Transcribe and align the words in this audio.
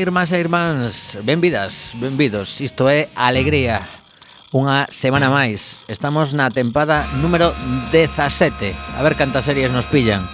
irmás 0.00 0.32
e 0.32 0.40
irmáns, 0.40 1.20
benvidas, 1.20 1.92
benvidos. 2.00 2.64
Isto 2.64 2.88
é 2.88 3.12
Alegría, 3.12 3.84
unha 4.50 4.88
semana 4.88 5.28
máis. 5.28 5.84
Estamos 5.92 6.32
na 6.32 6.48
tempada 6.48 7.04
número 7.20 7.52
17. 7.92 8.96
A 8.96 9.00
ver 9.04 9.14
cantas 9.14 9.44
series 9.44 9.68
nos 9.68 9.84
pillan. 9.84 10.24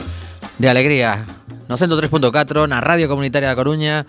De 0.56 0.70
Alegría, 0.70 1.26
no 1.68 1.74
103.4, 1.76 2.70
na 2.70 2.78
Radio 2.78 3.10
Comunitaria 3.10 3.50
da 3.50 3.58
Coruña, 3.58 4.06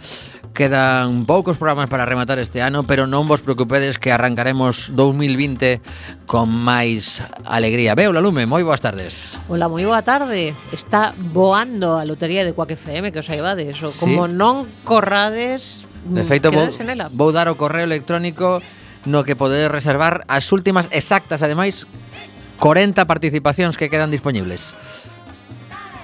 Quedan 0.57 1.29
poucos 1.29 1.62
programas 1.62 1.88
para 1.88 2.03
rematar 2.09 2.40
este 2.40 2.63
ano, 2.66 2.81
pero 2.81 3.06
non 3.06 3.29
vos 3.29 3.45
preocupedes 3.45 4.01
que 4.01 4.09
arrancaremos 4.09 4.90
2020 4.90 5.85
con 6.25 6.50
máis 6.50 7.22
alegría. 7.45 7.94
Veo 7.94 8.09
la 8.09 8.25
lume, 8.25 8.50
moi 8.50 8.66
boas 8.66 8.81
tardes. 8.81 9.38
Ola, 9.53 9.69
moi 9.69 9.85
boa 9.85 10.01
tarde. 10.01 10.57
Está 10.73 11.13
voando 11.13 12.01
a 12.01 12.09
lotería 12.09 12.41
de 12.41 12.57
Quack 12.57 12.73
FM 12.73 13.13
que 13.13 13.22
os 13.22 13.29
aivades. 13.29 13.78
O 13.85 13.94
como 13.94 14.25
sí. 14.25 14.34
non 14.34 14.66
corrades, 14.81 15.85
mm, 16.09 16.18
De 16.18 16.25
feito, 16.25 16.50
vou, 16.50 16.66
vou 17.13 17.29
dar 17.29 17.53
o 17.53 17.56
correo 17.56 17.85
electrónico 17.85 18.57
no 19.06 19.22
que 19.22 19.38
podedes 19.38 19.69
reservar 19.69 20.25
as 20.25 20.50
últimas 20.50 20.89
exactas, 20.89 21.45
ademais, 21.45 21.85
40 22.57 23.06
participacións 23.06 23.78
que 23.78 23.94
quedan 23.94 24.09
disponibles. 24.09 24.74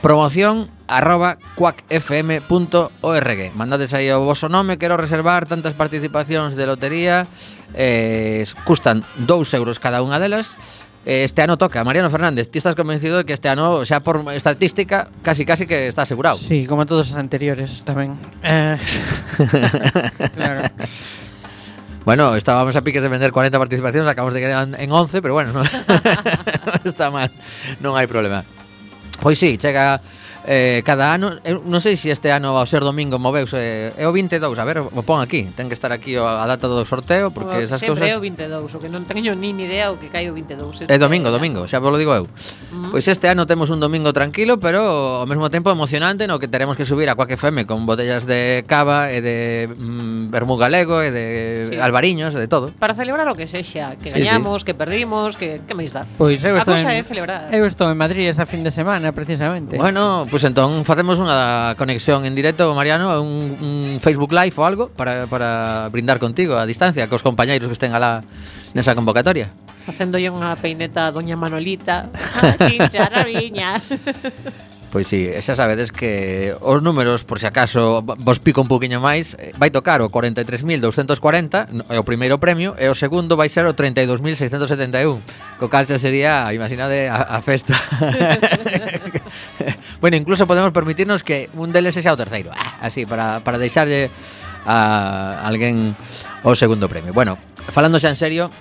Promoción 0.03 0.67
arroba 0.85 1.37
quackfm.org 1.55 3.39
Mandades 3.55 3.95
aí 3.95 4.11
o 4.11 4.19
vosso 4.27 4.51
nome, 4.51 4.75
quero 4.75 4.99
reservar 4.99 5.47
tantas 5.47 5.79
participacións 5.79 6.59
de 6.59 6.67
lotería 6.67 7.23
eh, 7.71 8.43
Custan 8.67 9.07
2 9.23 9.31
euros 9.55 9.79
cada 9.79 10.03
unha 10.03 10.19
delas 10.19 10.59
eh, 11.07 11.23
este 11.23 11.39
ano 11.39 11.55
toca. 11.55 11.87
Mariano 11.87 12.11
Fernández, 12.11 12.51
ti 12.51 12.59
estás 12.59 12.75
convencido 12.75 13.23
de 13.23 13.23
que 13.23 13.31
este 13.31 13.47
ano, 13.47 13.87
xa 13.87 14.03
por 14.03 14.27
estatística, 14.35 15.07
casi 15.23 15.47
casi 15.47 15.63
que 15.63 15.87
está 15.87 16.03
asegurado. 16.03 16.35
Sí, 16.35 16.67
como 16.67 16.83
todos 16.83 17.07
os 17.07 17.15
anteriores 17.15 17.87
tamén. 17.87 18.19
Eh... 18.43 18.75
claro. 20.35 20.67
Bueno, 22.03 22.35
estábamos 22.35 22.75
a 22.75 22.83
piques 22.83 22.99
de 22.99 23.07
vender 23.07 23.31
40 23.31 23.55
participacións, 23.55 24.03
acabamos 24.03 24.35
de 24.35 24.43
quedar 24.43 24.67
en 24.67 24.91
11, 24.91 25.23
pero 25.23 25.31
bueno, 25.31 25.55
no, 25.59 25.63
está 26.83 27.07
mal, 27.07 27.31
non 27.79 27.95
hai 27.95 28.03
problema. 28.03 28.43
Pois 29.22 29.38
sí, 29.38 29.56
chega 29.58 30.00
eh, 30.45 30.81
cada 30.85 31.13
ano, 31.13 31.39
eu 31.47 31.63
non 31.63 31.79
sei 31.79 31.95
se 31.95 32.11
este 32.11 32.31
ano 32.31 32.55
ao 32.55 32.67
ser 32.67 32.83
domingo 32.83 33.15
moveuse, 33.15 33.55
eh, 33.55 33.95
é 33.95 34.05
o 34.07 34.11
22, 34.11 34.43
a 34.59 34.65
ver, 34.67 34.83
o 34.83 35.01
pon 35.03 35.23
aquí, 35.23 35.47
ten 35.55 35.71
que 35.71 35.75
estar 35.75 35.95
aquí 35.95 36.19
a 36.19 36.43
data 36.43 36.67
do 36.67 36.83
sorteo, 36.83 37.31
porque 37.31 37.59
o, 37.59 37.63
esas 37.63 37.79
sempre 37.79 38.03
cousas... 38.03 38.11
é 38.11 38.19
o 38.19 38.21
22, 38.21 38.75
o 38.75 38.79
que 38.83 38.91
non 38.91 39.07
teño 39.07 39.33
nin 39.39 39.55
idea 39.63 39.91
o 39.91 39.97
que 39.97 40.11
cai 40.11 40.27
o 40.27 40.35
22. 40.35 40.91
É 40.91 40.97
domingo, 40.99 41.31
era. 41.31 41.39
domingo, 41.39 41.63
xa 41.63 41.79
vos 41.79 41.91
lo 41.91 41.99
digo 41.99 42.11
eu. 42.11 42.27
Uh 42.27 42.27
-huh. 42.27 42.91
Pois 42.91 43.07
este 43.07 43.31
ano 43.31 43.47
temos 43.47 43.71
un 43.71 43.79
domingo 43.79 44.11
tranquilo, 44.11 44.59
pero 44.59 45.23
ao 45.23 45.27
mesmo 45.29 45.47
tempo 45.47 45.71
emocionante, 45.71 46.27
no 46.27 46.37
que 46.37 46.51
teremos 46.51 46.75
que 46.75 46.83
subir 46.83 47.07
a 47.07 47.15
Quack 47.15 47.39
FM 47.39 47.63
con 47.63 47.87
botellas 47.87 48.27
de 48.27 48.67
cava 48.67 49.15
e 49.15 49.23
de 49.23 49.71
mm, 49.71 50.27
vermú 50.27 50.59
galego 50.59 50.99
e 50.99 51.09
de 51.09 51.25
sí. 51.71 51.75
albariños 51.79 52.35
e 52.35 52.39
de 52.43 52.51
todo. 52.51 52.75
Para 52.75 52.91
celebrar 52.91 53.27
o 53.31 53.35
que 53.39 53.47
sexa, 53.47 53.95
que 53.95 54.11
sí, 54.11 54.19
gañamos, 54.19 54.61
sí. 54.61 54.65
que 54.67 54.73
perdimos, 54.75 55.39
que, 55.39 55.63
que 55.63 55.73
máis 55.73 55.95
dá. 55.95 56.03
Pois 56.19 56.43
eu 56.43 56.59
estou, 56.59 56.75
en, 56.75 57.03
celebrar. 57.07 57.47
eu 57.55 57.63
estou 57.63 57.87
en 57.87 57.97
Madrid 57.97 58.27
esa 58.27 58.43
fin 58.43 58.63
de 58.63 58.71
semana, 58.71 59.15
precisamente. 59.15 59.79
Bueno, 59.79 60.27
Pois 60.33 60.41
pues 60.41 60.49
entón 60.49 60.81
facemos 60.81 61.21
unha 61.21 61.77
conexión 61.77 62.25
en 62.25 62.33
directo, 62.33 62.65
Mariano, 62.73 63.21
un, 63.21 63.53
un 63.53 63.73
Facebook 64.01 64.33
Live 64.33 64.57
ou 64.57 64.65
algo 64.65 64.89
para, 64.89 65.29
para 65.29 65.85
brindar 65.93 66.17
contigo 66.17 66.57
a 66.57 66.65
distancia 66.65 67.05
cos 67.05 67.21
compañeiros 67.21 67.69
que 67.69 67.77
estén 67.77 67.93
alá 67.93 68.25
nesa 68.73 68.97
convocatoria. 68.97 69.53
Facéndolle 69.85 70.33
unha 70.33 70.57
peineta 70.57 71.05
a 71.05 71.13
doña 71.13 71.37
Manolita. 71.37 72.09
Ah, 72.33 72.57
Chicharabiña. 72.57 73.77
Pois 74.93 75.09
sí, 75.09 75.25
xa 75.41 75.57
sabedes 75.57 75.89
que 75.89 76.53
os 76.61 76.85
números, 76.85 77.25
por 77.25 77.41
se 77.41 77.45
si 77.45 77.47
acaso 77.49 78.05
vos 78.05 78.37
pico 78.37 78.61
un 78.61 78.69
poquinho 78.69 79.01
máis, 79.01 79.33
eh, 79.41 79.49
vai 79.57 79.73
tocar 79.73 80.05
o 80.05 80.13
43.240, 80.13 81.89
é 81.89 81.97
o 81.97 82.05
primeiro 82.05 82.37
premio, 82.37 82.77
e 82.77 82.85
o 82.85 82.93
segundo 82.93 83.33
vai 83.33 83.49
ser 83.49 83.65
o 83.65 83.73
32.671, 83.73 85.17
co 85.57 85.65
cal 85.65 85.89
xa 85.89 85.97
sería, 85.97 86.45
imaginade, 86.53 87.09
a, 87.09 87.25
a 87.25 87.41
festa 87.41 87.73
Bueno, 90.03 90.17
incluso 90.17 90.45
podemos 90.45 90.73
permitirnos 90.73 91.23
que 91.23 91.49
un 91.55 91.71
deles 91.71 91.95
xa 91.95 92.11
o 92.11 92.19
terceiro. 92.19 92.51
Ah, 92.51 92.83
así, 92.83 93.07
para, 93.07 93.39
para 93.39 93.55
deixarlle 93.55 94.11
a 94.67 95.39
alguén 95.47 95.95
o 96.43 96.51
segundo 96.59 96.91
premio. 96.91 97.15
Bueno, 97.15 97.39
falando 97.71 97.95
xa 98.03 98.11
en 98.11 98.19
serio, 98.19 98.51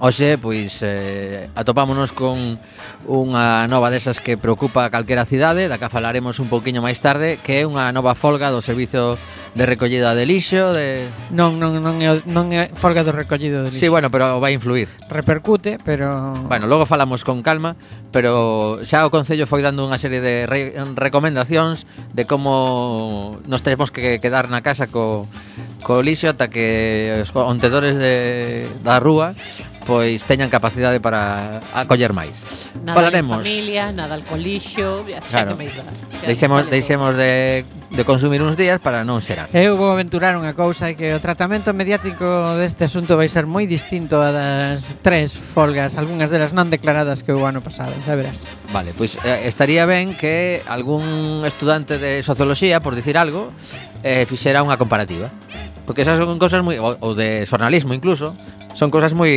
Oxe, 0.00 0.40
pois 0.40 0.80
eh, 0.80 1.52
atopámonos 1.52 2.16
con 2.16 2.56
unha 3.04 3.68
nova 3.68 3.92
desas 3.92 4.16
que 4.16 4.40
preocupa 4.40 4.88
a 4.88 4.90
calquera 4.90 5.28
cidade, 5.28 5.68
da 5.68 5.76
que 5.76 5.92
falaremos 5.92 6.40
un 6.40 6.48
pouquiño 6.48 6.80
máis 6.80 7.04
tarde, 7.04 7.36
que 7.44 7.60
é 7.60 7.68
unha 7.68 7.92
nova 7.92 8.16
folga 8.16 8.48
do 8.48 8.64
servizo 8.64 9.20
de 9.54 9.66
recollida 9.66 10.14
de 10.16 10.24
lixo, 10.24 10.72
de 10.72 11.08
Non, 11.28 11.60
non, 11.60 11.76
non 11.76 12.00
é, 12.00 12.08
o- 12.08 12.24
non 12.24 12.48
é 12.56 12.72
folga 12.72 13.04
do 13.04 13.12
recollido 13.12 13.60
de 13.60 13.68
lixo. 13.68 13.84
Sí, 13.84 13.88
bueno, 13.92 14.08
pero 14.08 14.40
vai 14.40 14.56
influir. 14.56 14.88
Repercute, 15.12 15.76
pero 15.84 16.32
Bueno, 16.48 16.64
logo 16.66 16.88
falamos 16.88 17.20
con 17.20 17.44
calma, 17.44 17.76
pero 18.08 18.80
xa 18.84 19.04
o 19.04 19.12
Concello 19.12 19.44
foi 19.44 19.60
dando 19.60 19.84
unha 19.84 20.00
serie 20.00 20.24
de 20.24 20.48
re 20.48 20.72
recomendacións 20.96 21.84
de 22.16 22.24
como 22.24 23.36
nos 23.44 23.60
temos 23.60 23.92
que 23.92 24.16
quedar 24.24 24.48
na 24.48 24.64
casa 24.64 24.88
co, 24.88 25.28
co 25.84 26.00
lixo 26.00 26.32
ata 26.32 26.48
que 26.48 27.20
os 27.20 27.28
ontedores 27.36 28.00
de, 28.00 28.64
da 28.80 28.96
rúa 28.96 29.36
pois 29.86 30.22
teñan 30.24 30.48
capacidade 30.48 31.02
para 31.02 31.60
acoller 31.74 32.14
máis. 32.14 32.70
Nada 32.82 32.98
Falaremos. 32.98 33.42
familia, 33.42 33.90
nada 33.90 34.14
al 34.14 34.24
colixo, 34.24 35.04
xa 35.06 35.20
claro. 35.30 35.54
que 35.54 35.58
me 35.58 35.64
iba, 35.70 35.82
xa 35.82 36.26
deixemos, 36.26 36.58
vale 36.66 36.70
deixemos 36.70 37.12
de, 37.16 37.64
de 37.90 38.02
consumir 38.04 38.42
uns 38.42 38.56
días 38.56 38.78
para 38.78 39.02
non 39.02 39.18
xerar. 39.20 39.50
Eu 39.50 39.74
vou 39.76 39.90
aventurar 39.90 40.38
unha 40.38 40.54
cousa 40.54 40.94
que 40.94 41.12
o 41.12 41.20
tratamento 41.20 41.74
mediático 41.74 42.24
deste 42.56 42.86
asunto 42.86 43.18
vai 43.18 43.26
ser 43.26 43.44
moi 43.44 43.66
distinto 43.66 44.22
a 44.22 44.30
das 44.30 44.96
tres 45.02 45.34
folgas, 45.34 45.98
algunhas 45.98 46.30
delas 46.30 46.54
non 46.54 46.70
declaradas 46.70 47.26
que 47.26 47.34
o 47.34 47.42
ano 47.44 47.60
pasado, 47.60 47.92
xa 48.06 48.14
verás. 48.14 48.46
Vale, 48.70 48.94
pois 48.94 49.18
eh, 49.26 49.44
estaría 49.50 49.84
ben 49.84 50.14
que 50.14 50.62
algún 50.70 51.42
estudante 51.44 51.98
de 51.98 52.22
socioloxía, 52.22 52.78
por 52.80 52.94
dicir 52.94 53.18
algo, 53.18 53.50
eh, 54.06 54.24
fixera 54.30 54.62
unha 54.62 54.78
comparativa. 54.78 55.28
Porque 55.82 56.06
esas 56.06 56.14
son 56.14 56.38
cosas 56.38 56.62
moi 56.62 56.78
ou 56.78 57.12
de 57.18 57.42
xornalismo 57.42 57.90
incluso, 57.90 58.38
Son 58.72 58.88
cousas 58.88 59.12
moi 59.12 59.30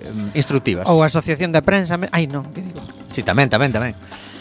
mm, 0.00 0.32
instructivas. 0.36 0.88
Ou 0.88 1.04
a 1.04 1.08
Asociación 1.08 1.52
da 1.52 1.60
Prensa... 1.60 2.00
Me... 2.00 2.08
Ai, 2.12 2.24
non, 2.26 2.48
que 2.56 2.64
digo? 2.64 2.80
Si, 3.12 3.20
sí, 3.20 3.26
tamén, 3.26 3.52
tamén, 3.52 3.70
tamén. 3.72 3.92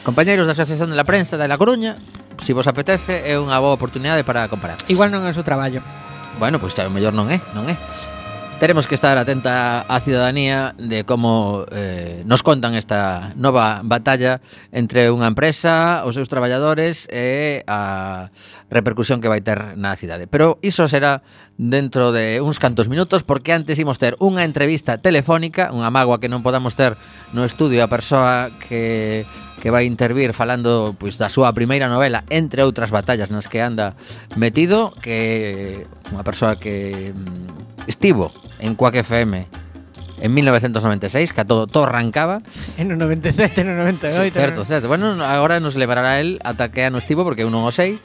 Compañeiros 0.07 0.48
da 0.48 0.56
Asociación 0.56 0.89
de 0.89 0.98
la 0.98 1.04
Prensa 1.04 1.36
de 1.36 1.48
La 1.48 1.60
Coruña, 1.60 2.00
se 2.39 2.50
si 2.50 2.51
vos 2.54 2.66
apetece, 2.66 3.28
é 3.28 3.36
unha 3.38 3.60
boa 3.60 3.75
oportunidade 3.75 4.24
para 4.24 4.48
comparar. 4.48 4.80
Igual 4.88 5.12
non 5.12 5.28
é 5.28 5.30
o 5.30 5.36
seu 5.36 5.45
traballo. 5.45 5.83
Bueno, 6.39 6.57
pois 6.57 6.74
pues, 6.74 6.88
mellor 6.89 7.13
non 7.13 7.28
é, 7.30 7.38
non 7.54 7.68
é. 7.68 7.75
Teremos 8.62 8.86
que 8.86 8.94
estar 8.94 9.18
atenta 9.18 9.90
á 9.90 9.98
ciudadanía 10.06 10.78
de 10.78 11.02
como 11.02 11.66
eh, 11.74 12.22
nos 12.30 12.46
contan 12.46 12.78
esta 12.78 13.34
nova 13.34 13.81
batalla 13.81 14.38
entre 14.69 15.10
unha 15.10 15.25
empresa, 15.25 16.06
os 16.06 16.13
seus 16.13 16.30
traballadores 16.30 17.10
e 17.10 17.66
a 17.66 18.30
repercusión 18.69 19.18
que 19.18 19.34
vai 19.34 19.42
ter 19.42 19.74
na 19.81 19.98
cidade. 19.98 20.30
Pero 20.30 20.62
iso 20.62 20.86
será 20.86 21.25
dentro 21.58 22.13
de 22.13 22.38
uns 22.38 22.62
cantos 22.62 22.86
minutos 22.86 23.25
porque 23.25 23.50
antes 23.50 23.81
imos 23.81 23.98
ter 23.98 24.13
unha 24.22 24.46
entrevista 24.46 25.02
telefónica, 25.02 25.74
unha 25.74 25.90
magua 25.90 26.22
que 26.22 26.30
non 26.30 26.46
podamos 26.46 26.78
ter 26.78 27.02
no 27.34 27.42
estudio 27.42 27.81
a 27.81 27.90
persoa 27.90 28.54
que 28.62 29.25
que 29.62 29.69
vai 29.69 29.86
intervir 29.86 30.34
falando 30.34 30.98
pois 30.98 31.22
da 31.22 31.30
súa 31.30 31.54
primeira 31.54 31.86
novela, 31.86 32.25
entre 32.34 32.66
outras 32.66 32.90
batallas 32.90 33.30
nas 33.30 33.46
que 33.46 33.62
anda 33.62 33.94
metido, 34.34 34.90
que 34.98 35.86
unha 36.10 36.25
persoa 36.25 36.58
que 36.58 37.13
mm, 37.13 37.86
estivo 37.86 38.34
en 38.58 38.74
Quack 38.74 39.06
FM 39.06 39.62
en 40.22 40.34
1996, 40.34 41.34
que 41.34 41.46
todo, 41.46 41.66
todo 41.68 41.86
arrancaba. 41.86 42.42
En 42.78 42.92
o 42.92 42.96
97, 42.96 43.62
en 43.62 43.69
o 43.69 43.75
98. 43.78 44.22
Sí, 44.22 44.30
certo, 44.30 44.63
certo. 44.63 44.88
Bueno, 44.88 45.18
agora 45.25 45.60
nos 45.60 45.75
levará 45.75 46.22
el 46.22 46.40
ata 46.44 46.69
que 46.69 46.86
ano 46.86 46.98
estivo, 46.98 47.25
porque 47.25 47.42
eu 47.42 47.50
non 47.50 47.66
o 47.66 47.74
sei. 47.74 47.98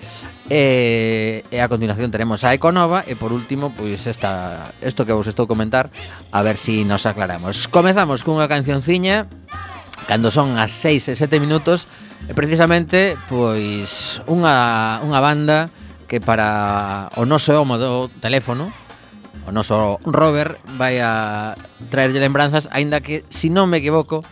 E, 0.49 1.45
e 1.53 1.59
a 1.61 1.69
continuación 1.69 2.09
teremos 2.09 2.45
a 2.49 2.57
Econova 2.57 3.05
e 3.05 3.21
por 3.21 3.37
último, 3.37 3.73
pois 3.77 4.09
esta, 4.09 4.73
isto 4.81 5.05
que 5.05 5.13
vos 5.13 5.29
estou 5.29 5.45
comentar, 5.45 5.93
a 6.33 6.41
ver 6.41 6.57
si 6.57 6.89
nos 6.89 7.05
aclaramos. 7.05 7.69
Comezamos 7.69 8.25
cunha 8.25 8.49
cancionciña 8.49 9.29
cando 10.07 10.31
son 10.31 10.57
as 10.57 10.71
6 10.71 11.13
e 11.13 11.15
7 11.19 11.43
minutos 11.43 11.91
e 12.31 12.33
precisamente 12.33 13.19
pois 13.27 14.23
unha, 14.31 14.99
unha 15.03 15.21
banda 15.21 15.69
que 16.07 16.23
para 16.23 17.11
o 17.19 17.27
noso 17.27 17.55
homo 17.59 17.77
do 17.77 18.09
teléfono 18.23 18.71
o 19.47 19.51
noso 19.51 19.99
Robert 20.07 20.63
vai 20.79 21.03
a 21.03 21.55
traerlle 21.91 22.23
lembranzas 22.23 22.71
aínda 22.71 23.03
que 23.03 23.27
se 23.31 23.47
si 23.47 23.49
non 23.51 23.67
me 23.67 23.83
equivoco 23.83 24.23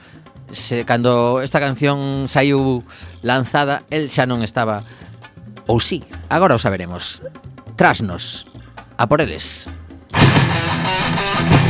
se, 0.55 0.87
cando 0.87 1.43
esta 1.43 1.59
canción 1.59 2.31
saiu 2.31 2.87
lanzada 3.27 3.82
el 3.91 4.11
xa 4.11 4.25
non 4.31 4.47
estaba 4.47 4.87
ou 5.67 5.82
si, 5.82 6.00
sí, 6.03 6.09
agora 6.31 6.55
o 6.55 6.62
saberemos 6.62 7.20
trasnos 7.75 8.47
a 8.94 9.11
por 9.11 9.19
eles 9.19 9.67
Thank 10.15 11.55
you. 11.55 11.63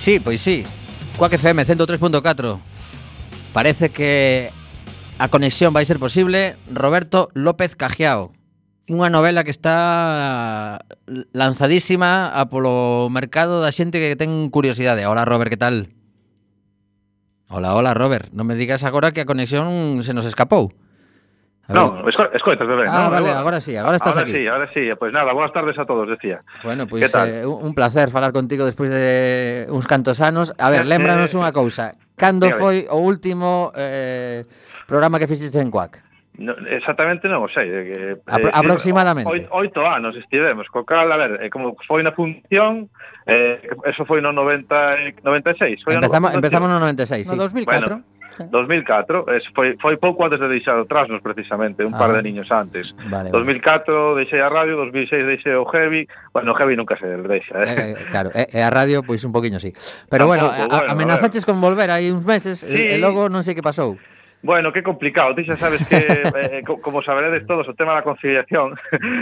Pois 0.00 0.06
sí, 0.06 0.18
pois 0.18 0.40
sí. 0.40 0.64
Quack 1.18 1.34
FM 1.34 1.66
103.4. 1.66 2.58
Parece 3.52 3.90
que 3.90 4.50
a 5.18 5.28
conexión 5.28 5.74
vai 5.74 5.84
ser 5.84 5.98
posible. 5.98 6.56
Roberto 6.72 7.28
López 7.36 7.76
Cajiao. 7.76 8.32
Unha 8.88 9.12
novela 9.12 9.44
que 9.44 9.52
está 9.52 10.88
lanzadísima 11.36 12.32
a 12.32 12.48
polo 12.48 13.12
mercado 13.12 13.60
da 13.60 13.76
xente 13.76 14.00
que 14.00 14.16
ten 14.16 14.48
curiosidade. 14.48 15.04
Hola, 15.04 15.28
Robert, 15.28 15.52
que 15.52 15.60
tal? 15.60 15.92
Hola, 17.52 17.76
hola, 17.76 17.92
Robert. 17.92 18.32
Non 18.32 18.48
me 18.48 18.56
digas 18.56 18.88
agora 18.88 19.12
que 19.12 19.20
a 19.20 19.28
conexión 19.28 20.00
se 20.00 20.16
nos 20.16 20.24
escapou. 20.24 20.72
A 21.70 21.72
non, 21.72 21.86
esco, 22.10 22.26
escoitas, 22.34 22.66
bebé. 22.66 22.82
Ah, 22.90 23.06
no, 23.06 23.14
vale, 23.14 23.30
agora 23.30 23.62
sí, 23.62 23.78
agora 23.78 23.94
estás 23.94 24.18
ahora 24.18 24.26
aquí. 24.26 24.34
Sí, 24.34 24.46
agora 24.46 24.66
sí, 24.74 24.90
pois 24.90 24.98
pues 24.98 25.12
nada, 25.14 25.30
boas 25.30 25.52
tardes 25.54 25.78
a 25.78 25.86
todos, 25.86 26.08
decía. 26.10 26.42
Bueno, 26.66 26.90
pois 26.90 27.06
pues, 27.06 27.14
eh, 27.30 27.46
un 27.46 27.74
placer 27.78 28.10
falar 28.10 28.34
contigo 28.34 28.66
despois 28.66 28.90
de 28.90 29.70
uns 29.70 29.86
cantos 29.86 30.20
anos. 30.20 30.50
A 30.58 30.66
ver, 30.66 30.82
eh, 30.82 30.90
lembranos 30.90 31.30
eh, 31.30 31.38
unha 31.38 31.54
cousa. 31.54 31.94
Cando 32.18 32.50
Dígame. 32.50 32.58
foi 32.58 32.76
o 32.90 32.98
último 32.98 33.70
eh, 33.78 34.42
programa 34.90 35.22
que 35.22 35.30
fixiste 35.30 35.62
en 35.62 35.70
Cuac? 35.70 36.02
No, 36.42 36.58
exactamente 36.66 37.30
non 37.30 37.46
o 37.46 37.48
sei 37.52 37.70
eh, 37.70 37.84
que, 37.86 37.98
Apro 38.24 38.48
eh, 38.48 38.54
Aproximadamente 38.54 39.28
oito, 39.28 39.52
oito 39.52 39.80
anos 39.84 40.16
estivemos 40.16 40.72
Co 40.72 40.88
cal, 40.88 41.12
a 41.12 41.18
ver, 41.20 41.36
eh, 41.36 41.52
como 41.52 41.76
foi 41.84 42.00
na 42.00 42.16
función 42.16 42.88
eh, 43.28 43.60
Eso 43.84 44.08
foi 44.08 44.24
no 44.24 44.32
90, 44.32 45.20
96 45.20 45.84
foi 45.84 46.00
Empezamos 46.00 46.32
no, 46.32 46.36
empezamos 46.40 46.68
no 46.72 46.80
96 46.80 47.28
sí. 47.28 47.36
No 47.36 47.44
2004 47.44 47.92
bueno, 47.92 48.19
2004, 48.38 49.26
es, 49.34 49.44
eh, 49.44 49.50
foi, 49.54 49.76
foi 49.80 49.96
pouco 49.96 50.24
antes 50.24 50.38
de 50.38 50.48
deixar 50.48 50.78
o 50.78 50.86
Trasnos 50.86 51.20
precisamente, 51.22 51.84
un 51.84 51.94
ah, 51.94 51.98
par 51.98 52.12
de 52.12 52.20
ah. 52.20 52.22
niños 52.22 52.50
antes. 52.52 52.94
Vale, 53.10 53.30
2004 53.30 54.14
deixei 54.16 54.40
a 54.40 54.48
radio, 54.48 54.76
2006 54.76 55.26
deixei 55.26 55.54
o 55.54 55.66
Heavy, 55.66 56.06
bueno, 56.32 56.52
o 56.52 56.56
Heavy 56.56 56.76
nunca 56.76 56.96
se 56.96 57.06
deixa. 57.06 57.54
Eh? 57.60 57.66
Eh, 57.66 57.94
eh 57.98 58.06
claro, 58.10 58.30
e, 58.34 58.46
eh, 58.52 58.62
a 58.62 58.70
radio 58.70 59.02
pois 59.02 59.24
un 59.24 59.32
poquinho 59.32 59.58
sí. 59.58 59.72
Pero 60.08 60.24
Tampouco, 60.26 60.26
bueno, 60.26 60.46
a, 60.48 60.66
bueno, 60.66 60.92
amenazaches 60.92 61.44
con 61.44 61.60
volver 61.60 61.90
aí 61.90 62.10
uns 62.10 62.24
meses 62.24 62.62
sí. 62.62 62.70
e, 62.70 62.94
e 62.94 62.96
logo 62.98 63.28
non 63.28 63.42
sei 63.42 63.52
que 63.52 63.64
pasou. 63.64 63.98
Bueno, 64.42 64.72
que 64.72 64.82
complicado, 64.82 65.34
ti 65.34 65.44
xa 65.44 65.56
sabes 65.56 65.84
que, 65.84 66.00
eh, 66.00 66.62
como 66.64 67.02
saberedes 67.02 67.44
todos, 67.44 67.68
o 67.68 67.76
tema 67.76 67.92
da 67.92 68.00
conciliación 68.00 68.72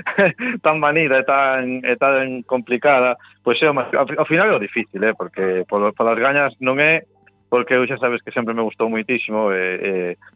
tan 0.62 0.78
manida 0.78 1.18
e 1.18 1.24
tan, 1.26 1.82
e 1.82 1.98
tan 1.98 2.46
complicada, 2.46 3.18
pois 3.42 3.58
é, 3.58 3.66
ao 3.66 4.26
final 4.30 4.46
é 4.46 4.54
o 4.54 4.62
difícil, 4.62 5.02
eh, 5.02 5.18
porque 5.18 5.66
polas 5.66 6.18
gañas 6.22 6.54
non 6.62 6.78
é 6.78 7.02
porque 7.48 7.74
eu 7.74 7.86
xa 7.88 7.96
sabes 7.96 8.20
que 8.22 8.30
sempre 8.30 8.52
me 8.52 8.62
gustou 8.62 8.92
moitísimo 8.92 9.52
e, 9.52 9.64
e, 9.80 9.92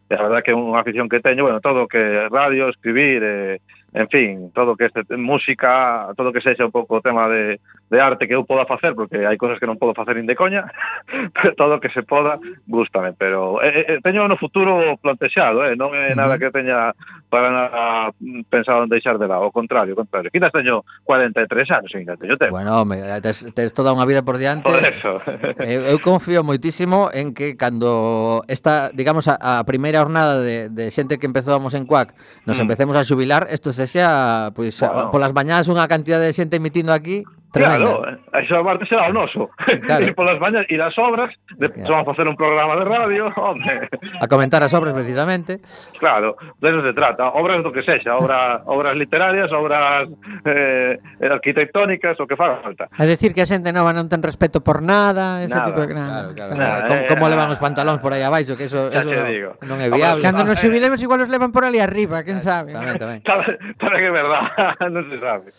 e 0.09 0.12
a 0.16 0.23
verdad 0.23 0.42
que 0.42 0.50
é 0.50 0.57
unha 0.57 0.81
afición 0.81 1.09
que 1.12 1.21
teño, 1.21 1.45
bueno, 1.45 1.61
todo 1.61 1.88
que 1.88 2.28
radio, 2.33 2.73
escribir, 2.73 3.21
e, 3.21 3.61
en 3.92 4.09
fin, 4.09 4.50
todo 4.57 4.76
que 4.76 4.88
este, 4.88 5.04
música, 5.21 6.09
todo 6.16 6.33
que 6.33 6.40
sexa 6.40 6.64
un 6.64 6.73
pouco 6.73 6.99
o 6.99 7.04
tema 7.04 7.28
de, 7.28 7.61
de 7.93 8.01
arte 8.01 8.27
que 8.27 8.33
eu 8.33 8.49
poda 8.49 8.65
facer, 8.65 8.97
porque 8.97 9.21
hai 9.29 9.37
cousas 9.37 9.61
que 9.61 9.69
non 9.69 9.77
podo 9.77 9.93
facer 9.93 10.17
nin 10.17 10.25
de 10.25 10.33
coña, 10.33 10.65
pero 11.37 11.53
todo 11.53 11.77
o 11.77 11.81
que 11.85 11.93
se 11.93 12.01
poda, 12.01 12.41
gustame, 12.65 13.13
pero 13.13 13.61
eh, 13.61 13.69
eh, 13.69 13.85
eh, 13.87 13.99
teño 14.01 14.25
no 14.25 14.41
futuro 14.41 14.97
plantexado, 14.97 15.61
eh, 15.69 15.77
non 15.77 15.93
é 15.93 16.17
nada 16.17 16.41
que 16.41 16.49
teña 16.49 16.97
para 17.29 17.53
nada 17.53 18.09
pensado 18.49 18.89
en 18.89 18.89
deixar 18.89 19.21
de 19.21 19.29
lado, 19.29 19.45
ao 19.45 19.53
contrario, 19.53 19.93
ao 19.93 20.01
contrario. 20.01 20.33
Quizás 20.33 20.49
teño 20.57 20.89
43 21.05 21.45
anos, 21.69 21.93
ainda 21.93 22.17
teño 22.17 22.41
tempo. 22.41 22.57
Bueno, 22.57 22.81
home, 22.81 22.97
eh, 22.97 23.21
tes, 23.21 23.45
tes 23.53 23.77
toda 23.77 23.93
unha 23.93 24.09
vida 24.09 24.25
por 24.25 24.41
diante. 24.41 24.73
Por 24.73 24.81
eso. 24.81 25.21
Eu, 25.63 25.85
eu 25.85 25.99
confío 26.01 26.43
moitísimo 26.43 27.13
en 27.13 27.37
que 27.37 27.55
cando 27.61 28.43
esta, 28.49 28.91
digamos, 28.91 29.29
a, 29.29 29.37
a 29.37 29.65
primeira 29.69 30.01
jornada 30.01 30.41
de, 30.41 30.73
de 30.73 30.89
xente 30.89 31.21
que 31.21 31.29
empezábamos 31.29 31.77
en 31.77 31.85
CUAC, 31.85 32.17
nos 32.49 32.57
mm. 32.57 32.63
empecemos 32.65 32.97
a 32.97 33.05
xubilar, 33.05 33.47
isto 33.53 33.71
se 33.71 33.85
xa, 33.87 34.51
pois, 34.57 34.81
pues, 34.81 34.89
bueno. 34.89 35.13
polas 35.13 35.37
mañás 35.37 35.69
unha 35.69 35.85
cantidad 35.87 36.19
de 36.19 36.33
xente 36.33 36.57
emitindo 36.57 36.97
aquí 36.97 37.23
Tremenda. 37.52 37.76
Claro, 37.76 38.18
esa 38.32 38.64
parte 38.64 38.87
será 38.87 39.09
o 39.09 39.12
noso. 39.12 39.50
Claro. 39.85 40.04
Ir 40.09 40.14
polas 40.16 40.40
mañas, 40.40 40.64
ir 40.73 40.80
ás 40.80 40.97
obras, 40.97 41.37
de, 41.61 41.68
claro. 41.68 42.00
vamos 42.00 42.16
facer 42.16 42.26
un 42.26 42.35
programa 42.35 42.76
de 42.76 42.85
radio, 42.88 43.28
hombre. 43.37 43.92
A 44.21 44.26
comentar 44.26 44.64
as 44.64 44.73
obras 44.73 44.97
precisamente. 44.97 45.61
Claro, 46.00 46.40
de 46.61 46.68
eso 46.73 46.80
se 46.80 46.97
trata, 46.97 47.28
obras 47.37 47.61
do 47.61 47.68
que 47.68 47.85
sexa, 47.85 48.16
obra, 48.16 48.64
obras 48.73 48.97
literarias, 48.97 49.52
obras 49.52 50.09
eh, 50.49 50.97
arquitectónicas, 51.21 52.16
o 52.21 52.26
que 52.26 52.40
faga 52.40 52.64
falta. 52.64 52.88
A 52.88 53.04
decir 53.04 53.37
que 53.37 53.44
a 53.44 53.47
xente 53.47 53.68
nova 53.68 53.92
non 53.92 54.09
ten 54.09 54.25
respeto 54.25 54.64
por 54.64 54.80
nada, 54.80 55.44
ese 55.44 55.52
nada. 55.52 55.68
tipo 55.68 55.85
de... 55.85 55.92
Nada. 55.92 56.32
Claro, 56.32 56.32
claro. 56.32 56.52
Nada, 56.56 56.78
claro. 56.80 56.88
Como, 56.88 57.00
eh, 57.04 57.09
como 57.12 57.25
levan 57.28 57.52
os 57.52 57.61
pantalóns 57.61 58.00
por 58.00 58.16
aí 58.16 58.25
abaixo, 58.25 58.56
que 58.56 58.64
eso, 58.64 58.88
eso 58.88 59.12
non, 59.12 59.28
digo. 59.28 59.61
non 59.61 59.76
é 59.76 59.92
viable. 59.92 60.25
Cando 60.25 60.49
nos 60.49 60.56
xubilemos 60.56 61.04
igual 61.04 61.21
os 61.21 61.28
levan 61.28 61.52
por 61.52 61.68
ali 61.68 61.85
arriba, 61.85 62.25
quen 62.25 62.40
sabe. 62.40 62.73
Tamén, 62.73 62.97
tamén. 62.97 63.21
Tamén, 63.21 63.61
tamén 63.76 64.02
é 64.09 64.12
verdad, 64.12 64.49
non 64.88 65.04
se 65.04 65.21
sabe. 65.21 65.52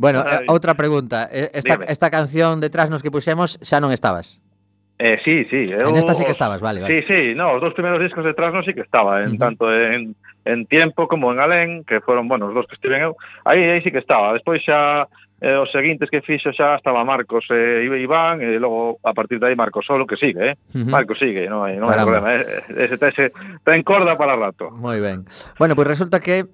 Bueno, 0.00 0.24
eh, 0.24 0.48
outra 0.48 0.72
pregunta. 0.72 1.28
Eh, 1.28 1.52
esta, 1.52 1.76
Dime. 1.76 1.92
esta 1.92 2.08
canción 2.08 2.56
detrás 2.56 2.88
nos 2.88 3.04
que 3.04 3.12
puxemos 3.12 3.60
xa 3.60 3.84
non 3.84 3.92
estabas. 3.92 4.40
Eh, 4.96 5.20
sí, 5.20 5.44
sí. 5.52 5.68
Eu, 5.68 5.92
en 5.92 6.00
esta 6.00 6.16
sí 6.16 6.24
que 6.24 6.32
estabas, 6.32 6.64
vale, 6.64 6.80
vale. 6.80 6.88
Sí, 6.88 6.98
sí, 7.04 7.20
no, 7.36 7.52
os 7.52 7.60
dos 7.60 7.76
primeros 7.76 8.00
discos 8.00 8.24
de 8.24 8.32
Trasno 8.32 8.64
sí 8.64 8.72
que 8.72 8.80
estaba, 8.80 9.20
en 9.20 9.28
uh 9.28 9.32
-huh. 9.36 9.44
tanto 9.44 9.68
en, 9.68 10.16
en 10.48 10.64
Tiempo 10.64 11.04
como 11.04 11.28
en 11.32 11.40
Alén, 11.44 11.84
que 11.84 12.00
fueron, 12.00 12.32
bueno, 12.32 12.48
os 12.48 12.56
dos 12.56 12.64
que 12.64 12.80
estiven 12.80 13.04
eu, 13.04 13.12
aí, 13.44 13.60
aí 13.60 13.84
sí 13.84 13.92
que 13.92 14.00
estaba. 14.00 14.32
Despois 14.32 14.64
xa 14.64 15.04
eh, 15.44 15.60
os 15.60 15.68
seguintes 15.68 16.08
que 16.08 16.24
fixo 16.24 16.48
xa 16.52 16.80
estaba 16.80 17.04
Marcos 17.04 17.44
e 17.52 17.84
eh, 17.84 18.00
Iván 18.00 18.40
e 18.40 18.56
logo 18.56 19.00
a 19.04 19.12
partir 19.12 19.36
de 19.36 19.52
aí 19.52 19.56
Marcos 19.56 19.84
solo 19.84 20.08
que 20.08 20.16
sigue, 20.16 20.52
eh? 20.52 20.54
Uh 20.72 20.80
-huh. 20.80 20.96
Marcos 20.96 21.20
sigue, 21.20 21.44
non 21.44 21.64
hai, 21.64 21.76
non 21.76 21.92
hai 21.92 22.00
problema, 22.00 22.40
eh, 22.40 22.44
eh? 22.72 22.88
ese, 22.88 22.96
ese 22.96 23.24
ten 23.64 23.84
corda 23.84 24.16
para 24.16 24.36
rato. 24.36 24.72
Moi 24.72 25.00
ben. 25.00 25.28
Bueno, 25.60 25.76
pois 25.76 25.84
pues 25.84 25.92
resulta 25.96 26.20
que 26.20 26.48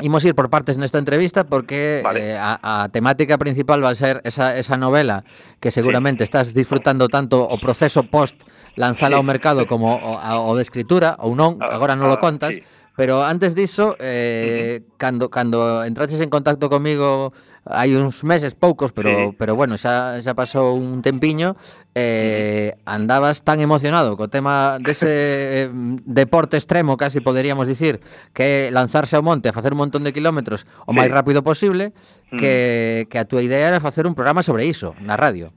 Imos 0.00 0.22
ir 0.24 0.38
por 0.38 0.46
partes 0.46 0.78
nesta 0.78 1.02
entrevista 1.02 1.42
porque 1.42 2.06
vale. 2.06 2.32
eh, 2.32 2.38
a, 2.38 2.86
a 2.86 2.88
temática 2.88 3.34
principal 3.34 3.82
va 3.82 3.90
a 3.90 3.98
ser 3.98 4.22
esa, 4.22 4.54
esa 4.54 4.78
novela 4.78 5.24
que 5.58 5.74
seguramente 5.74 6.22
sí. 6.22 6.30
estás 6.30 6.54
disfrutando 6.54 7.10
tanto 7.10 7.42
o 7.42 7.58
proceso 7.58 8.06
post 8.06 8.38
lanzala 8.78 9.16
sí. 9.16 9.18
ao 9.18 9.26
mercado 9.26 9.66
como 9.66 9.98
o, 9.98 10.14
a, 10.14 10.38
o 10.38 10.54
de 10.54 10.62
escritura 10.62 11.18
ou 11.18 11.34
non, 11.34 11.58
ah, 11.58 11.74
agora 11.74 11.98
non 11.98 12.06
lo 12.06 12.14
ah, 12.14 12.22
contas, 12.22 12.54
sí. 12.54 12.62
Pero 12.98 13.22
antes 13.22 13.54
diso, 13.54 13.94
eh, 14.00 14.82
cando, 14.96 15.30
cando 15.30 15.84
entraches 15.84 16.18
en 16.18 16.34
contacto 16.34 16.66
comigo 16.66 17.30
hai 17.62 17.94
uns 17.94 18.26
meses, 18.26 18.58
poucos, 18.58 18.90
pero, 18.90 19.30
sí. 19.30 19.38
pero 19.38 19.54
bueno, 19.54 19.78
xa, 19.78 20.18
xa 20.18 20.34
pasou 20.34 20.74
un 20.74 20.98
tempiño, 20.98 21.54
eh, 21.94 22.74
andabas 22.90 23.46
tan 23.46 23.62
emocionado 23.62 24.18
co 24.18 24.26
tema 24.26 24.82
dese 24.82 25.14
eh, 25.14 25.64
deporte 26.10 26.58
extremo, 26.58 26.98
casi 26.98 27.22
poderíamos 27.22 27.70
dicir, 27.70 28.02
que 28.34 28.74
lanzarse 28.74 29.14
ao 29.14 29.22
monte 29.22 29.46
a 29.46 29.54
facer 29.54 29.78
un 29.78 29.86
montón 29.86 30.02
de 30.02 30.10
kilómetros 30.10 30.66
o 30.82 30.90
sí. 30.90 30.98
máis 30.98 31.06
rápido 31.06 31.46
posible, 31.46 31.94
que, 32.34 33.06
que 33.06 33.18
a 33.22 33.30
túa 33.30 33.46
idea 33.46 33.70
era 33.70 33.78
facer 33.78 34.10
un 34.10 34.18
programa 34.18 34.42
sobre 34.42 34.66
iso 34.66 34.98
na 34.98 35.14
radio. 35.14 35.54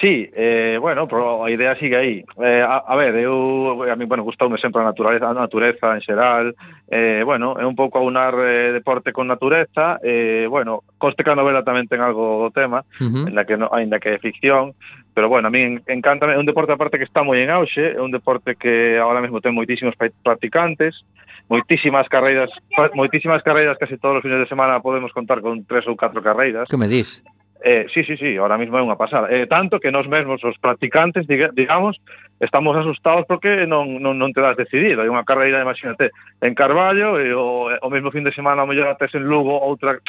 Sí, 0.00 0.30
eh, 0.34 0.78
bueno, 0.80 1.06
pero 1.06 1.44
a 1.44 1.50
idea 1.50 1.76
sigue 1.76 1.96
aí. 1.96 2.24
Eh, 2.42 2.64
a, 2.66 2.78
a 2.78 2.96
ver, 2.96 3.14
eu, 3.16 3.84
a 3.84 3.96
mí, 3.96 4.04
bueno, 4.06 4.24
gustoume 4.24 4.58
sempre 4.58 4.80
a 4.80 4.84
natureza, 4.84 5.28
a 5.28 5.34
natureza 5.34 5.94
en 5.94 6.00
xeral, 6.00 6.54
eh, 6.88 7.22
bueno, 7.24 7.58
é 7.60 7.66
un 7.66 7.76
pouco 7.76 7.98
aunar 7.98 8.34
eh, 8.40 8.72
deporte 8.72 9.12
con 9.12 9.28
natureza, 9.28 10.00
eh, 10.02 10.46
bueno, 10.48 10.82
coste 10.96 11.22
que 11.22 11.30
a 11.30 11.36
novela 11.36 11.62
tamén 11.62 11.86
ten 11.92 12.00
algo 12.00 12.40
do 12.40 12.50
tema, 12.50 12.88
uh 13.00 13.04
-huh. 13.04 13.28
en 13.28 13.34
la 13.36 13.44
que 13.44 13.60
no, 13.60 13.68
ainda 13.68 14.00
que 14.00 14.16
é 14.16 14.18
ficción, 14.18 14.72
pero 15.12 15.28
bueno, 15.28 15.48
a 15.48 15.52
mí 15.52 15.78
encanta, 15.86 16.24
é 16.32 16.40
un 16.40 16.48
deporte 16.48 16.72
aparte 16.72 16.96
que 16.96 17.04
está 17.04 17.20
moi 17.20 17.44
en 17.44 17.52
auxe, 17.52 17.92
é 17.92 18.00
un 18.00 18.10
deporte 18.10 18.56
que 18.56 18.96
ahora 18.96 19.20
mesmo 19.20 19.44
ten 19.44 19.52
moitísimos 19.52 19.92
practicantes, 20.24 21.04
moitísimas 21.52 22.08
carreiras, 22.08 22.48
moitísimas 22.96 23.44
carreiras, 23.44 23.76
case 23.76 24.00
todos 24.00 24.18
os 24.18 24.24
fines 24.24 24.40
de 24.40 24.48
semana 24.48 24.80
podemos 24.80 25.12
contar 25.12 25.44
con 25.44 25.68
tres 25.68 25.84
ou 25.84 26.00
catro 26.00 26.24
carreiras. 26.24 26.64
Que 26.64 26.80
me 26.80 26.88
dis? 26.88 27.20
Eh, 27.64 27.86
sí, 27.94 28.02
sí, 28.04 28.16
sí, 28.16 28.36
ahora 28.36 28.58
mismo 28.58 28.74
é 28.74 28.82
unha 28.82 28.98
pasada. 28.98 29.30
Eh, 29.30 29.46
tanto 29.46 29.78
que 29.78 29.94
nós 29.94 30.10
mesmos, 30.10 30.42
os 30.42 30.58
practicantes, 30.58 31.30
diga, 31.30 31.54
digamos, 31.54 32.02
estamos 32.42 32.74
asustados 32.74 33.22
porque 33.30 33.70
non, 33.70 34.02
non, 34.02 34.18
non 34.18 34.34
te 34.34 34.42
das 34.42 34.58
decidido. 34.58 35.06
Hai 35.06 35.10
unha 35.10 35.22
carreira, 35.22 35.62
imagínate, 35.62 36.10
en 36.42 36.58
Carballo, 36.58 37.22
e 37.22 37.30
o, 37.30 37.70
o 37.70 37.88
mesmo 37.88 38.10
fin 38.10 38.26
de 38.26 38.34
semana, 38.34 38.66
ao 38.66 38.68
mellor, 38.68 38.98
tes 38.98 39.14
en 39.14 39.30
Lugo, 39.30 39.54
outra 39.54 40.02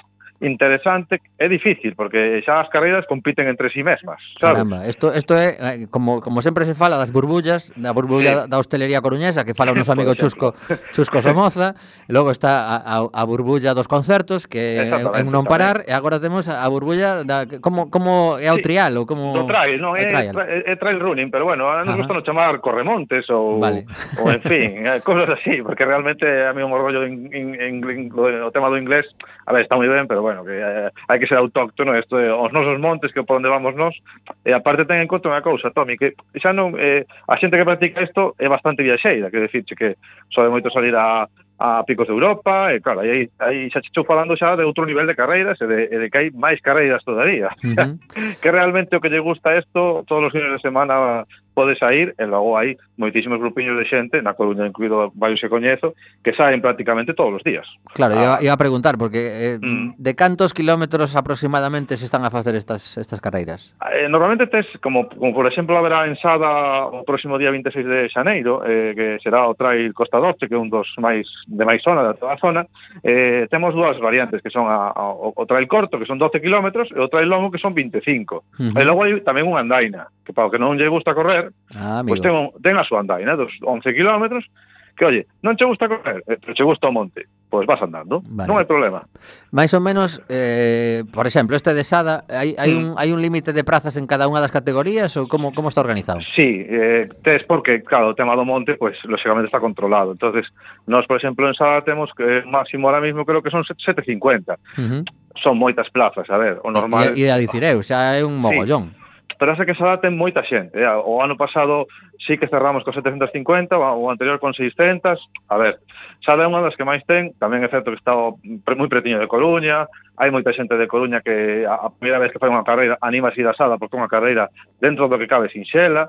interesante 0.43 1.23
é 1.39 1.47
difícil 1.47 1.95
porque 1.95 2.43
xa 2.43 2.59
as 2.59 2.69
carreiras 2.69 3.07
compiten 3.07 3.47
entre 3.47 3.71
si 3.71 3.79
sí 3.79 3.83
mesmas, 3.83 4.19
sabes? 4.39 4.59
Caramba, 4.59 4.85
isto 4.85 5.09
isto 5.15 5.33
é 5.33 5.55
eh, 5.57 5.87
como 5.89 6.21
como 6.21 6.43
sempre 6.43 6.67
se 6.67 6.75
fala 6.75 6.99
das 6.99 7.15
burbullas, 7.15 7.71
da 7.79 7.95
burbulla 7.95 8.43
sí. 8.43 8.49
da 8.51 8.59
hostelería 8.59 8.99
coruñesa 9.01 9.47
que 9.47 9.55
fala 9.55 9.71
o 9.71 9.75
noso 9.75 9.95
amigo 9.95 10.11
pois 10.15 10.19
Chusco, 10.19 10.53
Chusco 10.91 11.23
Somoza, 11.23 11.75
logo 12.11 12.29
está 12.29 12.75
a, 12.75 12.77
a, 12.83 12.95
a 13.07 13.21
burbulla 13.25 13.73
dos 13.73 13.87
concertos 13.87 14.45
que 14.45 14.83
é 14.83 15.23
un 15.23 15.31
non 15.31 15.47
parar 15.47 15.87
e 15.87 15.95
agora 15.95 16.19
temos 16.19 16.51
a 16.51 16.67
burbulla 16.67 17.23
da 17.23 17.47
como 17.63 17.87
como 17.87 18.35
é 18.39 18.51
o 18.51 18.59
sí, 18.59 18.67
trial 18.67 18.99
ou 18.99 19.05
como 19.07 19.31
do 19.31 19.47
trail, 19.47 19.79
non 19.79 19.95
é, 19.95 20.11
trial. 20.11 20.35
é, 20.43 20.71
é 20.71 20.75
trail 20.75 20.99
running, 20.99 21.31
pero 21.31 21.47
bueno, 21.47 21.71
a 21.71 21.83
nos 21.87 21.95
gustan 21.95 22.23
chamar 22.23 22.59
corremontes 22.59 23.29
ou 23.29 23.59
vale. 23.59 23.85
ou 24.19 24.27
en 24.31 24.41
fin, 24.41 24.69
eh, 24.89 24.99
cosas 25.05 25.39
así, 25.39 25.61
porque 25.61 25.85
realmente 25.85 26.25
a 26.25 26.51
mí 26.53 26.63
un 26.63 26.73
rollo 26.73 27.03
en, 27.03 27.29
en, 27.31 27.55
en, 27.59 27.73
en, 27.83 28.11
o 28.13 28.51
tema 28.51 28.69
do 28.69 28.77
inglés, 28.77 29.05
a 29.45 29.53
ver, 29.53 29.63
está 29.67 29.77
moi 29.77 29.87
ben, 29.87 30.09
pero 30.09 30.25
bueno, 30.25 30.32
bueno, 30.33 30.45
que 30.45 30.57
eh, 30.57 30.89
hai 31.07 31.17
que 31.21 31.27
ser 31.29 31.37
autóctono, 31.37 31.93
isto 31.93 32.17
é, 32.17 32.33
os 32.33 32.51
nosos 32.51 32.81
montes 32.81 33.13
que 33.13 33.23
por 33.23 33.37
onde 33.37 33.49
vamos 33.49 33.75
nós, 33.75 33.93
e 34.41 34.51
aparte 34.53 34.89
ten 34.89 35.05
en 35.05 35.09
conta 35.09 35.29
unha 35.29 35.45
cousa, 35.45 35.69
Tomi, 35.69 35.93
que 35.97 36.17
xa 36.41 36.51
non, 36.51 36.73
eh, 36.81 37.05
a 37.29 37.37
xente 37.37 37.57
que 37.57 37.67
practica 37.67 38.01
isto 38.01 38.33
é 38.41 38.49
bastante 38.49 38.81
viaxeira, 38.81 39.29
que 39.29 39.45
decirche 39.45 39.77
que 39.77 39.89
sobe 40.33 40.49
moito 40.49 40.73
salir 40.73 40.97
a, 40.97 41.29
a 41.61 41.85
picos 41.85 42.09
de 42.09 42.13
Europa, 42.17 42.73
e 42.73 42.81
claro, 42.81 43.05
aí, 43.05 43.29
aí 43.37 43.69
xa 43.69 43.79
estou 43.79 44.03
falando 44.03 44.33
xa 44.33 44.57
de 44.57 44.65
outro 44.65 44.89
nivel 44.89 45.05
de 45.05 45.15
carreiras 45.15 45.61
e 45.61 45.67
de, 45.69 45.79
e 45.93 45.95
de 46.01 46.07
que 46.09 46.17
hai 46.17 46.27
máis 46.33 46.57
carreiras 46.59 47.05
todavía. 47.05 47.53
Uh 47.61 47.77
-huh. 47.77 47.93
que 48.41 48.49
realmente 48.49 48.97
o 48.97 49.01
que 49.01 49.13
lle 49.13 49.21
gusta 49.21 49.53
isto, 49.53 50.01
todos 50.09 50.27
os 50.27 50.33
fines 50.33 50.49
de 50.49 50.63
semana 50.65 51.21
pode 51.53 51.77
sair 51.77 52.13
e 52.17 52.25
logo 52.25 52.57
hai 52.57 52.75
moitísimos 52.97 53.39
grupiños 53.39 53.77
de 53.77 53.85
xente, 53.85 54.21
na 54.21 54.33
Coruña 54.33 54.65
incluído 54.65 55.13
varios 55.15 55.41
que 55.41 55.49
coñezo, 55.49 55.93
que 56.21 56.33
saen 56.33 56.61
prácticamente 56.61 57.13
todos 57.13 57.41
os 57.41 57.43
días. 57.45 57.65
Claro, 57.93 58.13
ah. 58.17 58.23
iba, 58.23 58.35
iba 58.49 58.53
a 58.53 58.59
preguntar, 58.59 58.97
porque 58.97 59.57
eh, 59.57 59.59
mm. 59.61 59.97
de 59.97 60.13
cantos 60.15 60.53
kilómetros 60.53 61.15
aproximadamente 61.15 61.97
se 61.97 62.05
están 62.05 62.25
a 62.25 62.29
facer 62.29 62.55
estas 62.55 62.97
estas 62.97 63.21
carreiras? 63.21 63.75
Eh, 63.93 64.07
normalmente 64.09 64.47
tes, 64.47 64.65
como, 64.81 65.09
como 65.09 65.33
por 65.33 65.47
exemplo 65.47 65.77
haberá 65.77 66.05
en 66.05 66.15
Sada 66.17 66.85
o 66.85 67.03
próximo 67.03 67.37
día 67.37 67.51
26 67.51 67.85
de 67.85 68.09
Xaneiro, 68.09 68.61
eh, 68.65 68.93
que 68.95 69.17
será 69.21 69.47
o 69.47 69.55
Trail 69.55 69.93
Costa 69.93 70.17
Doce, 70.17 70.47
que 70.47 70.55
é 70.55 70.59
un 70.59 70.69
dos 70.69 70.89
máis 70.97 71.27
de 71.47 71.65
máis 71.65 71.81
zona, 71.81 72.03
da 72.03 72.13
toda 72.13 72.33
a 72.33 72.41
zona, 72.41 72.65
eh, 73.03 73.47
temos 73.49 73.73
dúas 73.73 73.97
variantes, 73.99 74.41
que 74.41 74.49
son 74.49 74.67
a, 74.67 74.89
a, 74.93 75.03
o, 75.11 75.33
o 75.35 75.45
Trail 75.45 75.67
Corto, 75.67 75.99
que 75.99 76.05
son 76.05 76.17
12 76.17 76.41
kilómetros, 76.41 76.89
e 76.91 76.99
o 76.99 77.09
Trail 77.09 77.29
Longo, 77.29 77.51
que 77.51 77.61
son 77.61 77.73
25. 77.73 78.35
Uh 78.35 78.41
-huh. 78.57 78.79
E 78.79 78.81
logo 78.83 79.03
hai 79.03 79.19
tamén 79.21 79.45
unha 79.45 79.61
andaina, 79.61 80.09
que 80.23 80.33
para 80.33 80.47
o 80.47 80.51
que 80.51 80.59
non 80.59 80.79
lle 80.79 80.87
gusta 80.87 81.13
correr, 81.13 81.51
ah, 81.75 82.01
pois 82.01 82.19
amigo. 82.19 82.19
pois 82.19 82.21
ten, 82.23 82.33
ten 82.63 82.75
a 82.79 82.87
súa 82.87 83.03
andaina 83.03 83.35
dos 83.35 83.51
11 83.59 83.93
kilómetros, 83.93 84.47
que, 84.95 85.05
oye, 85.05 85.27
non 85.41 85.55
che 85.55 85.65
gusta 85.65 85.87
correr, 85.87 86.23
eh, 86.27 86.37
pero 86.39 86.53
che 86.53 86.63
gusta 86.63 86.87
o 86.87 86.91
monte, 86.91 87.27
pois 87.49 87.65
vas 87.65 87.81
andando, 87.81 88.21
vale. 88.25 88.47
non 88.47 88.57
hai 88.57 88.65
problema. 88.65 89.01
Mais 89.49 89.73
ou 89.73 89.81
menos, 89.81 90.21
eh, 90.29 91.03
por 91.09 91.25
exemplo, 91.25 91.55
este 91.55 91.73
de 91.73 91.83
Sada, 91.83 92.25
hai, 92.29 92.53
hai 92.57 92.71
mm. 92.73 92.77
un, 92.77 92.85
hai 92.97 93.09
un 93.09 93.21
límite 93.21 93.53
de 93.53 93.65
prazas 93.65 93.97
en 93.97 94.05
cada 94.05 94.29
unha 94.29 94.41
das 94.41 94.53
categorías 94.53 95.17
ou 95.17 95.25
como, 95.25 95.53
como 95.53 95.69
está 95.69 95.81
organizado? 95.81 96.21
Sí, 96.37 96.61
eh, 96.61 97.09
tes 97.25 97.41
porque, 97.43 97.81
claro, 97.81 98.13
o 98.13 98.17
tema 98.17 98.37
do 98.37 98.45
monte, 98.45 98.77
pois, 98.77 98.97
pues, 99.01 99.09
lógicamente 99.09 99.49
está 99.49 99.59
controlado. 99.59 100.13
entonces 100.13 100.45
nós, 100.85 101.05
por 101.09 101.17
exemplo, 101.17 101.49
en 101.49 101.57
Sada 101.57 101.81
temos 101.81 102.13
eh, 102.21 102.41
que 102.43 102.49
máximo 102.49 102.87
ahora 102.87 103.01
mismo 103.01 103.25
creo 103.25 103.41
que 103.41 103.49
son 103.49 103.65
750. 103.65 104.53
Uh 104.77 104.81
-huh. 104.81 105.03
Son 105.41 105.57
moitas 105.57 105.89
plazas, 105.89 106.29
a 106.29 106.37
ver, 106.37 106.61
o 106.61 106.69
normal... 106.69 107.17
E, 107.17 107.25
e 107.25 107.31
a 107.33 107.41
dicir 107.41 107.65
eu, 107.65 107.81
xa 107.81 108.13
é 108.13 108.21
un 108.21 108.37
mogollón. 108.37 108.93
Sí 108.93 109.02
Esperase 109.43 109.65
que 109.65 109.75
se 109.75 109.83
adapten 109.83 110.15
moita 110.15 110.39
xente. 110.39 110.79
Eh? 110.79 110.87
O 110.87 111.19
ano 111.19 111.35
pasado 111.35 111.91
sí 112.15 112.39
que 112.39 112.47
cerramos 112.47 112.87
con 112.87 112.95
750, 112.95 113.75
o 113.75 114.07
anterior 114.07 114.39
con 114.39 114.55
600. 114.55 115.19
A 115.51 115.57
ver, 115.59 115.83
Sada 116.23 116.47
é 116.47 116.47
unha 116.47 116.63
das 116.63 116.79
que 116.79 116.87
máis 116.87 117.03
ten, 117.03 117.35
tamén 117.43 117.59
é 117.59 117.67
certo 117.67 117.91
que 117.91 117.99
está 117.99 118.15
moi 118.15 118.87
pretiño 118.87 119.19
de 119.19 119.27
Coruña, 119.27 119.91
hai 120.15 120.31
moita 120.31 120.55
xente 120.55 120.79
de 120.79 120.87
Coruña 120.87 121.19
que 121.19 121.67
a, 121.67 121.75
a 121.75 121.87
primeira 121.91 122.23
vez 122.23 122.31
que 122.31 122.39
fai 122.39 122.47
unha 122.47 122.63
carreira 122.63 122.95
anima 123.03 123.27
a 123.27 123.35
ir 123.35 123.43
a 123.43 123.51
Sada 123.51 123.75
porque 123.75 123.99
é 123.99 124.07
unha 124.07 124.07
carreira 124.07 124.47
dentro 124.79 125.11
do 125.11 125.19
que 125.19 125.27
cabe 125.27 125.51
sin 125.51 125.67
xela, 125.67 126.07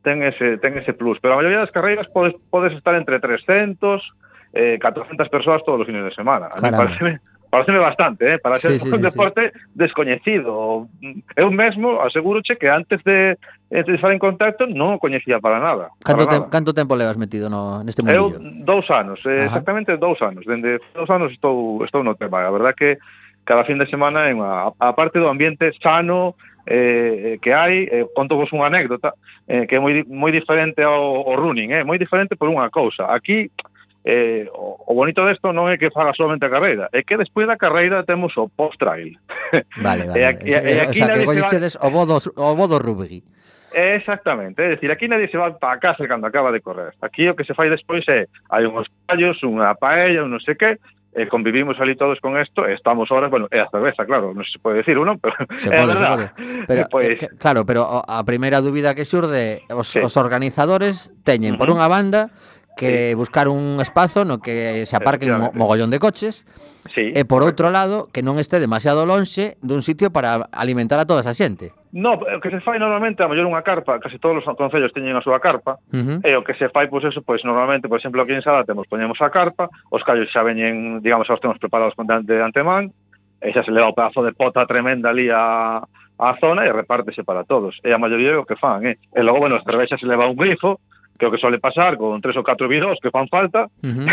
ten 0.00 0.24
ese, 0.24 0.56
ten 0.56 0.72
ese 0.80 0.96
plus. 0.96 1.20
Pero 1.20 1.36
a 1.36 1.44
maioría 1.44 1.60
das 1.60 1.76
carreiras 1.76 2.08
podes, 2.08 2.32
podes 2.48 2.72
estar 2.72 2.96
entre 2.96 3.20
300, 3.20 4.00
eh, 4.56 4.80
400 4.80 5.28
persoas 5.28 5.60
todos 5.68 5.84
os 5.84 5.86
fines 5.86 6.00
de 6.00 6.16
semana. 6.16 6.48
A 6.48 6.56
mí 6.64 6.72
parece 6.72 7.20
Pareceme 7.50 7.78
bastante, 7.78 8.34
eh? 8.34 8.38
para 8.38 8.58
ser 8.58 8.78
sí, 8.78 8.78
sí, 8.78 8.94
un 8.94 9.02
deporte 9.02 9.50
sí. 9.52 9.60
descoñecido. 9.74 10.86
Eu 11.34 11.50
mesmo 11.50 11.98
asegúroche 11.98 12.54
que 12.54 12.70
antes 12.70 13.02
de, 13.02 13.34
de 13.68 13.94
estar 13.94 14.14
en 14.14 14.22
contacto 14.22 14.70
non 14.70 14.94
o 14.94 15.02
coñecía 15.02 15.42
para 15.42 15.58
nada. 15.58 15.90
Canto, 15.98 16.14
para 16.14 16.30
tem, 16.30 16.38
nada. 16.46 16.50
canto 16.54 16.70
tempo 16.70 16.94
levas 16.94 17.18
metido 17.18 17.50
no, 17.50 17.82
neste 17.82 18.06
mundillo? 18.06 18.38
Eu 18.38 18.62
dous 18.62 18.86
anos, 18.94 19.18
eh, 19.26 19.50
Ajá. 19.50 19.58
exactamente 19.58 19.98
dous 19.98 20.22
anos. 20.22 20.46
Dende 20.46 20.78
dous 20.94 21.10
anos 21.10 21.34
estou, 21.34 21.82
estou 21.82 22.06
no 22.06 22.14
tema. 22.14 22.46
A 22.46 22.54
verdad 22.54 22.70
que 22.70 23.02
cada 23.42 23.66
fin 23.66 23.82
de 23.82 23.90
semana 23.90 24.30
é 24.30 24.32
unha, 24.32 24.70
a 24.70 24.94
parte 24.94 25.18
do 25.18 25.26
ambiente 25.26 25.74
sano, 25.82 26.38
eh, 26.70 27.42
que 27.42 27.50
hai, 27.50 27.82
eh, 27.90 28.06
conto 28.14 28.38
vos 28.38 28.54
unha 28.54 28.70
anécdota, 28.70 29.10
eh, 29.50 29.66
que 29.66 29.74
é 29.74 29.80
moi, 29.82 30.06
moi 30.06 30.30
diferente 30.30 30.86
ao, 30.86 31.26
ao 31.26 31.34
running, 31.34 31.74
eh, 31.74 31.82
moi 31.82 31.98
diferente 31.98 32.38
por 32.38 32.46
unha 32.46 32.70
cousa. 32.70 33.10
Aquí 33.10 33.50
Eh, 34.04 34.48
o, 34.54 34.80
o 34.86 34.92
bonito 34.96 35.20
desto 35.28 35.52
non 35.52 35.68
é 35.68 35.76
que 35.76 35.92
faga 35.92 36.16
solamente 36.16 36.48
a 36.48 36.52
carreira, 36.52 36.88
é 36.88 37.04
que 37.04 37.20
despois 37.20 37.44
da 37.44 37.60
carreira 37.60 38.00
temos 38.00 38.32
o 38.40 38.48
post-trail. 38.48 39.12
Vale, 39.82 40.06
vale. 40.06 40.20
e 40.20 40.24
aquí, 40.24 40.48
e, 40.48 40.56
e 40.56 40.80
aquí 40.80 41.02
o 41.02 41.06
sea, 41.06 41.14
que 41.18 41.26
coñecedes 41.28 41.76
va... 41.76 41.88
o 41.88 41.88
bodo, 41.92 42.16
o 42.16 42.54
bodo 42.56 42.78
rugby. 42.80 43.20
Exactamente, 43.74 44.62
é 44.62 44.74
dicir, 44.74 44.90
aquí 44.90 45.06
nadie 45.06 45.28
se 45.28 45.36
va 45.36 45.52
para 45.52 45.78
casa 45.78 46.08
cando 46.08 46.26
acaba 46.26 46.50
de 46.50 46.60
correr. 46.60 46.94
Aquí 47.02 47.28
o 47.28 47.36
que 47.36 47.44
se 47.44 47.54
fai 47.54 47.68
despois 47.68 48.06
é, 48.08 48.26
hai 48.48 48.64
uns 48.66 48.88
callos, 49.06 49.42
unha 49.44 49.76
paella, 49.76 50.24
un 50.24 50.32
non 50.32 50.40
sei 50.40 50.56
que, 50.56 50.80
eh, 51.12 51.26
convivimos 51.28 51.78
ali 51.80 51.96
todos 51.96 52.20
con 52.20 52.38
esto, 52.38 52.66
estamos 52.66 53.10
horas, 53.10 53.30
bueno, 53.30 53.48
é 53.50 53.60
a 53.60 53.68
cerveza, 53.68 54.06
claro, 54.06 54.30
non 54.34 54.46
se 54.46 54.58
pode 54.62 54.82
decir 54.82 54.98
uno, 54.98 55.18
pero 55.18 55.34
se 55.58 55.70
é 55.70 55.82
pode, 55.82 55.92
verdad. 55.94 56.16
Se 56.16 56.26
pode. 56.30 56.66
Pero, 56.66 56.82
pois... 56.90 57.06
eh, 57.06 57.16
que, 57.18 57.26
claro, 57.38 57.66
pero 57.66 57.86
a 58.06 58.22
primeira 58.22 58.62
dúbida 58.62 58.94
que 58.94 59.06
xurde 59.06 59.66
os, 59.70 59.90
sí. 59.90 59.98
os 59.98 60.14
organizadores 60.16 61.10
teñen, 61.26 61.54
uh 61.54 61.58
-huh. 61.58 61.60
por 61.62 61.68
unha 61.74 61.90
banda, 61.90 62.30
que 62.80 63.12
buscar 63.14 63.52
un 63.52 63.76
espazo 63.84 64.24
no 64.24 64.40
que 64.40 64.88
se 64.88 64.96
aparquen 64.96 65.36
mo 65.36 65.52
mogollón 65.52 65.92
de 65.92 66.00
coches 66.00 66.48
sí. 66.88 67.12
e 67.12 67.28
por 67.28 67.44
outro 67.44 67.68
lado 67.68 68.08
que 68.08 68.24
non 68.24 68.40
este 68.40 68.56
demasiado 68.56 69.04
lonxe 69.04 69.60
dun 69.60 69.84
sitio 69.84 70.08
para 70.08 70.48
alimentar 70.56 70.96
a 70.96 71.04
toda 71.04 71.20
esa 71.20 71.36
xente. 71.36 71.76
No, 71.92 72.16
o 72.16 72.40
que 72.40 72.48
se 72.48 72.62
fai 72.62 72.78
normalmente, 72.78 73.20
a 73.20 73.28
mellor 73.28 73.44
unha 73.44 73.66
carpa, 73.66 74.00
case 74.00 74.16
todos 74.22 74.40
os 74.40 74.46
concellos 74.56 74.94
teñen 74.94 75.18
a 75.18 75.26
súa 75.26 75.42
carpa, 75.42 75.76
uh 75.90 76.00
-huh. 76.00 76.18
e 76.24 76.32
o 76.38 76.46
que 76.46 76.54
se 76.54 76.70
fai, 76.70 76.88
pois 76.88 77.04
pues, 77.04 77.12
eso, 77.12 77.20
pois 77.20 77.42
pues, 77.42 77.44
normalmente, 77.44 77.90
por 77.90 77.98
exemplo, 77.98 78.22
aquí 78.22 78.32
en 78.32 78.46
Sala 78.46 78.64
temos 78.64 78.86
poñemos 78.86 79.18
a 79.20 79.28
carpa, 79.28 79.68
os 79.90 80.00
callos 80.06 80.30
xa 80.30 80.46
veñen, 80.46 81.02
digamos, 81.02 81.28
os 81.28 81.42
temos 81.42 81.58
preparados 81.58 81.92
con 81.98 82.06
de 82.06 82.36
antemán, 82.40 82.94
e 83.42 83.50
xa 83.52 83.66
se 83.66 83.74
leva 83.74 83.90
o 83.90 83.96
pedazo 83.96 84.22
de 84.22 84.32
pota 84.32 84.68
tremenda 84.70 85.10
ali 85.10 85.32
a, 85.34 85.82
a 86.20 86.30
zona 86.38 86.68
e 86.68 86.70
repártese 86.70 87.24
para 87.24 87.42
todos. 87.42 87.80
E 87.82 87.90
a 87.90 87.98
maioría 87.98 88.38
o 88.38 88.46
que 88.46 88.54
fan, 88.54 88.84
eh? 88.86 88.96
E 89.10 89.20
logo, 89.24 89.40
bueno, 89.40 89.56
as 89.56 89.64
cervexas 89.64 89.98
se 89.98 90.06
leva 90.06 90.28
un 90.28 90.36
grifo, 90.36 90.78
que 91.20 91.28
o 91.28 91.30
que 91.30 91.36
suele 91.36 91.60
pasar 91.60 92.00
con 92.00 92.16
tres 92.24 92.40
ou 92.40 92.42
catro 92.42 92.64
vídeos 92.64 92.96
que 93.04 93.12
fan 93.12 93.28
falta, 93.28 93.68
uh 93.68 93.84
-huh. 93.92 94.08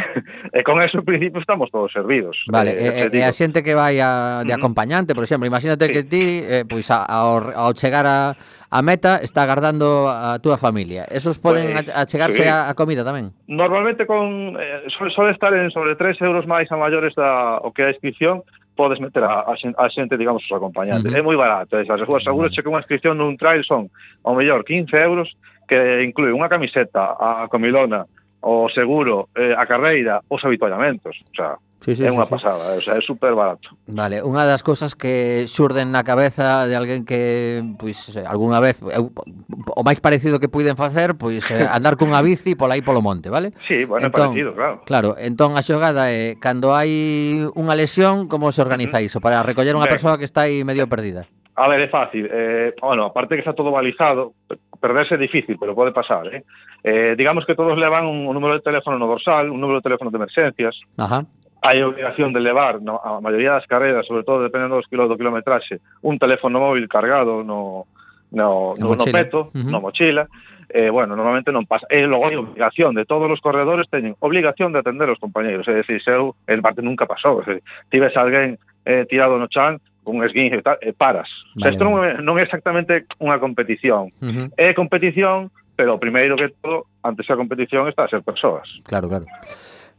e 0.52 0.60
con 0.68 0.84
eso, 0.84 1.00
en 1.00 1.08
principio, 1.08 1.40
estamos 1.40 1.72
todos 1.72 1.96
servidos. 1.96 2.44
Vale, 2.52 2.76
eh, 2.76 3.08
e, 3.08 3.08
eh, 3.08 3.10
e, 3.16 3.18
e 3.18 3.22
a 3.24 3.32
xente 3.32 3.64
que 3.64 3.72
vai 3.72 4.04
a, 4.04 4.44
de 4.44 4.52
uh 4.52 4.54
-huh. 4.54 4.60
acompañante, 4.60 5.16
por 5.16 5.24
exemplo, 5.24 5.48
imagínate 5.48 5.88
sí. 5.88 5.92
que 5.96 6.02
ti, 6.04 6.44
eh, 6.44 6.68
pois, 6.68 6.92
a, 6.92 7.08
ao, 7.08 7.40
ao 7.56 7.72
chegar 7.72 8.04
a, 8.04 8.36
a 8.68 8.80
meta, 8.84 9.24
está 9.24 9.48
agardando 9.48 10.12
a 10.12 10.36
túa 10.44 10.60
familia. 10.60 11.08
Esos 11.08 11.40
poden 11.40 11.72
pues, 11.72 11.88
a, 11.88 12.04
a 12.04 12.06
chegarse 12.06 12.44
sí. 12.44 12.50
a, 12.52 12.68
a 12.68 12.76
comida 12.76 13.08
tamén? 13.08 13.32
Normalmente, 13.48 14.04
con 14.04 14.60
eh, 14.60 14.84
suele, 14.92 15.16
suele 15.16 15.32
estar 15.32 15.56
en 15.56 15.72
sobre 15.72 15.96
3 15.96 16.20
euros 16.28 16.44
máis 16.44 16.68
a 16.68 16.76
maiores 16.76 17.16
da, 17.16 17.64
o 17.64 17.72
que 17.72 17.88
a 17.88 17.96
inscripción, 17.96 18.44
podes 18.78 19.02
meter 19.02 19.26
a, 19.26 19.50
a, 19.50 19.58
xente, 19.58 19.76
a 19.76 19.90
xente, 19.90 20.14
digamos, 20.16 20.46
os 20.46 20.54
acompañantes. 20.54 21.10
Uh 21.10 21.18
-huh. 21.18 21.20
É 21.20 21.26
moi 21.26 21.36
barato, 21.36 21.82
esas 21.82 22.00
as 22.00 22.24
seguras 22.24 22.54
che 22.54 22.62
que 22.62 22.70
unha 22.70 22.82
inscripción 22.86 23.18
nun 23.18 23.36
trail 23.36 23.66
son, 23.66 23.90
ao 24.22 24.38
mellor, 24.38 24.62
15 24.62 24.94
euros, 25.02 25.34
que 25.68 26.06
inclui 26.06 26.32
unha 26.32 26.48
camiseta, 26.48 27.18
a 27.18 27.50
comilona, 27.50 28.06
o 28.40 28.70
seguro, 28.70 29.34
eh, 29.36 29.58
a 29.58 29.66
carreira, 29.66 30.22
os 30.30 30.46
avituallamentos. 30.46 31.18
O 31.34 31.36
sea, 31.36 31.58
Sí, 31.80 31.94
sí, 31.96 32.04
é 32.04 32.10
unha 32.10 32.26
sí, 32.26 32.34
pasada, 32.34 32.74
sí. 32.74 32.78
o 32.78 32.82
sea, 32.82 32.94
é 32.98 33.04
super 33.06 33.38
barato. 33.38 33.70
Vale, 33.86 34.26
unha 34.26 34.50
das 34.50 34.66
cousas 34.66 34.98
que 34.98 35.46
xurden 35.46 35.94
na 35.94 36.02
cabeza 36.02 36.66
de 36.66 36.74
alguén 36.74 37.06
que, 37.06 37.62
pois, 37.78 38.10
pues, 38.10 38.26
algunha 38.26 38.58
vez, 38.58 38.82
eu, 38.82 39.14
o 39.78 39.84
máis 39.86 40.02
parecido 40.02 40.42
que 40.42 40.50
puiden 40.50 40.74
facer, 40.74 41.14
pois, 41.14 41.46
eh, 41.54 41.70
andar 41.70 41.94
cunha 41.94 42.20
bici 42.26 42.58
pola 42.58 42.74
aí 42.74 42.82
polo 42.82 43.06
monte, 43.06 43.30
vale? 43.30 43.54
Sí, 43.62 43.86
bueno, 43.86 44.10
entón, 44.10 44.34
parecido, 44.34 44.58
claro. 44.58 44.76
Claro, 44.90 45.10
entón 45.22 45.54
a 45.54 45.62
xogada 45.62 46.10
é, 46.10 46.34
cando 46.42 46.74
hai 46.74 47.46
unha 47.54 47.78
lesión, 47.78 48.26
como 48.26 48.50
se 48.50 48.66
organiza 48.66 48.98
iso? 48.98 49.22
Para 49.22 49.46
recoller 49.46 49.78
unha 49.78 49.86
ben. 49.86 49.94
persoa 49.94 50.18
que 50.18 50.26
está 50.26 50.50
aí 50.50 50.66
medio 50.66 50.90
perdida. 50.90 51.30
A 51.58 51.70
ver, 51.70 51.82
é 51.82 51.90
fácil. 51.90 52.30
Eh, 52.30 52.74
bueno, 52.82 53.06
aparte 53.06 53.34
que 53.34 53.42
está 53.42 53.54
todo 53.54 53.70
balizado, 53.70 54.34
perderse 54.82 55.16
é 55.16 55.18
difícil, 55.18 55.58
pero 55.58 55.74
pode 55.74 55.94
pasar, 55.94 56.26
eh? 56.30 56.46
eh 56.84 57.16
digamos 57.18 57.46
que 57.46 57.56
todos 57.56 57.78
levan 57.78 58.06
un, 58.06 58.26
un 58.26 58.34
número 58.34 58.54
de 58.54 58.62
teléfono 58.62 58.98
no 58.98 59.10
dorsal, 59.10 59.50
un 59.50 59.62
número 59.62 59.80
de 59.80 59.86
teléfono 59.86 60.12
de 60.12 60.18
emerxencias. 60.18 60.78
Ajá 60.98 61.26
hai 61.62 61.82
obligación 61.82 62.34
de 62.34 62.42
levar 62.42 62.82
no, 62.82 63.02
a 63.02 63.22
maioría 63.22 63.58
das 63.58 63.66
carreras, 63.66 64.06
sobre 64.06 64.24
todo 64.24 64.44
dependendo 64.44 64.78
dos 64.78 64.88
kilos 64.88 65.10
do 65.10 65.18
kilometraxe, 65.18 65.82
un 66.06 66.20
teléfono 66.22 66.62
móvil 66.62 66.86
cargado 66.88 67.44
no, 67.44 67.90
no, 68.32 68.74
no, 68.78 68.88
no 68.96 69.06
peto, 69.10 69.52
uh 69.52 69.58
-huh. 69.58 69.72
na 69.72 69.80
mochila, 69.80 70.28
eh, 70.70 70.90
bueno, 70.90 71.16
normalmente 71.16 71.52
non 71.52 71.66
pasa. 71.66 71.88
E 71.90 72.04
logo 72.06 72.28
hai 72.28 72.36
obligación 72.36 72.92
de 72.94 73.08
todos 73.08 73.32
os 73.32 73.40
corredores 73.40 73.88
teñen 73.88 74.20
obligación 74.20 74.76
de 74.76 74.80
atender 74.84 75.08
os 75.10 75.20
compañeiros. 75.20 75.68
É 75.68 75.74
dicir, 75.80 76.04
seu, 76.04 76.36
el 76.46 76.62
parte 76.62 76.84
nunca 76.84 77.08
pasou. 77.08 77.40
É 77.42 77.44
dicir, 77.44 77.58
tives 77.90 78.14
alguén 78.20 78.60
eh, 78.84 79.08
tirado 79.08 79.40
no 79.40 79.48
chan, 79.48 79.80
con 80.04 80.24
esguince 80.24 80.60
e 80.60 80.64
tal, 80.64 80.78
e 80.84 80.92
eh, 80.92 80.94
paras. 80.94 81.28
Vale, 81.56 81.56
o 81.56 81.62
sea, 81.64 81.72
isto 81.72 81.84
non, 81.88 81.96
non 82.24 82.36
é 82.36 82.44
exactamente 82.44 83.08
unha 83.24 83.40
competición. 83.40 84.12
Uh 84.20 84.28
-huh. 84.28 84.48
É 84.60 84.76
competición, 84.76 85.52
pero 85.76 85.96
primeiro 86.00 86.36
que 86.36 86.52
todo, 86.60 86.88
antes 87.04 87.24
da 87.28 87.40
competición 87.40 87.88
está 87.88 88.04
a 88.04 88.12
ser 88.12 88.22
persoas. 88.24 88.68
Claro, 88.84 89.08
claro. 89.08 89.26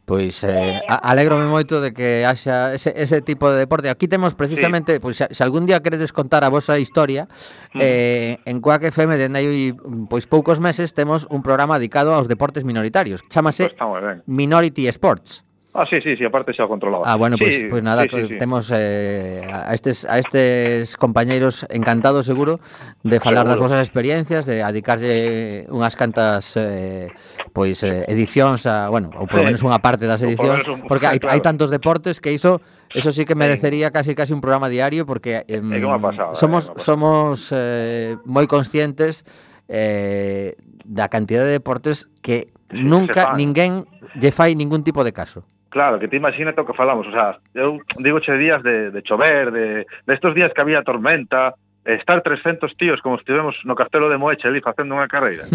Pois 0.09 0.43
eh, 0.43 0.81
alégrome 0.89 1.45
moito 1.45 1.77
de 1.85 1.93
que 1.93 2.25
haxa 2.25 2.73
ese, 2.73 2.97
ese 2.97 3.21
tipo 3.21 3.45
de 3.53 3.61
deporte. 3.61 3.93
Aquí 3.93 4.09
temos 4.09 4.33
precisamente, 4.33 4.97
sí. 4.97 4.99
pois 4.99 5.21
se, 5.21 5.29
se 5.29 5.43
algún 5.45 5.69
día 5.69 5.85
queredes 5.85 6.09
contar 6.09 6.41
a 6.41 6.49
vosa 6.49 6.81
historia, 6.81 7.29
mm. 7.75 7.77
eh, 7.77 8.41
en 8.49 8.57
Coac 8.57 8.89
FM 8.89 9.21
dende 9.21 9.37
aí 9.37 9.77
pois 10.09 10.25
poucos 10.25 10.57
meses 10.57 10.97
temos 10.97 11.29
un 11.29 11.45
programa 11.45 11.77
dedicado 11.77 12.17
aos 12.17 12.25
deportes 12.25 12.65
minoritarios. 12.65 13.21
Chámase 13.29 13.69
pues 13.77 14.25
Minority 14.25 14.89
Sports. 14.89 15.45
Ah, 15.71 15.85
sí, 15.85 16.01
sí, 16.01 16.17
sí, 16.17 16.25
aparte 16.25 16.49
xa 16.49 16.65
o 16.65 16.67
controlaba. 16.67 17.05
Ah, 17.05 17.13
bueno, 17.13 17.37
pois 17.37 17.53
sí, 17.53 17.61
pues, 17.69 17.77
pues 17.77 17.83
nada, 17.83 18.01
sí, 18.09 18.09
sí, 18.09 18.37
temos 18.41 18.73
eh, 18.73 19.45
a, 19.45 19.71
estes, 19.77 20.01
a 20.09 20.17
estes 20.17 20.97
compañeiros 20.97 21.67
encantados, 21.69 22.25
seguro, 22.25 22.59
de 23.03 23.19
falar 23.21 23.45
seguro. 23.45 23.53
das 23.53 23.59
vosas 23.61 23.79
experiencias, 23.85 24.49
de 24.49 24.65
adicarlle 24.65 25.69
unhas 25.69 25.93
cantas 25.93 26.57
eh, 26.57 27.13
pois 27.53 27.85
eh, 27.85 28.01
edicións, 28.09 28.65
a, 28.65 28.89
bueno, 28.89 29.13
ou 29.13 29.29
polo 29.29 29.45
sí. 29.45 29.53
menos 29.53 29.61
unha 29.61 29.77
parte 29.77 30.09
das 30.09 30.25
edicións, 30.25 30.65
un... 30.65 30.89
porque 30.89 31.05
hai, 31.05 31.19
claro. 31.21 31.37
hai 31.37 31.41
tantos 31.45 31.69
deportes 31.69 32.17
que 32.17 32.33
iso 32.33 32.65
eso 32.89 33.13
sí 33.13 33.29
que 33.29 33.37
merecería 33.37 33.93
casi 33.93 34.17
casi 34.17 34.33
un 34.33 34.41
programa 34.41 34.73
diario, 34.73 35.05
porque 35.05 35.45
eh, 35.45 35.61
pasada, 36.01 36.33
somos, 36.33 36.73
eh, 36.73 36.81
somos 36.81 37.53
eh, 37.53 38.17
moi 38.25 38.49
conscientes 38.49 39.21
eh, 39.69 40.57
da 40.81 41.13
cantidad 41.13 41.45
de 41.45 41.61
deportes 41.61 42.09
que 42.25 42.49
nunca 42.73 43.37
ninguén 43.37 43.85
lle 44.17 44.33
fai 44.33 44.57
ningún 44.57 44.81
tipo 44.81 45.05
de 45.05 45.13
caso. 45.13 45.45
Claro, 45.69 45.99
que 45.99 46.07
te 46.07 46.17
imagínate 46.17 46.61
o 46.61 46.65
que 46.65 46.73
falamos, 46.73 47.05
o 47.05 47.13
sea, 47.13 47.37
eu 47.53 47.77
digo 48.01 48.17
che 48.19 48.33
días 48.37 48.61
de, 48.65 48.89
de 48.89 49.01
chover, 49.05 49.53
de, 49.53 49.85
de 49.85 50.13
estos 50.13 50.33
días 50.33 50.49
que 50.49 50.61
había 50.61 50.81
tormenta, 50.81 51.53
estar 51.85 52.21
300 52.21 52.75
tíos 52.75 53.01
como 53.01 53.15
estivemos 53.15 53.55
no 53.63 53.75
Castelo 53.75 54.09
de 54.09 54.17
Moeche 54.17 54.47
ali 54.47 54.61
facendo 54.61 54.93
unha 54.93 55.09
carreira. 55.09 55.45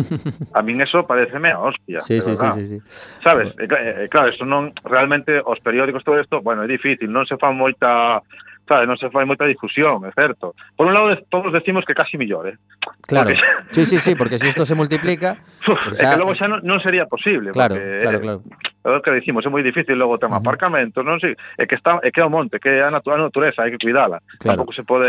A 0.57 0.63
min 0.63 0.81
eso 0.83 1.07
pareceme 1.07 1.51
a 1.51 1.61
hostia. 1.61 2.01
Sí, 2.01 2.19
sí, 2.23 2.35
sí, 2.35 2.49
sí, 2.55 2.65
sí. 2.67 2.79
Sabes, 3.23 3.55
e, 3.59 3.67
e, 3.67 4.09
claro, 4.09 4.31
eso 4.31 4.47
non 4.47 4.75
realmente 4.83 5.39
os 5.43 5.61
periódicos 5.61 6.03
todo 6.03 6.19
isto, 6.19 6.43
bueno, 6.43 6.65
é 6.65 6.69
difícil, 6.71 7.11
non 7.11 7.29
se 7.29 7.39
fan 7.39 7.55
moita 7.55 8.23
sabe, 8.65 8.89
non 8.89 8.97
se 8.97 9.13
fai 9.13 9.29
moita 9.29 9.45
difusión, 9.45 10.09
é 10.09 10.13
certo. 10.17 10.57
Por 10.73 10.89
un 10.89 10.97
lado, 10.97 11.13
todos 11.29 11.53
decimos 11.53 11.85
que 11.85 11.93
casi 11.93 12.17
millor, 12.17 12.49
eh? 12.49 12.57
Claro, 13.05 13.37
porque... 13.37 13.77
sí, 13.77 13.85
sí, 13.85 13.97
sí, 14.01 14.13
porque 14.17 14.41
se 14.41 14.49
si 14.49 14.57
isto 14.57 14.65
se 14.65 14.75
multiplica... 14.75 15.37
Uf, 15.69 15.93
xa... 15.93 16.01
é 16.01 16.05
que 16.17 16.21
logo 16.21 16.33
xa 16.33 16.49
non, 16.49 16.65
non 16.65 16.81
sería 16.81 17.05
posible. 17.05 17.53
Claro, 17.53 17.77
porque, 17.77 18.01
claro, 18.01 18.17
eh, 18.17 18.25
claro. 18.25 18.41
Eh, 18.41 18.74
é 18.85 19.01
que 19.01 19.11
dicimos, 19.17 19.47
é 19.47 19.49
moi 19.49 19.65
difícil 19.65 19.97
logo 19.97 20.15
o 20.15 20.21
tema 20.21 20.37
uh 20.37 20.41
-huh. 20.41 20.45
aparcamento, 20.45 21.01
non 21.01 21.17
sei, 21.17 21.33
é 21.57 21.65
que 21.65 21.81
está 21.81 21.97
é 22.05 22.13
que 22.13 22.21
é 22.21 22.25
o 22.25 22.29
monte, 22.29 22.61
que 22.61 22.69
é 22.69 22.85
a, 22.85 22.93
natu 22.93 23.09
a 23.09 23.17
natureza, 23.17 23.65
hai 23.65 23.73
que 23.73 23.81
cuidala. 23.81 24.21
Claro. 24.37 24.61
Tampouco 24.61 24.77
se 24.77 24.85
pode 24.85 25.09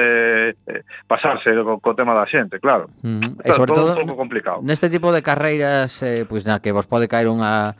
eh, 0.56 0.82
pasarse 1.04 1.52
co, 1.52 1.84
co 1.84 1.92
tema 1.92 2.16
da 2.16 2.24
xente, 2.24 2.64
claro. 2.64 2.88
Uh 3.04 3.20
-huh. 3.20 3.32
Claro, 3.36 3.52
e 3.52 3.52
sobre 3.52 3.72
todo, 3.76 3.92
todo 3.92 4.02
un 4.02 4.08
pouco 4.08 4.24
complicado. 4.24 4.60
Neste 4.64 4.88
tipo 4.88 5.12
de 5.12 5.20
carreiras 5.20 6.00
eh, 6.08 6.24
pois 6.24 6.48
na 6.48 6.64
que 6.64 6.72
vos 6.72 6.88
pode 6.88 7.12
caer 7.12 7.28
unha 7.28 7.76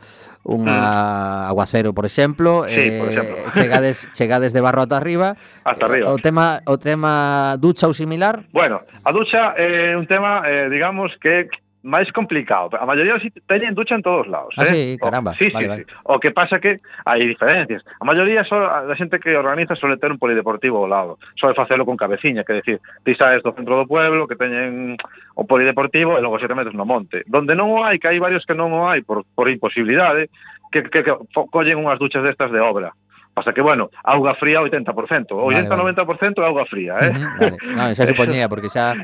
unha 0.46 0.78
mm. 0.78 1.50
aguacero, 1.50 1.90
por 1.90 2.06
exemplo, 2.06 2.68
sí, 2.70 2.76
eh, 2.76 2.98
por 3.00 3.08
exemplo. 3.10 3.36
chegades 3.58 3.96
chegades 4.14 4.52
de 4.52 4.60
barro 4.60 4.86
ata 4.86 5.00
arriba. 5.00 5.34
Hasta 5.64 5.86
eh, 5.86 5.88
arriba. 5.88 6.06
Eh, 6.12 6.14
o 6.14 6.18
tema 6.20 6.62
o 6.68 6.76
tema 6.78 7.56
ducha 7.58 7.90
ou 7.90 7.96
similar? 7.96 8.46
Bueno, 8.52 8.84
a 9.02 9.10
ducha 9.10 9.56
é 9.58 9.92
eh, 9.92 9.98
un 9.98 10.06
tema 10.06 10.46
eh, 10.46 10.68
digamos 10.70 11.16
que 11.18 11.50
máis 11.86 12.10
complicado. 12.10 12.74
A 12.74 12.82
maioría 12.82 13.14
si 13.22 13.30
teñen 13.46 13.78
ducha 13.78 13.94
en 13.94 14.02
todos 14.02 14.26
lados. 14.26 14.52
Ah, 14.58 14.66
eh? 14.66 14.74
sí, 14.74 14.80
caramba. 14.98 15.30
O, 15.30 15.34
sí, 15.38 15.50
vale, 15.54 15.64
sí, 15.64 15.68
vale. 15.70 15.84
sí. 15.86 15.94
O 16.02 16.18
que 16.18 16.34
pasa 16.34 16.58
que 16.58 16.82
hai 17.06 17.22
diferencias. 17.22 17.86
A 18.02 18.04
maioría 18.04 18.42
só, 18.42 18.58
a 18.66 18.90
xente 18.98 19.22
que 19.22 19.38
organiza 19.38 19.78
suele 19.78 19.96
ter 19.96 20.10
un 20.10 20.18
polideportivo 20.18 20.82
ao 20.82 20.90
lado. 20.90 21.22
Sole 21.38 21.54
facelo 21.54 21.86
con 21.86 21.94
cabeciña, 21.94 22.42
que 22.42 22.58
decir, 22.58 22.82
ti 23.06 23.14
saes 23.14 23.46
do 23.46 23.54
centro 23.54 23.78
do 23.78 23.86
pueblo, 23.86 24.26
que 24.26 24.34
teñen 24.34 24.98
o 25.38 25.46
polideportivo 25.46 26.18
e 26.18 26.20
logo 26.20 26.42
se 26.42 26.50
te 26.50 26.58
metes 26.58 26.74
no 26.74 26.82
monte. 26.82 27.22
Donde 27.30 27.54
non 27.54 27.70
o 27.70 27.86
hai, 27.86 28.02
que 28.02 28.10
hai 28.10 28.18
varios 28.18 28.42
que 28.42 28.58
non 28.58 28.74
o 28.74 28.90
hai 28.90 29.06
por, 29.06 29.22
por 29.38 29.46
imposibilidade, 29.46 30.26
que, 30.74 30.82
que, 30.90 31.06
que 31.06 31.14
collen 31.54 31.78
unhas 31.78 32.02
duchas 32.02 32.26
destas 32.26 32.50
de 32.50 32.58
obra. 32.58 32.90
Pasa 33.36 33.52
que, 33.52 33.60
bueno, 33.60 33.92
auga 34.02 34.34
fría 34.34 34.64
80%, 34.64 34.90
80-90% 35.28 35.70
vale, 35.70 36.32
vale. 36.34 36.48
auga 36.48 36.64
fría, 36.64 36.94
eh? 37.04 37.12
Uh 37.12 37.20
-huh, 37.20 37.38
vale. 37.38 37.56
No, 37.62 37.94
xa 37.94 38.08
supoñía, 38.10 38.48
porque 38.48 38.72
xa 38.72 38.96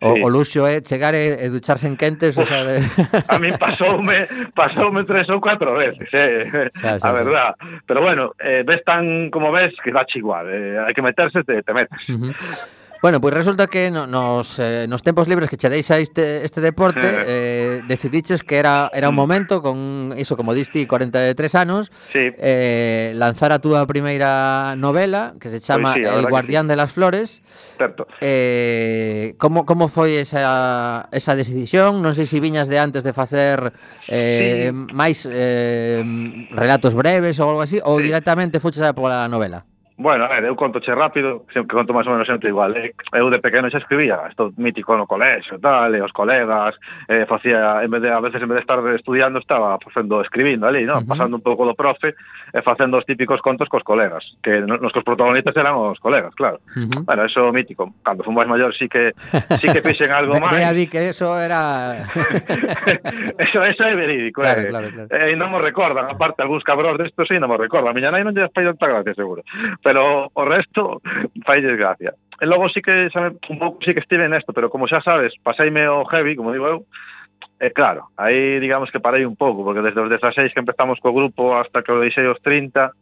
O, 0.00 0.14
sí. 0.14 0.22
o 0.22 0.28
luxo 0.28 0.66
é 0.66 0.80
chegar 0.80 1.14
e, 1.14 1.44
e 1.44 1.48
ducharse 1.48 1.86
en 1.86 1.96
quentes, 1.96 2.36
o 2.38 2.44
sea, 2.44 2.64
de... 2.64 2.82
A 3.28 3.38
mí 3.38 3.52
pasoume, 3.56 4.26
pasoume 4.54 5.04
tres 5.04 5.28
ou 5.30 5.40
cuatro 5.40 5.74
veces, 5.74 6.08
eh, 6.12 6.70
xa, 6.74 6.98
xa, 6.98 7.08
a 7.08 7.12
verdad. 7.12 7.50
Xa. 7.54 7.82
Pero 7.86 8.02
bueno, 8.02 8.34
eh, 8.40 8.62
ves 8.66 8.82
tan 8.84 9.30
como 9.30 9.52
ves 9.52 9.74
que 9.82 9.92
dache 9.92 10.18
igual, 10.18 10.50
eh, 10.50 10.82
hai 10.82 10.92
que 10.92 11.02
meterse, 11.02 11.44
te, 11.44 11.62
te 11.62 11.72
metes. 11.72 12.02
Uh 12.08 12.30
-huh. 12.30 12.83
Bueno, 13.04 13.20
pois 13.20 13.34
pues 13.34 13.44
resulta 13.44 13.66
que 13.66 13.90
no, 13.90 14.06
nos, 14.06 14.58
eh, 14.58 14.86
nos 14.88 15.02
tempos 15.02 15.28
libres 15.28 15.50
que 15.50 15.58
chedeis 15.58 15.90
a 15.90 15.98
este, 15.98 16.42
este 16.42 16.62
deporte 16.62 17.06
sí. 17.06 17.16
eh, 17.26 17.82
decidiches 17.86 18.42
que 18.42 18.56
era 18.56 18.90
era 18.94 19.10
un 19.10 19.14
momento 19.14 19.60
con 19.60 20.14
iso 20.16 20.38
como 20.38 20.54
diste 20.54 20.88
43 20.88 21.54
anos 21.54 21.92
sí. 21.92 22.32
eh, 22.38 23.12
lanzar 23.14 23.52
a 23.52 23.58
túa 23.58 23.86
primeira 23.86 24.74
novela 24.78 25.34
que 25.38 25.50
se 25.50 25.60
chama 25.60 25.92
pues 25.92 26.08
sí, 26.08 26.14
El 26.16 26.30
guardián 26.30 26.64
sí. 26.64 26.68
de 26.68 26.76
las 26.76 26.94
flores. 26.94 27.42
Certo. 27.76 28.06
Eh, 28.22 29.34
como 29.36 29.66
como 29.66 29.88
foi 29.92 30.16
esa 30.16 31.04
esa 31.12 31.36
decisión? 31.36 32.00
Non 32.00 32.16
sei 32.16 32.24
se 32.24 32.40
si 32.40 32.40
viñas 32.40 32.72
de 32.72 32.80
antes 32.80 33.04
de 33.04 33.12
facer 33.12 33.68
eh 34.08 34.72
sí. 34.72 34.96
máis 34.96 35.28
eh, 35.28 36.00
relatos 36.56 36.96
breves 36.96 37.36
ou 37.36 37.52
algo 37.52 37.68
así 37.68 37.76
sí. 37.76 37.84
ou 37.84 38.00
directamente 38.00 38.64
fuches 38.64 38.80
a 38.80 38.96
pola 38.96 39.28
novela. 39.28 39.68
Bueno, 39.96 40.24
a 40.24 40.28
ver, 40.28 40.42
eu 40.44 40.56
conto 40.56 40.80
che 40.80 40.92
rápido, 40.92 41.46
sempre 41.54 41.70
que 41.70 41.76
conto 41.76 41.94
máis 41.94 42.06
ou 42.06 42.14
menos 42.14 42.26
sempre 42.26 42.48
igual. 42.48 42.74
Eh. 42.74 42.90
Eu 43.14 43.30
de 43.30 43.38
pequeno 43.38 43.70
xa 43.70 43.78
escribía, 43.78 44.26
isto 44.26 44.50
mítico 44.58 44.96
no 44.96 45.06
colexo, 45.06 45.54
tal, 45.62 45.94
e 45.94 46.02
os 46.02 46.10
colegas, 46.10 46.74
eh, 47.06 47.24
facía, 47.30 47.78
en 47.78 47.90
vez 47.94 48.02
de, 48.02 48.10
a 48.10 48.18
veces 48.18 48.42
en 48.42 48.48
vez 48.50 48.56
de 48.58 48.66
estar 48.66 48.82
estudiando, 48.90 49.38
estaba 49.38 49.78
facendo, 49.78 50.20
escribindo 50.20 50.66
ali, 50.66 50.82
no? 50.82 50.98
Uh 50.98 51.02
-huh. 51.02 51.06
pasando 51.06 51.36
un 51.38 51.46
pouco 51.46 51.62
do 51.62 51.78
profe, 51.78 52.18
e 52.54 52.62
facendo 52.62 53.02
os 53.02 53.04
típicos 53.04 53.42
contos 53.42 53.66
cos 53.66 53.82
colegas, 53.82 54.22
que 54.38 54.62
nos 54.62 54.94
que 54.94 55.02
os 55.02 55.04
protagonistas 55.04 55.58
eran 55.58 55.74
os 55.74 55.98
colegas, 55.98 56.30
claro. 56.38 56.62
Uh 56.78 56.86
-huh. 56.86 57.02
Bueno, 57.02 57.26
eso 57.26 57.50
mítico. 57.50 57.90
Cando 58.06 58.22
fun 58.22 58.38
máis 58.38 58.46
maior 58.46 58.70
sí 58.70 58.86
que 58.86 59.10
sí 59.58 59.66
que 59.74 59.82
fixen 59.82 60.14
algo 60.14 60.38
máis. 60.38 60.54
Vea 60.54 60.70
di 60.70 60.86
que 60.86 61.10
eso 61.10 61.34
era 61.34 62.06
Eso 63.42 63.58
eso 63.66 63.82
é 63.82 63.94
verídico, 63.98 64.38
claro, 64.40 64.62
eh. 64.62 64.70
Claro, 64.70 64.86
claro. 64.94 65.08
Eh, 65.10 65.30
e 65.30 65.34
eh, 65.34 65.36
non 65.36 65.50
mo 65.50 65.58
recordan, 65.58 66.06
aparte 66.06 66.46
algúns 66.46 66.62
cabróns 66.62 66.94
destos 66.94 67.26
sí 67.26 67.42
non 67.42 67.50
mo 67.50 67.58
recordan. 67.58 67.90
A 67.90 67.96
miña 67.98 68.14
nai 68.14 68.22
non 68.22 68.30
lle 68.30 68.46
fai 68.54 68.62
tanta 68.62 68.86
gracia, 68.86 69.18
seguro. 69.18 69.42
Pero 69.82 70.30
o 70.30 70.42
resto 70.46 71.02
fai 71.42 71.58
desgracia. 71.58 72.14
E 72.38 72.46
logo 72.46 72.70
sí 72.70 72.78
que 72.78 73.10
xa 73.10 73.18
me, 73.18 73.30
un 73.50 73.58
pouco 73.58 73.82
sí 73.82 73.90
que 73.98 74.02
estive 74.02 74.30
nesto, 74.30 74.54
pero 74.54 74.70
como 74.70 74.86
xa 74.86 75.02
sabes, 75.02 75.34
paseime 75.42 75.90
o 75.90 76.06
heavy, 76.06 76.38
como 76.38 76.54
digo 76.54 76.70
eu, 76.70 76.86
E 77.60 77.70
claro, 77.70 78.10
aí 78.18 78.58
digamos 78.58 78.90
que 78.90 79.00
parei 79.00 79.24
un 79.24 79.38
pouco, 79.38 79.64
porque 79.64 79.80
desde 79.80 80.02
os 80.02 80.10
16 80.10 80.52
que 80.52 80.60
empezamos 80.60 80.98
co 81.00 81.14
grupo 81.14 81.54
hasta 81.54 81.80
que 81.80 81.94
o 81.94 82.02
deixei 82.02 82.26
os 82.26 82.42
30, 82.42 82.92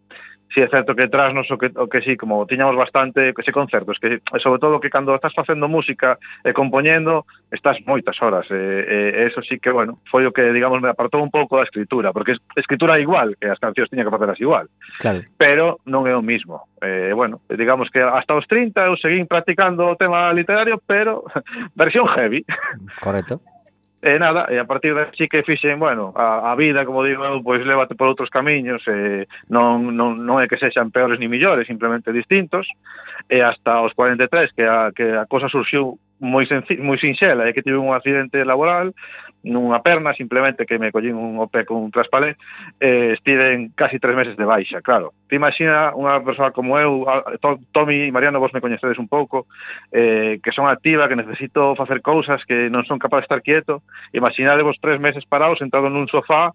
si 0.52 0.60
sí, 0.60 0.60
é 0.60 0.68
certo 0.68 0.94
que 0.94 1.08
tras 1.08 1.32
nos 1.32 1.50
o 1.50 1.56
que, 1.56 1.72
o 1.74 1.88
que 1.88 2.02
sí, 2.02 2.16
como 2.16 2.46
tiñamos 2.46 2.76
bastante 2.76 3.32
que 3.32 3.42
se 3.42 3.52
concertos, 3.52 3.98
que 3.98 4.20
sobre 4.38 4.60
todo 4.60 4.80
que 4.80 4.90
cando 4.90 5.14
estás 5.14 5.32
facendo 5.32 5.68
música 5.68 6.18
e 6.44 6.52
compoñendo, 6.52 7.24
estás 7.48 7.80
moitas 7.88 8.20
horas, 8.20 8.44
e, 8.52 8.54
e, 8.54 8.98
e 9.16 9.32
eso 9.32 9.40
sí 9.40 9.56
que, 9.56 9.72
bueno, 9.72 10.04
foi 10.12 10.28
o 10.28 10.32
que, 10.36 10.52
digamos, 10.52 10.84
me 10.84 10.92
apartou 10.92 11.24
un 11.24 11.32
pouco 11.32 11.56
da 11.56 11.64
escritura, 11.64 12.12
porque 12.12 12.36
escritura 12.52 13.00
é 13.00 13.02
igual, 13.02 13.32
que 13.40 13.48
as 13.48 13.56
cancións 13.56 13.88
tiña 13.88 14.04
que 14.04 14.12
facelas 14.12 14.36
igual, 14.44 14.68
claro. 15.00 15.24
pero 15.40 15.80
non 15.88 16.04
é 16.04 16.12
o 16.12 16.20
mismo. 16.20 16.68
Eh, 16.84 17.16
bueno, 17.16 17.40
digamos 17.48 17.88
que 17.88 18.04
hasta 18.04 18.36
os 18.36 18.44
30 18.44 18.92
eu 18.92 19.00
seguín 19.00 19.24
practicando 19.24 19.88
o 19.88 19.96
tema 19.96 20.28
literario, 20.36 20.76
pero 20.84 21.24
versión 21.72 22.04
heavy. 22.12 22.44
Correcto. 23.00 23.40
E 24.02 24.18
nada, 24.18 24.50
e 24.50 24.58
a 24.58 24.66
partir 24.66 24.98
de 24.98 25.06
sí 25.14 25.30
que 25.30 25.46
fixen, 25.46 25.78
bueno, 25.78 26.10
a, 26.18 26.50
a 26.50 26.56
vida, 26.58 26.82
como 26.84 27.06
digo 27.06 27.22
eu, 27.22 27.38
pois 27.38 27.62
lévate 27.62 27.94
por 27.94 28.10
outros 28.10 28.34
camiños, 28.34 28.82
e 28.90 29.30
non, 29.46 29.94
non, 29.94 30.18
non 30.18 30.42
é 30.42 30.50
que 30.50 30.58
sexan 30.58 30.90
peores 30.90 31.22
ni 31.22 31.30
millores, 31.30 31.70
simplemente 31.70 32.10
distintos, 32.10 32.66
e 33.30 33.38
hasta 33.46 33.78
os 33.78 33.94
43, 33.94 34.58
que 34.58 34.66
a, 34.66 34.90
que 34.90 35.06
a 35.14 35.30
cosa 35.30 35.46
surxiu 35.46 36.02
moi, 36.18 36.50
senc 36.50 36.66
moi 36.82 36.98
sinxela, 36.98 37.46
é 37.46 37.54
que 37.54 37.62
tive 37.62 37.78
un 37.78 37.94
accidente 37.94 38.42
laboral, 38.42 38.90
nunha 39.42 39.82
perna, 39.82 40.14
simplemente 40.14 40.66
que 40.66 40.78
me 40.78 40.94
collín 40.94 41.18
un 41.18 41.38
OP 41.42 41.66
con 41.66 41.82
un 41.82 41.90
traspalé, 41.90 42.36
eh, 42.78 43.12
estiven 43.14 43.74
casi 43.74 43.98
tres 43.98 44.14
meses 44.14 44.36
de 44.36 44.46
baixa, 44.46 44.80
claro. 44.80 45.12
Te 45.26 45.36
imagina 45.36 45.90
unha 45.98 46.22
persoa 46.22 46.54
como 46.54 46.78
eu, 46.78 47.02
Tommy 47.74 48.08
e 48.08 48.14
Mariano, 48.14 48.38
vos 48.38 48.54
me 48.54 48.62
coñecedes 48.62 49.02
un 49.02 49.10
pouco, 49.10 49.50
eh, 49.90 50.38
que 50.42 50.54
son 50.54 50.70
activa, 50.70 51.10
que 51.10 51.18
necesito 51.18 51.74
facer 51.74 52.00
cousas, 52.00 52.46
que 52.46 52.70
non 52.70 52.86
son 52.86 53.02
capaz 53.02 53.22
de 53.22 53.26
estar 53.26 53.42
quieto, 53.42 53.82
imaginadevos 54.14 54.78
tres 54.78 55.02
meses 55.02 55.26
parados, 55.26 55.58
sentado 55.58 55.90
nun 55.90 56.06
sofá, 56.06 56.54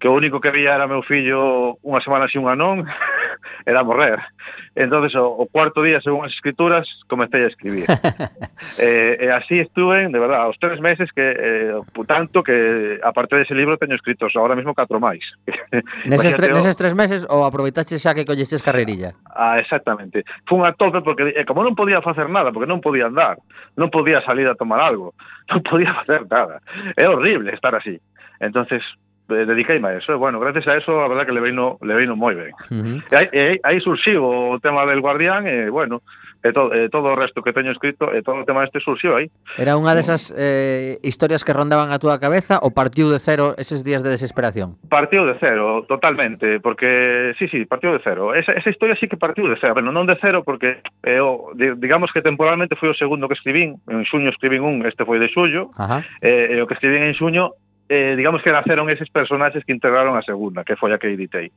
que 0.00 0.08
o 0.08 0.16
único 0.16 0.40
que 0.40 0.50
veía 0.50 0.74
era 0.74 0.88
meu 0.88 1.04
fillo 1.04 1.76
unha 1.84 2.00
semana 2.00 2.24
así 2.24 2.40
unha 2.40 2.56
non, 2.56 2.88
era 3.68 3.84
morrer. 3.84 4.16
entonces 4.74 5.12
o, 5.14 5.28
o 5.28 5.44
cuarto 5.46 5.84
día, 5.84 6.00
según 6.00 6.24
as 6.24 6.32
escrituras, 6.32 6.88
comecei 7.04 7.44
a 7.44 7.52
escribir. 7.52 7.84
eh, 8.80 9.20
e 9.20 9.28
así 9.28 9.60
estuve, 9.60 10.08
de 10.08 10.18
verdad, 10.18 10.48
aos 10.48 10.56
tres 10.56 10.80
meses, 10.80 11.12
que 11.12 11.36
eh, 11.36 11.76
tanto 12.08 12.40
que, 12.40 12.96
aparte 13.04 13.36
dese 13.36 13.52
libro, 13.52 13.76
teño 13.76 13.94
escritos 13.94 14.32
ahora 14.40 14.56
mismo 14.56 14.72
catro 14.72 14.96
máis. 14.96 15.20
neses, 16.08 16.32
tre, 16.32 16.48
neses 16.48 16.80
tres 16.80 16.96
meses, 16.96 17.28
ou 17.28 17.44
aproveitaxe 17.44 18.00
xa 18.00 18.16
que 18.16 18.24
collestes 18.24 18.64
carrerilla? 18.64 19.12
Ah, 19.28 19.60
exactamente. 19.60 20.24
Fun 20.48 20.64
a 20.64 20.72
tope, 20.72 21.04
porque 21.04 21.36
eh, 21.36 21.44
como 21.44 21.60
non 21.60 21.76
podía 21.76 22.00
facer 22.00 22.32
nada, 22.32 22.56
porque 22.56 22.70
non 22.70 22.80
podía 22.80 23.12
andar, 23.12 23.36
non 23.76 23.92
podía 23.92 24.24
salir 24.24 24.48
a 24.48 24.56
tomar 24.56 24.80
algo, 24.80 25.12
non 25.52 25.60
podía 25.60 25.92
facer 25.92 26.24
nada. 26.24 26.64
É 26.96 27.04
horrible 27.04 27.52
estar 27.52 27.76
así. 27.76 28.00
Entonces, 28.40 28.80
Eh, 29.30 29.46
dediqueime 29.46 29.88
a 29.88 29.92
eso. 29.94 30.12
Eh. 30.12 30.14
E, 30.14 30.18
bueno, 30.18 30.40
gracias 30.40 30.66
a 30.66 30.76
eso, 30.76 31.00
a 31.00 31.08
verdad 31.08 31.26
que 31.26 31.32
le 31.32 31.40
veino, 31.40 31.78
le 31.82 31.94
veino 31.94 32.16
moi 32.16 32.34
ben. 32.34 32.52
Uh 32.70 32.74
-huh. 32.74 33.02
E, 33.10 33.16
aí, 33.16 33.28
e 33.32 33.60
aí 33.62 33.80
surxiu 33.80 34.24
o 34.24 34.58
tema 34.58 34.84
del 34.86 35.00
guardián, 35.00 35.46
e, 35.46 35.70
bueno, 35.70 36.02
e, 36.42 36.52
to, 36.52 36.72
e 36.72 36.88
todo 36.88 37.12
o 37.12 37.16
resto 37.16 37.42
que 37.42 37.52
teño 37.52 37.70
escrito, 37.70 38.10
e 38.12 38.22
todo 38.22 38.40
o 38.42 38.44
tema 38.44 38.64
este 38.64 38.80
surxiu 38.80 39.14
aí. 39.14 39.30
Era 39.60 39.76
unha 39.76 39.92
desas 39.94 40.32
eh, 40.34 40.98
historias 41.04 41.44
que 41.44 41.52
rondaban 41.52 41.92
a 41.92 42.00
túa 42.00 42.18
cabeza 42.18 42.58
ou 42.64 42.72
partiu 42.72 43.12
de 43.12 43.20
cero 43.20 43.54
eses 43.60 43.84
días 43.84 44.02
de 44.02 44.10
desesperación? 44.10 44.80
Partiu 44.88 45.28
de 45.28 45.36
cero, 45.38 45.84
totalmente, 45.86 46.58
porque, 46.60 47.36
sí, 47.38 47.46
sí, 47.48 47.68
partiu 47.68 47.92
de 47.92 48.00
cero. 48.02 48.32
Esa, 48.34 48.56
esa 48.56 48.70
historia 48.72 48.96
sí 48.96 49.06
que 49.06 49.20
partiu 49.20 49.46
de 49.46 49.56
cero, 49.60 49.76
bueno, 49.76 49.92
non 49.92 50.08
de 50.08 50.16
cero, 50.16 50.42
porque, 50.42 50.80
eh, 51.04 51.20
o, 51.20 51.52
digamos 51.54 52.10
que 52.10 52.24
temporalmente 52.24 52.74
foi 52.74 52.90
o 52.90 52.96
segundo 52.96 53.28
que 53.28 53.36
escribín, 53.36 53.78
en 53.86 54.02
xuño 54.08 54.32
escribín 54.32 54.64
un, 54.64 54.82
este 54.88 55.04
foi 55.04 55.20
de 55.20 55.28
xullo, 55.28 55.70
Ajá. 55.76 56.02
eh, 56.24 56.56
e 56.56 56.62
o 56.62 56.66
que 56.66 56.74
escribín 56.74 57.04
en 57.04 57.12
xuño 57.12 57.52
eh, 57.90 58.14
digamos 58.14 58.40
que 58.40 58.54
naceron 58.54 58.86
eses 58.86 59.10
personaxes 59.10 59.66
que 59.66 59.74
integraron 59.74 60.14
a 60.14 60.22
segunda, 60.22 60.62
que 60.62 60.78
foi 60.78 60.94
a 60.94 60.98
que 61.02 61.10
editei. 61.10 61.50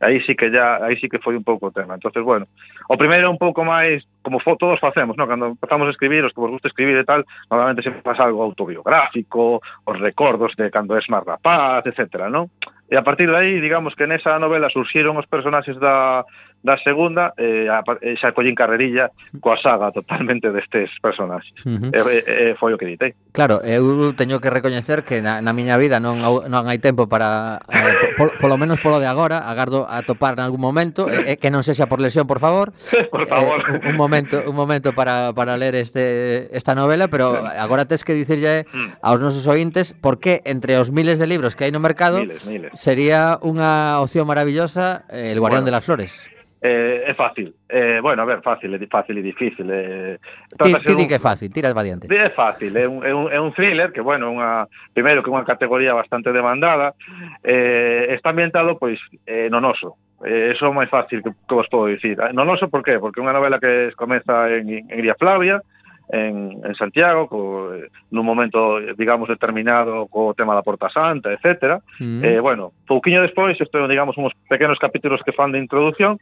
Aí 0.00 0.20
sí 0.20 0.36
que 0.36 0.52
ya, 0.52 0.76
aí 0.84 0.96
sí 1.00 1.08
que 1.08 1.20
foi 1.20 1.36
un 1.36 1.44
pouco 1.44 1.68
o 1.68 1.72
tema. 1.72 1.96
Entonces, 1.96 2.20
bueno, 2.20 2.48
o 2.88 2.96
primeiro 3.00 3.32
un 3.32 3.40
pouco 3.40 3.64
máis 3.64 4.04
como 4.20 4.40
fo, 4.40 4.60
todos 4.60 4.76
facemos, 4.76 5.16
¿no? 5.16 5.24
Cando 5.24 5.56
empezamos 5.56 5.88
a 5.88 5.92
escribir, 5.96 6.20
os 6.24 6.32
que 6.36 6.40
vos 6.40 6.52
gusta 6.52 6.68
escribir 6.68 7.00
e 7.00 7.04
tal, 7.08 7.24
normalmente 7.48 7.80
sempre 7.80 8.04
pasa 8.04 8.28
algo 8.28 8.44
autobiográfico, 8.44 9.64
os 9.64 9.96
recordos 9.96 10.52
de 10.60 10.68
cando 10.68 11.00
es 11.00 11.08
máis 11.08 11.24
rapaz, 11.24 11.84
etcétera, 11.88 12.28
¿no? 12.28 12.52
E 12.92 13.00
a 13.00 13.04
partir 13.04 13.32
de 13.32 13.36
aí, 13.40 13.60
digamos 13.60 13.96
que 13.96 14.04
nesa 14.04 14.36
novela 14.36 14.68
surxiron 14.68 15.16
os 15.16 15.24
personaxes 15.24 15.80
da, 15.80 16.28
da 16.62 16.76
segunda 16.76 17.32
eh, 17.40 17.68
a, 17.72 17.80
eh, 18.04 18.16
xa 18.20 18.36
collín 18.36 18.52
carrerilla 18.52 19.08
coa 19.40 19.56
saga 19.56 19.88
totalmente 19.92 20.52
destes 20.52 20.92
personaxes. 21.00 21.56
Uh 21.64 21.88
-huh. 21.88 21.90
e, 21.92 22.52
e, 22.52 22.54
foi 22.60 22.76
o 22.76 22.78
que 22.78 22.84
ditei. 22.84 23.16
Claro, 23.32 23.64
eu 23.64 24.12
teño 24.12 24.40
que 24.44 24.52
recoñecer 24.52 25.02
que 25.02 25.24
na, 25.24 25.40
na 25.40 25.56
miña 25.56 25.80
vida 25.80 26.00
non, 26.00 26.20
non 26.20 26.62
hai 26.68 26.76
tempo 26.76 27.08
para 27.08 27.64
eh, 27.72 28.12
pol, 28.20 28.36
polo 28.36 28.60
menos 28.60 28.76
polo 28.84 29.00
de 29.00 29.08
agora, 29.08 29.48
agardo 29.48 29.88
a 29.88 30.04
topar 30.04 30.36
en 30.36 30.44
algún 30.44 30.60
momento, 30.60 31.08
eh, 31.08 31.40
que 31.40 31.48
non 31.48 31.64
sexa 31.64 31.88
por 31.88 32.00
lesión, 32.04 32.28
por 32.28 32.44
favor. 32.44 32.76
por 33.08 33.24
eh, 33.24 33.30
favor. 33.30 33.58
Eh, 33.80 33.88
un 33.88 33.96
momento, 33.96 34.44
un 34.44 34.56
momento 34.56 34.92
para, 34.92 35.32
para 35.32 35.56
ler 35.56 35.72
este 35.74 36.52
esta 36.52 36.76
novela, 36.76 37.08
pero 37.08 37.40
agora 37.56 37.88
tes 37.88 38.04
que 38.04 38.12
dicirlle 38.12 38.60
eh, 38.60 38.66
mm. 38.68 39.00
aos 39.00 39.20
nosos 39.20 39.48
ointes 39.48 39.96
por 39.96 40.20
que 40.20 40.44
entre 40.44 40.76
os 40.76 40.92
miles 40.92 41.16
de 41.16 41.24
libros 41.24 41.56
que 41.56 41.64
hai 41.64 41.72
no 41.72 41.80
mercado 41.80 42.20
miles, 42.20 42.44
miles. 42.44 42.70
sería 42.76 43.40
unha 43.40 43.96
opción 44.02 44.28
maravillosa 44.28 45.08
eh, 45.08 45.32
El 45.32 45.40
guardián 45.40 45.64
bueno. 45.64 45.72
de 45.72 45.72
las 45.72 45.84
flores 45.84 46.28
eh, 46.60 47.04
é 47.06 47.14
fácil. 47.14 47.54
Eh, 47.68 48.00
bueno, 48.02 48.22
a 48.22 48.24
ver, 48.24 48.42
fácil, 48.42 48.74
é 48.74 48.86
fácil 48.86 49.18
e 49.18 49.22
difícil. 49.22 49.66
Eh, 49.70 50.18
ti, 50.62 50.74
ti 50.84 50.94
di 50.94 51.06
que 51.08 51.16
é 51.16 51.18
fácil, 51.18 51.48
tiras 51.50 51.72
para 51.72 51.84
diante. 51.84 52.06
É 52.12 52.30
fácil, 52.30 52.76
é 52.76 52.86
un, 52.86 53.04
é 53.04 53.14
un, 53.14 53.32
é 53.32 53.40
un 53.40 53.52
thriller 53.52 53.92
que, 53.92 54.00
bueno, 54.00 54.30
unha, 54.30 54.68
primeiro 54.92 55.22
que 55.22 55.30
é 55.30 55.34
unha 55.34 55.48
categoría 55.48 55.96
bastante 55.96 56.32
demandada, 56.32 56.94
eh, 57.42 58.12
está 58.12 58.30
ambientado, 58.30 58.76
pois, 58.76 59.00
eh, 59.26 59.48
no 59.48 59.60
noso. 59.60 59.96
Eh, 60.20 60.52
eso 60.52 60.68
é 60.68 60.72
moi 60.72 60.84
fácil 60.86 61.24
que, 61.24 61.32
que 61.32 61.54
vos 61.56 61.68
podo 61.72 61.88
dicir. 61.88 62.20
Eh, 62.20 62.32
no 62.36 62.44
noso, 62.44 62.68
por 62.68 62.84
qué? 62.84 63.00
Porque 63.00 63.20
é 63.20 63.24
unha 63.24 63.32
novela 63.32 63.56
que 63.56 63.96
comeza 63.96 64.52
en, 64.52 64.68
en 64.68 64.96
Iria 65.00 65.16
Flavia, 65.16 65.64
en, 66.12 66.60
en 66.64 66.74
Santiago, 66.74 67.28
co, 67.28 67.74
eh, 67.74 67.88
nun 68.10 68.26
momento, 68.26 68.82
eh, 68.82 68.94
digamos, 68.98 69.30
determinado 69.30 70.10
co 70.10 70.34
tema 70.34 70.58
da 70.58 70.66
Porta 70.66 70.90
Santa, 70.90 71.30
etc. 71.30 71.78
Mm. 72.02 72.22
Eh, 72.24 72.40
bueno, 72.42 72.74
pouquiño 72.86 73.22
despois, 73.22 73.54
isto, 73.54 73.86
digamos, 73.86 74.18
uns 74.18 74.34
pequenos 74.50 74.78
capítulos 74.78 75.22
que 75.22 75.32
fan 75.32 75.54
de 75.54 75.62
introducción, 75.62 76.18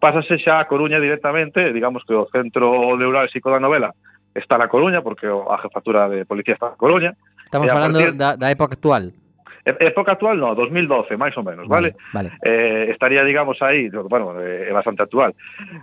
pásase 0.00 0.40
xa 0.40 0.64
a 0.64 0.68
Coruña 0.70 0.96
directamente, 1.00 1.72
digamos 1.72 2.04
que 2.08 2.16
o 2.16 2.30
centro 2.32 2.96
neurálxico 2.96 3.52
da 3.52 3.60
novela 3.60 3.92
está 4.32 4.56
na 4.56 4.70
Coruña, 4.72 5.04
porque 5.04 5.28
a 5.28 5.56
jefatura 5.60 6.08
de 6.08 6.24
policía 6.24 6.56
está 6.56 6.72
na 6.72 6.80
Coruña. 6.80 7.12
Estamos 7.44 7.68
falando 7.68 7.98
partir... 8.00 8.16
da, 8.16 8.36
da 8.36 8.48
época 8.48 8.74
actual. 8.74 9.12
Época 9.68 10.16
actual 10.16 10.40
no, 10.40 10.56
2012, 10.56 11.20
máis 11.20 11.36
ou 11.36 11.44
menos, 11.44 11.68
vale? 11.68 11.92
vale. 12.16 12.32
Eh, 12.40 12.88
estaría, 12.88 13.20
digamos, 13.20 13.60
aí, 13.60 13.92
bueno, 14.08 14.32
eh, 14.40 14.70
é 14.70 14.72
bastante 14.72 15.04
actual, 15.04 15.36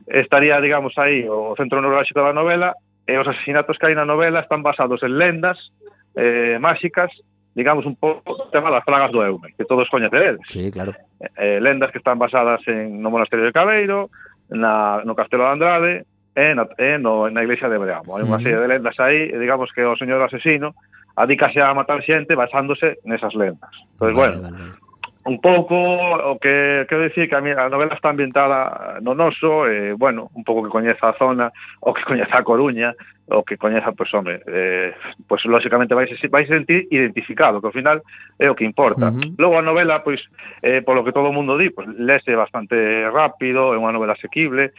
estaría, 0.10 0.58
digamos, 0.58 0.98
aí 0.98 1.30
o 1.30 1.54
Centro 1.54 1.82
neurálxico 1.86 2.18
da 2.18 2.34
Novela 2.34 2.74
e 3.08 3.14
os 3.18 3.28
asesinatos 3.28 3.78
que 3.78 3.86
hai 3.88 3.96
na 3.96 4.06
novela 4.06 4.42
están 4.42 4.66
basados 4.66 5.02
en 5.06 5.18
lendas 5.18 5.72
eh, 6.18 6.58
máxicas 6.60 7.14
digamos 7.56 7.86
un 7.86 7.96
pouco 7.96 8.36
o 8.36 8.52
tema 8.52 8.68
das 8.68 8.84
plagas 8.84 9.16
do 9.16 9.24
Eume, 9.24 9.56
que 9.56 9.64
todos 9.64 9.88
coñeceredes. 9.88 10.44
Sí, 10.52 10.68
claro. 10.70 10.92
Eh, 11.24 11.56
eh, 11.56 11.60
lendas 11.64 11.90
que 11.90 12.04
están 12.04 12.20
basadas 12.20 12.60
en 12.68 13.00
no 13.00 13.10
monasterio 13.10 13.48
de 13.48 13.56
Cabeiro, 13.56 14.12
na, 14.52 15.02
no 15.08 15.16
castelo 15.16 15.48
de 15.48 15.52
Andrade, 15.56 15.96
e 16.36 16.52
na, 16.52 16.68
e 16.76 17.00
no, 17.00 17.32
na 17.32 17.48
iglesia 17.48 17.72
de 17.72 17.80
Breamo. 17.80 18.20
Hai 18.20 18.28
unha 18.28 18.44
serie 18.44 18.60
de 18.60 18.68
lendas 18.68 19.00
aí, 19.00 19.32
e 19.32 19.38
digamos 19.40 19.72
que 19.72 19.88
o 19.88 19.96
señor 19.96 20.20
asesino 20.20 20.76
adícase 21.16 21.64
a 21.64 21.72
matar 21.72 22.04
xente 22.04 22.36
basándose 22.36 23.00
nesas 23.08 23.32
lendas. 23.40 23.72
Entón, 23.96 24.12
vale, 24.12 24.36
bueno, 24.36 24.38
vale 24.52 24.85
un 25.26 25.42
pouco 25.42 25.74
o 25.74 26.38
que 26.38 26.86
quero 26.88 27.02
dicir 27.02 27.28
que 27.28 27.36
a, 27.36 27.42
mí, 27.42 27.50
a 27.50 27.68
novela 27.68 27.98
está 27.98 28.10
ambientada 28.14 29.02
no 29.02 29.18
noso, 29.18 29.66
eh, 29.66 29.94
bueno, 29.98 30.30
un 30.38 30.46
pouco 30.46 30.62
que 30.62 30.70
coñeza 30.70 31.10
a 31.10 31.18
zona, 31.18 31.50
o 31.82 31.94
que 31.98 32.06
coñeza 32.06 32.38
a 32.38 32.46
Coruña, 32.46 32.94
o 33.26 33.42
que 33.42 33.58
coñeza, 33.58 33.90
pois, 33.98 34.12
pues, 34.12 34.14
home, 34.14 34.38
eh, 34.46 34.94
pois, 35.26 35.42
pues, 35.42 35.46
lóxicamente, 35.46 35.98
vais, 35.98 36.14
vais 36.30 36.48
sentir 36.48 36.86
identificado, 36.94 37.58
que 37.58 37.66
ao 37.66 37.74
final 37.74 38.06
é 38.38 38.54
o 38.54 38.56
que 38.56 38.70
importa. 38.70 39.10
Uh 39.10 39.18
-huh. 39.18 39.34
Logo, 39.42 39.58
a 39.58 39.66
novela, 39.66 40.06
pois, 40.06 40.22
eh, 40.62 40.86
polo 40.86 41.02
que 41.02 41.12
todo 41.12 41.34
o 41.34 41.34
mundo 41.34 41.58
di, 41.58 41.74
pois, 41.74 41.90
lese 41.98 42.38
bastante 42.38 43.10
rápido, 43.10 43.74
é 43.74 43.82
unha 43.82 43.98
novela 43.98 44.14
asequible, 44.14 44.78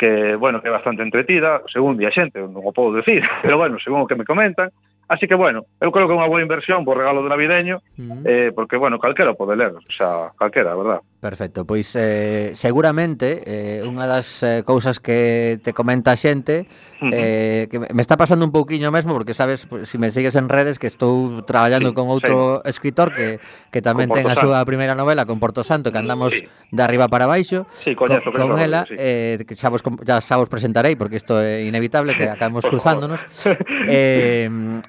que, 0.00 0.32
bueno, 0.40 0.64
que 0.64 0.72
é 0.72 0.72
bastante 0.72 1.04
entretida, 1.04 1.60
según 1.68 2.00
di 2.00 2.08
a 2.08 2.10
xente, 2.10 2.40
non 2.40 2.64
o 2.64 2.72
podo 2.72 3.04
decir, 3.04 3.20
pero, 3.44 3.60
bueno, 3.60 3.76
según 3.76 4.00
o 4.00 4.08
que 4.08 4.16
me 4.16 4.24
comentan, 4.24 4.72
Así 5.08 5.28
que, 5.28 5.34
bueno, 5.34 5.66
eu 5.80 5.92
creo 5.92 6.08
que 6.08 6.14
é 6.14 6.18
unha 6.18 6.30
boa 6.30 6.40
inversión 6.40 6.84
por 6.84 6.96
regalo 6.96 7.20
do 7.20 7.28
navideño, 7.28 7.80
uh 7.80 8.00
-huh. 8.00 8.20
eh, 8.24 8.50
porque, 8.56 8.80
bueno, 8.80 8.96
calquera 8.96 9.36
pode 9.36 9.56
ler, 9.56 9.76
o 9.76 9.92
sea, 9.92 10.32
calquera, 10.38 10.72
verdad? 10.72 11.00
Perfecto, 11.24 11.64
pois 11.64 11.96
eh, 11.96 12.52
seguramente 12.52 13.40
eh, 13.48 13.80
unha 13.80 14.04
das 14.04 14.44
eh, 14.44 14.60
cousas 14.60 15.00
que 15.00 15.56
te 15.64 15.72
comenta 15.72 16.12
a 16.12 16.20
xente 16.20 16.68
eh, 17.00 17.64
que 17.72 17.80
me 17.80 18.04
está 18.04 18.20
pasando 18.20 18.44
un 18.44 18.52
pouquiño 18.52 18.92
mesmo, 18.92 19.16
porque 19.16 19.32
sabes, 19.32 19.64
pues, 19.64 19.88
si 19.88 19.96
me 19.96 20.12
sigues 20.12 20.36
en 20.36 20.52
redes, 20.52 20.76
que 20.76 20.84
estou 20.84 21.40
traballando 21.48 21.92
sí, 21.92 21.96
con 21.96 22.12
outro 22.12 22.60
sí. 22.60 22.68
escritor 22.68 23.16
que, 23.16 23.40
que 23.72 23.80
tamén 23.80 24.12
ten 24.12 24.28
a 24.28 24.36
súa 24.36 24.60
primeira 24.68 24.92
novela 24.92 25.24
con 25.24 25.40
Porto 25.40 25.64
Santo, 25.64 25.92
que 25.92 26.00
andamos 26.00 26.36
sí. 26.36 26.44
de 26.72 26.82
arriba 26.84 27.08
para 27.08 27.24
baixo, 27.24 27.64
sí, 27.72 27.96
coñezo, 27.96 28.28
con, 28.28 28.44
con 28.44 28.60
ela, 28.60 28.84
sí. 28.84 28.92
eh, 29.00 29.40
que 29.48 29.56
xa 29.56 29.72
vos, 29.72 29.80
xa, 29.80 30.20
xa 30.20 30.36
vos 30.36 30.52
presentarei, 30.52 30.92
porque 30.92 31.16
isto 31.16 31.40
é 31.40 31.64
inevitable, 31.64 32.12
que 32.20 32.28
acabemos 32.28 32.68
cruzándonos. 32.72 33.24
eh, 33.88 34.44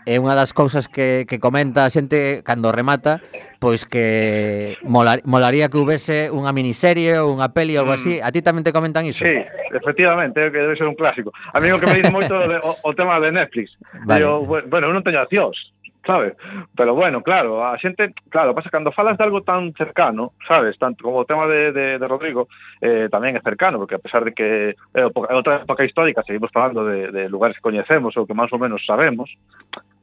é 0.05 0.21
unha 0.21 0.37
das 0.37 0.53
cousas 0.53 0.85
que, 0.85 1.25
que 1.25 1.41
comenta 1.41 1.83
a 1.85 1.89
xente 1.89 2.45
cando 2.45 2.69
remata, 2.69 3.19
pois 3.57 3.83
que 3.83 4.77
molar, 4.85 5.25
molaría 5.25 5.69
que 5.73 5.81
houvese 5.81 6.29
unha 6.29 6.53
miniserie 6.53 7.17
ou 7.17 7.33
unha 7.33 7.49
peli 7.49 7.73
ou 7.75 7.83
algo 7.83 7.97
mm. 7.97 7.99
así. 7.99 8.13
A 8.21 8.29
ti 8.29 8.45
tamén 8.45 8.61
te 8.61 8.69
comentan 8.69 9.09
iso? 9.09 9.25
Sí, 9.25 9.41
efectivamente, 9.73 10.53
que 10.53 10.61
debe 10.61 10.77
ser 10.77 10.85
un 10.85 10.93
clásico. 10.93 11.33
A 11.33 11.57
mí 11.57 11.73
o 11.73 11.81
que 11.81 11.89
me 11.89 11.97
dice 11.97 12.13
moito 12.13 12.37
de, 12.45 12.61
o, 12.61 12.71
o 12.85 12.91
tema 12.93 13.17
de 13.17 13.33
Netflix. 13.33 13.73
Vale. 14.05 14.21
Yo, 14.21 14.45
bueno, 14.45 14.87
eu 14.87 14.93
non 14.93 15.01
teño 15.01 15.17
accións, 15.17 15.73
sabes? 16.05 16.37
Pero 16.75 16.93
bueno, 16.93 17.21
claro, 17.23 17.65
a 17.65 17.77
xente, 17.77 18.13
claro, 18.29 18.53
pasa 18.53 18.69
cando 18.69 18.93
falas 18.93 19.17
de 19.17 19.23
algo 19.25 19.41
tan 19.41 19.73
cercano, 19.73 20.33
sabes, 20.47 20.77
tanto 20.77 21.03
como 21.03 21.25
o 21.25 21.25
tema 21.25 21.47
de, 21.47 21.71
de, 21.71 21.97
de 21.97 22.07
Rodrigo, 22.07 22.47
eh, 22.81 23.09
tamén 23.09 23.33
é 23.33 23.41
cercano, 23.41 23.81
porque 23.81 23.97
a 23.97 24.03
pesar 24.03 24.21
de 24.21 24.31
que 24.37 24.77
é 24.93 25.01
eh, 25.01 25.09
outra 25.09 25.65
época 25.65 25.81
histórica, 25.81 26.21
seguimos 26.21 26.53
falando 26.53 26.85
de, 26.85 27.09
de 27.09 27.25
lugares 27.29 27.57
que 27.57 27.65
coñecemos 27.65 28.13
ou 28.13 28.29
que 28.29 28.37
máis 28.37 28.53
ou 28.53 28.61
menos 28.61 28.85
sabemos, 28.85 29.33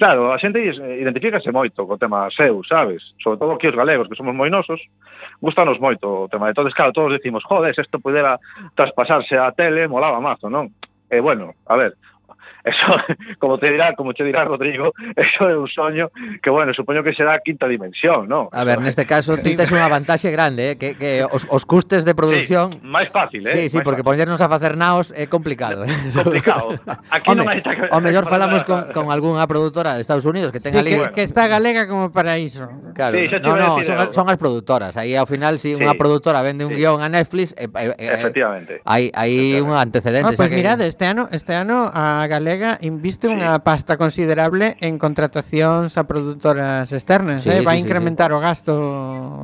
Claro, 0.03 0.33
a 0.33 0.39
xente 0.43 0.59
eh, 0.59 0.99
identifícase 0.99 1.55
moito 1.55 1.87
co 1.87 1.95
tema 1.95 2.27
seu, 2.35 2.67
sabes? 2.67 3.15
Sobre 3.23 3.39
todo 3.39 3.55
aquí 3.55 3.71
os 3.71 3.79
galegos, 3.79 4.11
que 4.11 4.19
somos 4.19 4.35
moi 4.35 4.51
nosos, 4.51 4.83
gustanos 5.39 5.79
moito 5.79 6.27
o 6.27 6.27
tema. 6.27 6.51
Entón, 6.51 6.67
claro, 6.75 6.91
todos 6.91 7.15
decimos, 7.15 7.47
joder, 7.47 7.71
se 7.71 7.87
isto 7.87 8.03
pudera 8.03 8.35
traspasarse 8.75 9.39
á 9.39 9.55
tele, 9.55 9.87
molaba 9.87 10.19
mazo, 10.19 10.51
non? 10.51 10.75
E 11.07 11.23
bueno, 11.23 11.55
a 11.71 11.79
ver, 11.79 11.95
eso, 12.65 12.87
como 13.39 13.59
te 13.59 13.71
dirá, 13.71 13.95
como 13.95 14.15
te 14.15 14.25
dirá 14.25 14.45
Rodrigo, 14.45 14.93
eso 15.17 15.49
é 15.51 15.57
un 15.59 15.69
soño 15.69 16.11
que, 16.43 16.51
bueno, 16.51 16.73
supoño 16.75 17.03
que 17.03 17.13
será 17.15 17.39
quinta 17.41 17.67
dimensión, 17.67 18.29
non? 18.29 18.47
A 18.55 18.63
ver, 18.65 18.79
neste 18.81 19.07
caso 19.07 19.35
ti 19.39 19.55
tes 19.59 19.71
unha 19.75 19.87
vantaxe 19.91 20.31
grande, 20.31 20.75
eh, 20.75 20.77
que, 20.79 20.95
que 20.95 21.27
os, 21.27 21.47
os 21.51 21.67
custes 21.67 22.05
de 22.07 22.15
produción 22.15 22.79
Sí, 22.79 22.87
máis 22.87 23.09
fácil, 23.11 23.43
Sí, 23.51 23.67
eh? 23.67 23.69
sí, 23.69 23.79
máis 23.79 23.85
porque 23.87 24.03
fácil. 24.07 24.15
poñernos 24.27 24.41
a 24.41 24.49
facer 24.49 24.79
naos 24.79 25.11
é 25.17 25.27
complicado. 25.27 25.83
eh. 25.85 25.91
complicado. 26.23 26.79
Aquí 27.11 27.29
Home, 27.31 27.43
non 27.43 27.49
hai 27.51 27.61
que- 27.63 27.91
o 27.91 27.99
mellor 27.99 28.25
falamos 28.31 28.63
con, 28.63 28.87
con 28.95 29.11
algunha 29.11 29.43
produtora 29.51 29.99
de 29.99 30.03
Estados 30.05 30.25
Unidos 30.27 30.53
que 30.55 30.61
ten 30.63 30.71
Sí, 30.73 30.79
que, 30.87 31.11
que 31.11 31.23
está 31.27 31.51
galega 31.51 31.91
como 31.91 32.13
para 32.15 32.39
iso. 32.39 32.69
Claro, 32.95 33.19
Sí, 33.19 33.27
no, 33.43 33.57
no, 33.59 33.83
son, 33.83 33.99
as- 33.99 34.13
son 34.15 34.27
as 34.31 34.39
produtoras. 34.39 34.95
Aí 34.97 35.17
ao 35.19 35.27
final 35.27 35.59
si 35.59 35.75
unha 35.75 35.95
Sí. 35.95 35.99
produtora 35.99 36.41
vende 36.47 36.63
un 36.69 36.77
Sí. 36.77 36.85
guion 36.85 37.03
a 37.03 37.09
Netflix, 37.11 37.57
eh, 37.59 37.67
eh, 37.67 37.97
Efectivamente. 38.23 38.81
hai 38.87 39.11
hai 39.17 39.59
un 39.59 39.75
antecedente. 39.75 40.31
Ah, 40.31 40.39
pois 40.39 40.47
xa 40.47 40.53
que- 40.53 40.59
mirad, 40.63 40.79
este 40.85 41.05
ano, 41.11 41.27
este 41.35 41.57
ano 41.59 41.89
a 41.91 42.23
Galega 42.29 42.51
Vega 42.53 42.77
inviste 42.85 43.33
unha 43.33 43.65
pasta 43.65 43.97
considerable 43.97 44.77
en 44.85 45.01
contratacións 45.01 45.97
a 45.97 46.05
produtoras 46.05 46.85
externas, 46.93 47.41
sí, 47.41 47.49
eh? 47.49 47.65
vai 47.65 47.81
sí, 47.81 47.89
incrementar 47.89 48.29
sí, 48.29 48.37
sí. 48.37 48.37
o 48.37 48.41
gasto. 48.45 48.73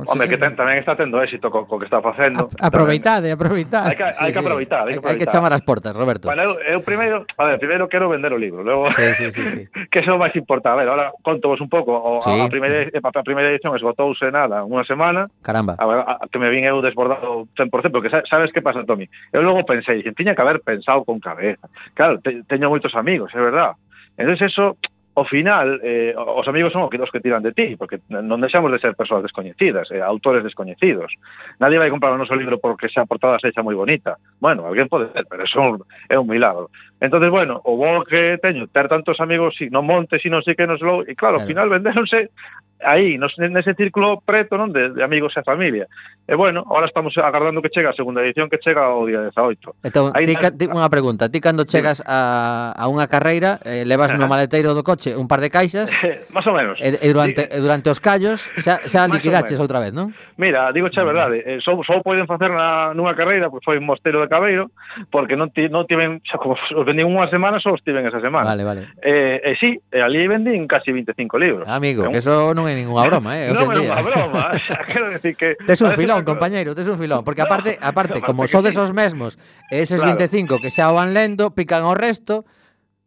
Home, 0.05 0.25
sí, 0.25 0.29
que 0.29 0.37
ten, 0.37 0.53
tamén 0.53 0.77
está 0.77 0.93
tendo 0.93 1.17
éxito 1.17 1.49
co, 1.49 1.65
co 1.65 1.81
que 1.81 1.89
está 1.89 2.05
facendo. 2.05 2.45
A, 2.61 2.69
aproveitade, 2.69 3.33
aproveitade. 3.33 3.89
Hai 3.89 3.97
que, 3.97 4.05
sí, 4.13 4.21
hai 4.21 4.29
que 4.29 4.37
aproveitar, 4.37 4.85
hai 4.85 4.93
que 4.93 5.01
aproveitar. 5.01 5.09
Hai 5.09 5.25
que 5.25 5.25
chamar 5.25 5.57
as 5.57 5.65
portas, 5.65 5.89
Roberto. 5.97 6.29
Bueno, 6.29 6.53
eu, 6.53 6.77
eu 6.77 6.79
primeiro, 6.85 7.25
a 7.33 7.49
ver, 7.49 7.57
primeiro 7.57 7.89
quero 7.89 8.13
vender 8.13 8.29
o 8.29 8.37
libro, 8.37 8.61
logo 8.61 8.93
sí, 8.93 9.09
sí, 9.17 9.33
sí, 9.33 9.43
sí. 9.49 9.61
que 9.89 10.05
eso 10.05 10.13
máis 10.21 10.37
importa. 10.37 10.69
A 10.69 10.77
ver, 10.77 10.85
ahora 10.85 11.09
contovos 11.25 11.57
un 11.65 11.69
pouco, 11.73 11.97
o, 11.97 12.21
sí. 12.21 12.29
a, 12.29 12.45
primeira, 12.45 12.93
a 12.93 13.25
primeira 13.25 13.49
edición 13.49 13.73
esgotouse 13.73 14.29
nada, 14.29 14.61
unha 14.61 14.85
semana. 14.85 15.33
Caramba. 15.41 15.81
A, 15.81 15.85
a, 15.89 16.13
a, 16.13 16.25
que 16.29 16.37
me 16.37 16.53
vin 16.53 16.69
eu 16.69 16.77
desbordado 16.85 17.49
100%, 17.57 17.89
porque 17.89 18.13
sabes 18.29 18.53
que 18.53 18.61
pasa, 18.61 18.85
Tommy? 18.85 19.09
Eu 19.33 19.41
logo 19.41 19.65
pensei, 19.65 20.05
tiña 20.13 20.37
que 20.37 20.45
haber 20.45 20.61
pensado 20.61 21.01
con 21.01 21.17
cabeza. 21.17 21.65
Claro, 21.97 22.21
te, 22.21 22.45
teño 22.45 22.69
moitos 22.69 22.93
amigos, 22.99 23.31
é 23.33 23.39
verdad. 23.39 23.79
Entonces 24.19 24.51
eso, 24.51 24.75
ao 25.15 25.25
final, 25.25 25.79
eh, 25.83 26.13
os 26.15 26.47
amigos 26.47 26.71
son 26.71 26.87
os 26.87 27.11
que 27.11 27.19
tiran 27.19 27.43
de 27.43 27.51
ti, 27.51 27.75
porque 27.75 27.99
non 28.07 28.39
deixamos 28.39 28.71
de 28.71 28.79
ser 28.79 28.95
persoas 28.95 29.23
descoñecidas, 29.23 29.91
eh, 29.91 30.03
autores 30.03 30.43
descoñecidos. 30.43 31.15
Nadie 31.59 31.79
vai 31.79 31.91
comprar 31.91 32.15
o 32.15 32.19
noso 32.19 32.35
libro 32.35 32.59
porque 32.59 32.87
xa 32.87 33.03
a 33.03 33.09
portada 33.09 33.39
se 33.39 33.51
echa 33.51 33.63
moi 33.63 33.75
bonita. 33.75 34.15
Bueno, 34.39 34.63
alguén 34.63 34.87
pode 34.87 35.11
ser, 35.11 35.27
pero 35.27 35.43
eso 35.43 35.83
é 36.07 36.15
un 36.15 36.27
milagro. 36.27 36.71
entonces 36.99 37.31
bueno, 37.31 37.63
o 37.63 37.79
bo 37.79 38.03
que 38.03 38.39
teño, 38.43 38.67
ter 38.67 38.87
tantos 38.91 39.19
amigos, 39.23 39.55
si 39.55 39.71
non 39.71 39.87
monte, 39.87 40.19
si 40.19 40.27
non 40.27 40.43
sei 40.43 40.55
que 40.55 40.67
nos 40.67 40.83
lo... 40.83 41.03
e 41.03 41.15
claro, 41.15 41.35
claro, 41.35 41.35
ao 41.39 41.47
final 41.47 41.67
vendéronse 41.71 42.31
aí, 42.83 43.17
nos, 43.17 43.35
nese 43.37 43.75
círculo 43.75 44.21
preto, 44.23 44.55
non, 44.55 44.71
de, 44.71 44.95
de 44.95 45.01
amigos 45.03 45.35
e 45.35 45.43
familia. 45.43 45.85
E 46.29 46.35
bueno, 46.37 46.63
ahora 46.69 46.87
estamos 46.87 47.17
agardando 47.17 47.59
que 47.61 47.73
chega 47.73 47.89
a 47.91 47.97
segunda 47.97 48.21
edición 48.21 48.47
que 48.47 48.61
chega 48.61 48.85
ao 48.85 49.03
día 49.03 49.27
18. 49.33 49.83
Entón, 49.83 50.13
aí, 50.15 50.29
ti, 50.29 50.35
ti, 50.55 50.65
unha 50.69 50.87
pregunta, 50.87 51.27
ti 51.27 51.43
cando 51.43 51.65
chegas 51.67 51.99
a, 52.05 52.71
a 52.77 52.85
unha 52.87 53.09
carreira, 53.11 53.59
eh, 53.65 53.83
levas 53.83 54.15
no 54.15 54.29
maleteiro 54.29 54.71
do 54.77 54.85
coche 54.85 55.17
un 55.17 55.27
par 55.27 55.43
de 55.43 55.51
caixas, 55.51 55.91
más 56.35 56.45
ou 56.47 56.55
menos. 56.55 56.79
E, 56.79 56.95
e 56.95 57.07
durante, 57.11 57.43
sí. 57.43 57.51
e 57.51 57.57
durante 57.59 57.87
os 57.91 57.99
callos 57.99 58.47
xa, 58.61 58.79
xa 58.85 59.09
liquidaches 59.11 59.59
outra 59.59 59.83
vez, 59.83 59.91
non? 59.91 60.15
Mira, 60.39 60.71
digo 60.71 60.87
xa 60.87 61.03
a 61.03 61.11
verdade, 61.11 61.43
eh, 61.43 61.59
só, 61.59 61.75
só 61.83 61.99
poden 61.99 62.23
facer 62.23 62.47
na, 62.47 62.95
nunha 62.95 63.11
carreira, 63.11 63.51
porque 63.51 63.67
foi 63.67 63.75
un 63.75 63.83
mosteiro 63.83 64.23
de 64.23 64.31
Cabeiro, 64.31 64.71
porque 65.11 65.35
non, 65.35 65.51
ti, 65.51 65.67
non 65.67 65.83
tiven, 65.83 66.23
xa 66.23 66.39
como 66.39 66.55
os 66.55 66.85
vendín 66.87 67.11
unha 67.11 67.27
semana, 67.27 67.59
só 67.59 67.75
os 67.75 67.83
tiven 67.83 68.07
esa 68.07 68.23
semana. 68.23 68.47
Vale, 68.47 68.63
vale. 68.63 68.81
E 69.03 69.43
eh, 69.43 69.51
eh, 69.51 69.55
sí, 69.59 69.75
eh, 69.91 69.99
ali 69.99 70.23
vendín 70.31 70.63
casi 70.63 70.95
25 70.95 71.35
libros. 71.35 71.67
Amigo, 71.67 72.07
que 72.07 72.23
eso 72.23 72.55
non 72.55 72.71
é 72.71 72.73
ninguna 72.79 73.03
broma, 73.11 73.35
eh? 73.35 73.51
Non 73.59 73.67
é 73.67 73.83
unha 73.83 73.99
broma, 73.99 74.55
xa, 74.63 74.79
quero 74.87 75.11
decir 75.11 75.35
que... 75.35 75.59
Tes 75.59 75.83
un 75.83 75.91
filón, 75.91 76.23
que... 76.23 76.31
compañeiro, 76.31 76.71
tes 76.71 76.87
un 76.87 76.95
filón, 76.95 77.27
porque 77.27 77.43
aparte, 77.47 77.75
aparte 77.83 78.23
como 78.23 78.47
sodes 78.47 78.79
os 78.79 78.95
mesmos, 78.95 79.35
eses 79.67 79.99
claro. 79.99 80.15
25 80.15 80.63
que 80.63 80.71
xa 80.71 80.87
o 80.87 80.95
van 80.95 81.11
lendo, 81.11 81.51
pican 81.51 81.83
o 81.83 81.91
resto, 81.99 82.47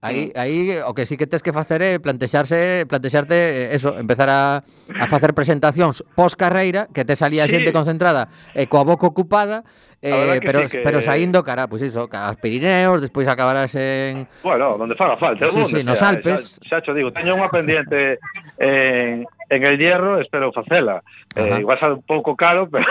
Aí, 0.03 0.33
aí 0.35 0.83
o 0.83 0.99
que 0.99 1.07
sí 1.07 1.15
que 1.17 1.31
tes 1.31 1.47
que 1.47 1.55
facer 1.55 1.79
é 1.79 2.03
plantexarse, 2.03 2.91
plantexarte 2.91 3.71
eh, 3.71 3.79
eso, 3.79 3.95
empezar 3.95 4.27
a, 4.27 4.59
a 4.99 5.07
facer 5.07 5.31
presentacións 5.31 6.03
pos 6.19 6.35
carreira, 6.35 6.91
que 6.91 7.07
te 7.07 7.15
salía 7.15 7.47
sí. 7.47 7.55
xente 7.55 7.71
concentrada 7.71 8.27
e 8.51 8.67
coa 8.67 8.83
boca 8.83 9.07
ocupada, 9.07 9.63
eh, 10.03 10.43
pero, 10.43 10.67
sí 10.67 10.75
que... 10.75 10.83
pero 10.83 10.99
saindo 10.99 11.47
cara, 11.47 11.71
pois 11.71 11.87
pues 11.87 11.95
iso, 11.95 12.11
aos 12.11 12.35
Pirineos, 12.43 12.99
despois 12.99 13.31
acabarás 13.31 13.79
en... 13.79 14.27
Bueno, 14.43 14.75
donde 14.75 14.99
faga 14.99 15.15
falta. 15.23 15.47
Sí, 15.47 15.63
sí, 15.71 15.87
nos 15.87 16.03
sea, 16.03 16.11
Alpes. 16.11 16.59
Xa, 16.67 16.83
xa, 16.83 16.91
xa 16.91 16.99
digo, 16.99 17.15
teño 17.15 17.39
unha 17.39 17.47
pendiente 17.47 18.19
en, 18.59 19.23
en 19.23 19.61
el 19.63 19.79
hierro, 19.79 20.19
espero 20.19 20.51
facela. 20.51 21.07
Eh, 21.39 21.63
igual 21.63 21.79
sale 21.79 21.95
un 21.95 22.03
pouco 22.03 22.35
caro, 22.35 22.67
pero 22.75 22.91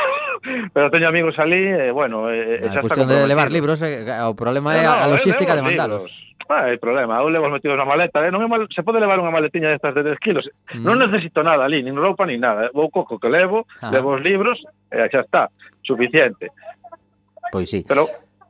pero 0.72 0.88
teño 0.88 1.12
amigos 1.12 1.36
ali, 1.44 1.60
eh, 1.60 1.92
bueno, 1.92 2.32
eh, 2.32 2.64
a 2.64 2.72
eh, 2.72 2.72
xa 2.72 2.80
está 2.80 2.88
cuestión 2.88 3.12
de 3.12 3.28
levar 3.28 3.52
libros, 3.52 3.84
eh, 3.84 4.08
o 4.24 4.32
problema 4.32 4.72
no, 4.72 4.80
é 4.80 4.88
no, 4.88 4.96
a 4.96 5.12
logística 5.12 5.60
de 5.60 5.64
mandalos. 5.68 6.08
Libros 6.08 6.31
Ah, 6.52 6.68
hai 6.68 6.76
problema, 6.76 7.24
eu 7.24 7.32
levo 7.32 7.48
os 7.48 7.56
metidos 7.56 7.80
na 7.80 7.88
maleta, 7.88 8.20
eh? 8.28 8.32
non 8.32 8.44
é 8.44 8.48
mal, 8.52 8.68
se 8.68 8.84
pode 8.84 9.00
levar 9.00 9.24
unha 9.24 9.32
maletiña 9.32 9.72
destas 9.72 9.96
de 9.96 10.04
10 10.04 10.20
kilos, 10.20 10.46
mm. 10.76 10.84
non 10.84 11.00
necesito 11.00 11.48
nada 11.48 11.64
ali, 11.64 11.80
nin 11.80 11.96
roupa, 11.96 12.28
nin 12.28 12.44
nada, 12.44 12.68
vou 12.76 12.92
coco 12.92 13.16
que 13.16 13.32
levo, 13.32 13.64
Ajá. 13.80 13.96
levo 13.96 14.20
os 14.20 14.22
libros, 14.22 14.60
e 14.92 15.00
eh, 15.00 15.08
xa 15.08 15.24
está, 15.24 15.48
suficiente. 15.80 16.52
Pois 17.56 17.72
sí. 17.72 17.88
Pero, 17.88 18.04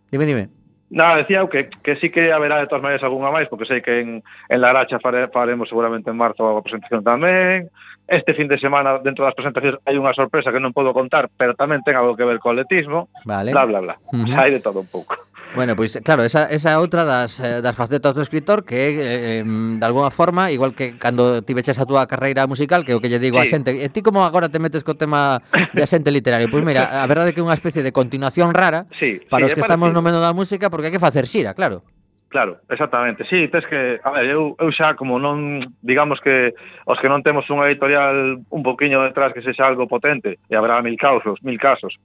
dime, 0.10 0.26
dime. 0.26 0.50
Nada, 0.90 1.22
decía 1.22 1.48
que, 1.48 1.70
que 1.70 1.96
sí 1.96 2.10
que 2.10 2.34
haberá 2.34 2.58
de 2.58 2.68
todas 2.68 2.82
maneiras 2.82 3.06
algunha 3.06 3.30
máis, 3.30 3.48
porque 3.48 3.70
sei 3.70 3.86
que 3.86 4.02
en, 4.02 4.26
en 4.50 4.58
Laracha 4.60 5.00
fare, 5.00 5.30
faremos 5.30 5.70
seguramente 5.70 6.10
en 6.10 6.18
marzo 6.18 6.44
a 6.44 6.66
presentación 6.66 7.06
tamén. 7.06 7.70
Este 8.10 8.34
fin 8.36 8.50
de 8.50 8.60
semana, 8.60 9.00
dentro 9.00 9.24
das 9.24 9.32
presentacións, 9.32 9.80
hai 9.88 9.96
unha 9.96 10.12
sorpresa 10.12 10.52
que 10.52 10.60
non 10.60 10.76
podo 10.76 10.92
contar, 10.92 11.32
pero 11.40 11.56
tamén 11.56 11.80
ten 11.86 11.96
algo 11.96 12.20
que 12.20 12.28
ver 12.28 12.44
co 12.44 12.52
atletismo. 12.52 13.08
Vale. 13.24 13.56
Bla, 13.56 13.64
bla, 13.64 13.80
bla. 13.80 13.96
Uh 14.12 14.26
-huh. 14.26 14.36
Hai 14.36 14.52
de 14.52 14.60
todo 14.60 14.84
un 14.84 14.90
pouco. 14.92 15.16
Bueno, 15.56 15.76
pois 15.76 16.00
claro, 16.04 16.24
esa, 16.24 16.48
esa 16.48 16.72
é 16.72 16.78
outra 16.80 17.04
das, 17.04 17.40
eh, 17.44 17.60
das 17.60 17.76
facetas 17.76 18.16
do 18.16 18.24
escritor 18.24 18.64
que 18.64 18.96
eh, 18.96 19.44
de 19.44 19.86
alguna 19.86 20.08
forma, 20.08 20.48
igual 20.52 20.72
que 20.72 20.96
cando 20.96 21.44
ti 21.44 21.52
veches 21.52 21.76
a 21.76 21.86
túa 21.86 22.08
carreira 22.08 22.48
musical, 22.48 22.88
que 22.88 22.94
é 22.94 22.96
o 22.96 23.04
que 23.04 23.12
lle 23.12 23.20
digo 23.20 23.36
sí. 23.44 23.44
a 23.44 23.46
xente, 23.52 23.76
e 23.76 23.88
ti 23.92 24.00
como 24.00 24.24
agora 24.24 24.48
te 24.48 24.64
metes 24.64 24.88
co 24.88 24.96
tema 24.96 25.44
de 25.76 25.84
xente 25.84 26.08
literario? 26.08 26.48
Pois 26.48 26.64
mira, 26.64 26.88
a 26.88 27.06
verdade 27.06 27.32
é 27.32 27.34
que 27.36 27.44
é 27.44 27.46
unha 27.46 27.56
especie 27.56 27.84
de 27.84 27.92
continuación 27.92 28.56
rara 28.56 28.88
sí, 28.96 29.20
para 29.28 29.44
sí, 29.44 29.52
os 29.52 29.54
que 29.54 29.64
estamos 29.64 29.92
no 29.92 30.00
medio 30.00 30.24
da 30.24 30.32
música 30.32 30.72
porque 30.72 30.88
hai 30.88 30.96
que 30.96 31.04
facer 31.04 31.28
xira, 31.28 31.52
claro. 31.52 31.84
Claro, 32.32 32.60
exactamente. 32.70 33.26
Sí, 33.26 33.50
tes 33.50 33.66
que, 33.66 34.00
a 34.02 34.12
ver, 34.12 34.30
eu, 34.30 34.56
eu 34.58 34.72
xa 34.72 34.96
como 34.96 35.20
non, 35.20 35.68
digamos 35.84 36.24
que 36.24 36.56
os 36.88 36.96
que 36.96 37.12
non 37.12 37.20
temos 37.20 37.44
unha 37.52 37.68
editorial 37.68 38.40
un 38.48 38.62
poquiño 38.64 39.04
detrás 39.04 39.36
que 39.36 39.44
sexa 39.44 39.68
algo 39.68 39.84
potente, 39.84 40.40
e 40.48 40.56
habrá 40.56 40.80
mil 40.80 40.96
causos, 40.96 41.44
mil 41.44 41.60
casos, 41.60 42.00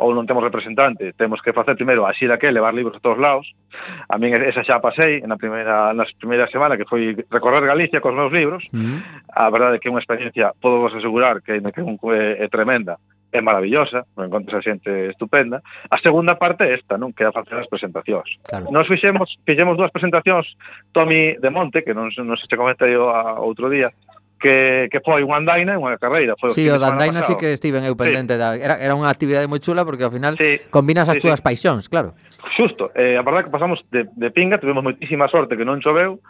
ou 0.00 0.16
non 0.16 0.24
temos 0.24 0.40
representante, 0.40 1.12
temos 1.12 1.44
que 1.44 1.52
facer 1.52 1.76
primeiro 1.76 2.08
así 2.08 2.24
da 2.24 2.40
que 2.40 2.48
levar 2.48 2.72
libros 2.72 2.96
a 2.96 3.04
todos 3.04 3.20
lados. 3.20 3.52
A 4.08 4.16
min 4.16 4.32
esa 4.48 4.64
xa 4.64 4.80
pasei 4.80 5.20
na 5.28 5.36
primeira 5.36 5.92
na 5.92 6.08
primeira 6.16 6.48
semana 6.48 6.80
que 6.80 6.88
foi 6.88 7.12
recorrer 7.28 7.68
Galicia 7.68 8.00
cos 8.00 8.16
meus 8.16 8.32
libros. 8.32 8.64
Mm. 8.72 9.28
A 9.28 9.52
verdade 9.52 9.76
é 9.76 9.78
que 9.78 9.88
é 9.88 9.92
unha 9.92 10.00
experiencia, 10.00 10.56
podo 10.56 10.88
vos 10.88 10.96
asegurar 10.96 11.44
que, 11.44 11.60
que 11.60 11.80
é, 11.84 12.28
é 12.40 12.46
tremenda 12.48 12.96
é 13.32 13.40
maravillosa, 13.40 14.06
encontras 14.18 14.60
a 14.60 14.62
xente 14.62 14.90
estupenda. 15.10 15.62
A 15.90 15.98
segunda 15.98 16.36
parte 16.36 16.64
é 16.64 16.74
esta, 16.74 16.96
non? 16.96 17.12
Que 17.12 17.26
é 17.26 17.32
facer 17.34 17.58
as 17.58 17.68
presentacións. 17.68 18.38
Claro. 18.46 18.70
Nos 18.70 18.86
fixemos, 18.86 19.36
fixemos 19.44 19.76
dúas 19.76 19.92
presentacións, 19.92 20.56
Tommy 20.94 21.36
de 21.36 21.50
Monte, 21.50 21.82
que 21.82 21.92
non, 21.92 22.08
non 22.08 22.36
se 22.38 22.46
che 22.46 22.56
comentei 22.56 22.94
a 22.94 23.38
outro 23.42 23.68
día, 23.68 23.92
que, 24.38 24.88
que 24.92 25.00
foi 25.00 25.24
unha 25.24 25.40
andaina 25.40 25.74
e 25.74 25.78
unha 25.80 25.96
carreira. 25.96 26.36
Foi 26.36 26.52
sí, 26.52 26.68
o 26.68 26.76
da 26.76 26.92
andaina 26.92 27.24
sí 27.24 27.34
que 27.40 27.56
estiven 27.56 27.84
eu 27.88 27.96
pendente. 27.96 28.36
Sí. 28.36 28.40
Da, 28.40 28.54
era, 28.56 28.76
era 28.76 28.92
unha 28.92 29.08
actividade 29.08 29.48
moi 29.48 29.60
chula 29.60 29.82
porque 29.82 30.04
ao 30.04 30.12
final 30.12 30.36
sí. 30.36 30.60
combinas 30.68 31.08
as 31.08 31.18
sí, 31.18 31.24
túas 31.24 31.40
sí. 31.40 31.44
paixóns, 31.44 31.88
claro. 31.88 32.12
Xusto. 32.52 32.92
Eh, 32.92 33.16
a 33.16 33.24
verdade 33.24 33.48
que 33.48 33.54
pasamos 33.54 33.82
de, 33.88 34.06
de 34.12 34.28
pinga, 34.30 34.60
tuvimos 34.60 34.84
moitísima 34.84 35.26
sorte 35.32 35.56
que 35.56 35.64
non 35.64 35.80
choveu, 35.80 36.20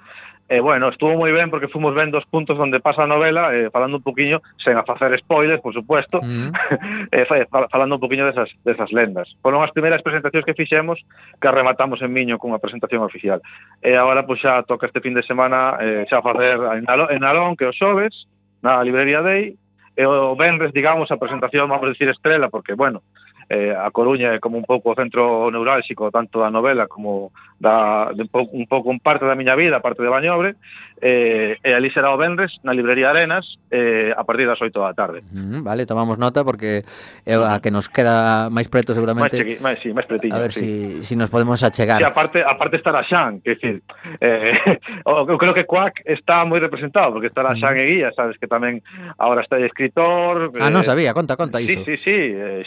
E, 0.48 0.58
eh, 0.58 0.60
bueno, 0.60 0.86
estuvo 0.88 1.18
moi 1.18 1.34
ben 1.34 1.50
porque 1.50 1.66
fomos 1.66 1.90
vendo 1.90 2.22
os 2.22 2.26
puntos 2.30 2.54
onde 2.54 2.78
pasa 2.78 3.02
a 3.02 3.10
novela, 3.10 3.50
eh, 3.50 3.66
falando 3.74 3.98
un 3.98 4.06
poquinho, 4.06 4.38
sen 4.62 4.78
a 4.78 4.86
facer 4.86 5.10
spoilers, 5.18 5.58
por 5.58 5.74
supuesto, 5.74 6.22
mm. 6.22 6.54
eh, 7.10 7.26
falando 7.50 7.98
un 7.98 8.02
poquinho 8.02 8.30
desas, 8.30 8.54
desas 8.62 8.94
lendas. 8.94 9.34
Foron 9.42 9.66
as 9.66 9.74
primeiras 9.74 10.06
presentacións 10.06 10.46
que 10.46 10.54
fixemos 10.54 11.02
que 11.42 11.50
rematamos 11.50 11.98
en 11.98 12.14
Miño 12.14 12.38
cunha 12.38 12.62
presentación 12.62 13.02
oficial. 13.02 13.42
E 13.82 13.98
agora 13.98 14.22
pois, 14.22 14.38
xa 14.38 14.62
toca 14.62 14.86
este 14.86 15.02
fin 15.02 15.18
de 15.18 15.26
semana 15.26 15.82
eh, 15.82 16.06
xa 16.06 16.22
facer 16.22 16.62
en, 16.78 16.86
Alón, 16.86 17.10
en 17.10 17.22
Alón, 17.26 17.58
que 17.58 17.66
os 17.66 17.74
xoves, 17.74 18.30
na 18.62 18.78
librería 18.86 19.26
Dei, 19.26 19.58
e 19.98 20.04
o 20.06 20.38
Benres, 20.38 20.70
digamos, 20.70 21.10
a 21.10 21.18
presentación, 21.18 21.66
vamos 21.66 21.90
a 21.90 21.92
decir, 21.96 22.06
estrela, 22.06 22.54
porque, 22.54 22.78
bueno, 22.78 23.02
eh, 23.48 23.74
a 23.74 23.90
Coruña 23.90 24.34
é 24.34 24.38
como 24.38 24.58
un 24.58 24.66
pouco 24.66 24.90
o 24.90 24.98
centro 24.98 25.50
neurálxico 25.50 26.10
tanto 26.10 26.42
da 26.42 26.50
novela 26.50 26.90
como 26.90 27.30
da, 27.58 28.12
de, 28.12 28.28
un 28.32 28.66
pouco 28.66 28.90
un 28.90 29.00
parte 29.00 29.24
da 29.24 29.34
miña 29.34 29.56
vida, 29.56 29.80
parte 29.80 30.02
de 30.02 30.08
Bañobre, 30.08 30.56
eh, 31.00 31.58
e 31.60 31.70
ali 31.72 31.92
será 31.92 32.12
o 32.12 32.16
Benres, 32.16 32.56
na 32.64 32.72
librería 32.72 33.12
Arenas, 33.12 33.60
eh, 33.68 34.12
a 34.16 34.24
partir 34.24 34.48
das 34.48 34.60
8 34.60 34.72
da 34.72 34.96
tarde. 34.96 35.20
Mm, 35.28 35.60
vale, 35.64 35.84
tomamos 35.84 36.16
nota 36.16 36.44
porque 36.44 36.84
é 37.24 37.36
a 37.36 37.60
que 37.60 37.68
nos 37.72 37.88
queda 37.88 38.48
máis 38.48 38.68
preto 38.68 38.96
seguramente. 38.96 39.36
Máis, 39.36 39.60
máis, 39.60 39.78
sí, 39.80 39.92
máis 39.92 40.08
pretiño, 40.08 40.36
a 40.36 40.40
ver 40.40 40.52
sí. 40.52 41.04
si, 41.04 41.12
si 41.12 41.14
nos 41.16 41.28
podemos 41.28 41.60
achegar. 41.60 42.00
Que 42.00 42.08
aparte, 42.08 42.40
aparte 42.40 42.80
estará 42.80 43.04
Xan, 43.04 43.44
que 43.44 43.56
decir, 43.56 43.84
eh, 44.20 44.56
eu 45.04 45.36
creo 45.36 45.52
que 45.52 45.68
Quack 45.68 46.04
está 46.08 46.44
moi 46.48 46.60
representado, 46.60 47.12
porque 47.12 47.28
estará 47.28 47.52
mm. 47.52 47.60
Xan 47.60 47.74
mm. 47.76 47.80
e 47.80 47.84
Guía, 47.84 48.08
sabes 48.16 48.40
que 48.40 48.48
tamén 48.48 48.80
agora 49.20 49.44
está 49.44 49.60
de 49.60 49.68
escritor. 49.68 50.52
Ah, 50.56 50.68
eh, 50.68 50.72
non 50.72 50.84
sabía, 50.84 51.12
conta, 51.12 51.36
conta 51.36 51.60
iso. 51.60 51.84
Sí, 51.84 51.96
sí, 51.96 51.96
sí, 52.00 52.18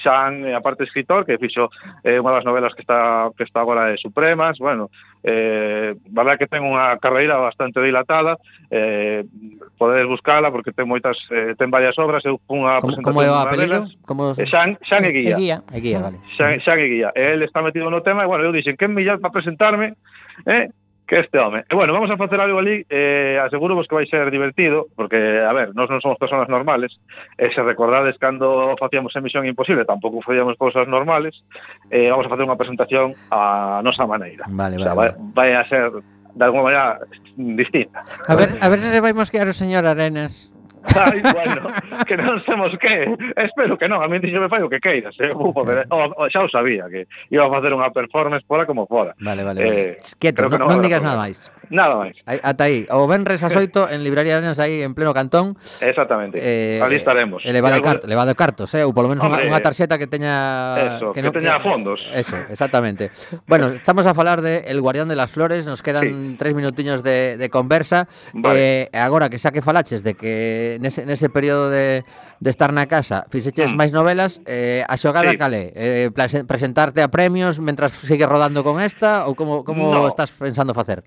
Xan, 0.06 0.45
eh, 0.45 0.54
aparte 0.54 0.86
escritor, 0.86 1.25
que 1.25 1.41
fixo 1.41 1.73
eh, 2.06 2.21
unha 2.21 2.34
das 2.38 2.45
novelas 2.45 2.78
que 2.78 2.86
está 2.86 3.34
que 3.34 3.41
está 3.41 3.65
agora 3.65 3.89
de 3.89 3.97
Supremas, 3.97 4.62
bueno, 4.62 4.78
bueno, 4.79 4.91
eh, 5.23 5.95
verdad 6.07 6.37
que 6.39 6.47
ten 6.47 6.63
unha 6.63 6.95
carreira 7.03 7.35
bastante 7.35 7.83
dilatada, 7.83 8.39
eh, 8.71 9.27
podedes 9.75 10.07
buscala 10.07 10.47
porque 10.47 10.71
ten 10.71 10.87
moitas 10.87 11.19
eh, 11.27 11.59
ten 11.59 11.67
varias 11.67 11.99
obras, 11.99 12.23
eu 12.23 12.39
unha 12.47 12.79
como, 12.79 13.03
como 13.03 13.19
é 13.19 13.27
o 13.27 13.35
apelido? 13.35 13.83
Como 14.07 14.31
eh, 14.31 14.47
Xan, 14.47 14.79
Xan 14.79 15.03
eh, 15.03 15.11
e 15.11 15.11
Guía. 15.11 15.35
E 15.35 15.39
guía, 15.43 15.57
e 15.75 15.79
guía 15.83 15.99
vale. 15.99 16.17
Xan, 16.39 16.63
Xan 16.63 16.79
e 16.79 16.87
Guía. 16.87 17.09
El 17.15 17.43
está 17.43 17.59
metido 17.59 17.91
no 17.91 17.99
tema 17.99 18.23
e 18.23 18.29
bueno, 18.29 18.47
eu 18.47 18.55
dixen, 18.55 18.79
que 18.79 18.87
é 18.87 18.91
millal 18.91 19.19
para 19.19 19.35
presentarme, 19.35 19.99
eh? 20.47 20.71
que 21.10 21.19
este 21.19 21.39
home. 21.39 21.65
E 21.65 21.74
bueno, 21.74 21.91
vamos 21.91 22.12
a 22.12 22.17
facer 22.17 22.39
algo 22.39 22.62
ali, 22.62 22.86
eh, 22.88 23.41
aseguro 23.41 23.74
vos 23.74 23.89
que 23.89 23.98
vai 23.98 24.06
ser 24.06 24.30
divertido, 24.30 24.88
porque, 24.93 25.41
a 25.41 25.52
ver, 25.58 25.74
nós 25.74 25.89
non 25.89 25.98
somos 26.06 26.22
personas 26.22 26.45
normales, 26.45 27.02
e 27.34 27.50
se 27.50 27.65
recordades 27.65 28.22
cando 28.22 28.78
facíamos 28.78 29.10
emisión 29.17 29.50
imposible, 29.50 29.89
tampouco 29.89 30.22
facíamos 30.22 30.54
cousas 30.54 30.86
normales, 30.86 31.41
eh, 31.89 32.13
vamos 32.13 32.30
a 32.30 32.32
facer 32.32 32.45
unha 32.45 32.54
presentación 32.54 33.17
a 33.34 33.82
nosa 33.82 34.06
maneira. 34.06 34.45
Vale, 34.54 34.78
vale, 34.78 34.86
o 34.86 34.86
sea, 34.86 34.93
vai, 34.93 35.10
vai 35.34 35.50
a 35.58 35.65
ser 35.65 35.89
de 35.98 36.43
alguma 36.45 36.69
maneira 36.69 37.02
distinta. 37.36 38.06
A 38.30 38.38
ver, 38.38 38.54
a 38.62 38.67
ver 38.69 38.78
se 38.78 38.93
se 38.93 39.02
vai 39.02 39.17
mosquear 39.17 39.50
o 39.50 39.56
señor 39.58 39.89
Arenas 39.89 40.54
Ai, 40.95 41.19
bueno, 41.21 41.67
que 42.07 42.15
non 42.15 42.39
temos 42.47 42.71
que 42.79 43.11
Espero 43.35 43.75
que 43.75 43.91
non, 43.91 43.99
a 43.99 44.07
mí 44.07 44.15
dixo 44.23 44.39
me 44.39 44.47
fai 44.47 44.63
o 44.63 44.71
que 44.71 44.79
queiras 44.79 45.11
eh? 45.19 45.35
Vou 45.35 45.51
poder, 45.51 45.83
o, 45.91 46.07
oh, 46.07 46.23
oh, 46.23 46.27
xa 46.31 46.39
o 46.39 46.49
sabía 46.49 46.87
que 46.87 47.03
iba 47.27 47.43
a 47.43 47.51
facer 47.51 47.75
unha 47.75 47.91
performance 47.91 48.47
fora 48.47 48.63
como 48.63 48.87
fora 48.87 49.11
Vale, 49.19 49.43
vale, 49.43 49.59
vale. 49.59 49.99
eh, 49.99 50.15
Quieto, 50.15 50.47
non, 50.47 50.63
non 50.63 50.80
digas 50.80 51.03
nada 51.03 51.19
máis 51.19 51.51
Nada 51.70 51.95
máis. 51.95 52.17
Ata 52.26 52.65
aí. 52.65 52.89
O 52.89 53.05
Benres 53.05 53.45
as 53.45 53.53
8 53.53 53.93
en 53.93 54.03
Libraría 54.03 54.41
de 54.41 54.49
aí 54.61 54.82
en 54.82 54.93
pleno 54.97 55.13
cantón. 55.13 55.53
Exactamente. 55.82 56.41
Eh, 56.41 56.82
ali 56.82 56.97
estaremos. 56.97 57.45
E 57.45 57.53
levade, 57.53 57.82
cart, 57.82 58.03
levade 58.09 58.34
cartos, 58.34 58.74
eh? 58.74 58.84
ou 58.84 58.91
polo 58.93 59.09
menos 59.09 59.22
Hombre, 59.22 59.45
unha 59.45 59.61
tarxeta 59.61 60.01
que 60.01 60.09
teña... 60.09 60.97
Eso, 60.97 61.13
que, 61.13 61.22
no, 61.22 61.30
que 61.30 61.39
teña 61.39 61.61
que, 61.61 61.70
fondos. 61.70 62.01
Eso, 62.09 62.41
exactamente. 62.49 63.13
bueno, 63.45 63.70
estamos 63.70 64.09
a 64.09 64.13
falar 64.17 64.41
de 64.41 64.65
El 64.65 64.82
Guardián 64.82 65.07
de 65.07 65.15
las 65.15 65.30
Flores, 65.30 65.70
nos 65.70 65.86
quedan 65.86 66.34
sí. 66.34 66.36
tres 66.38 66.57
minutiños 66.57 67.03
de, 67.03 67.38
de 67.38 67.47
conversa. 67.49 68.09
Vale. 68.34 68.89
Eh, 68.89 68.97
agora 68.97 69.30
que 69.30 69.38
xa 69.38 69.53
que 69.53 69.61
falaches 69.61 70.01
de 70.01 70.17
que 70.17 70.78
nese, 70.82 71.05
nese 71.05 71.30
período 71.30 71.70
de, 71.70 72.03
de 72.39 72.49
estar 72.49 72.74
na 72.74 72.89
casa 72.89 73.30
fixeches 73.30 73.74
mm. 73.74 73.78
máis 73.78 73.91
novelas, 73.93 74.41
eh, 74.49 74.82
a 74.89 74.97
xogada 74.97 75.30
sí. 75.30 75.38
calé? 75.38 75.72
Eh, 75.78 76.09
presentarte 76.47 77.05
a 77.05 77.13
premios 77.13 77.61
mentras 77.61 77.93
sigues 77.93 78.28
rodando 78.28 78.65
con 78.65 78.82
esta 78.82 79.30
ou 79.30 79.38
como, 79.38 79.61
como 79.61 79.93
no. 79.93 80.09
estás 80.09 80.34
pensando 80.34 80.74
facer? 80.74 81.05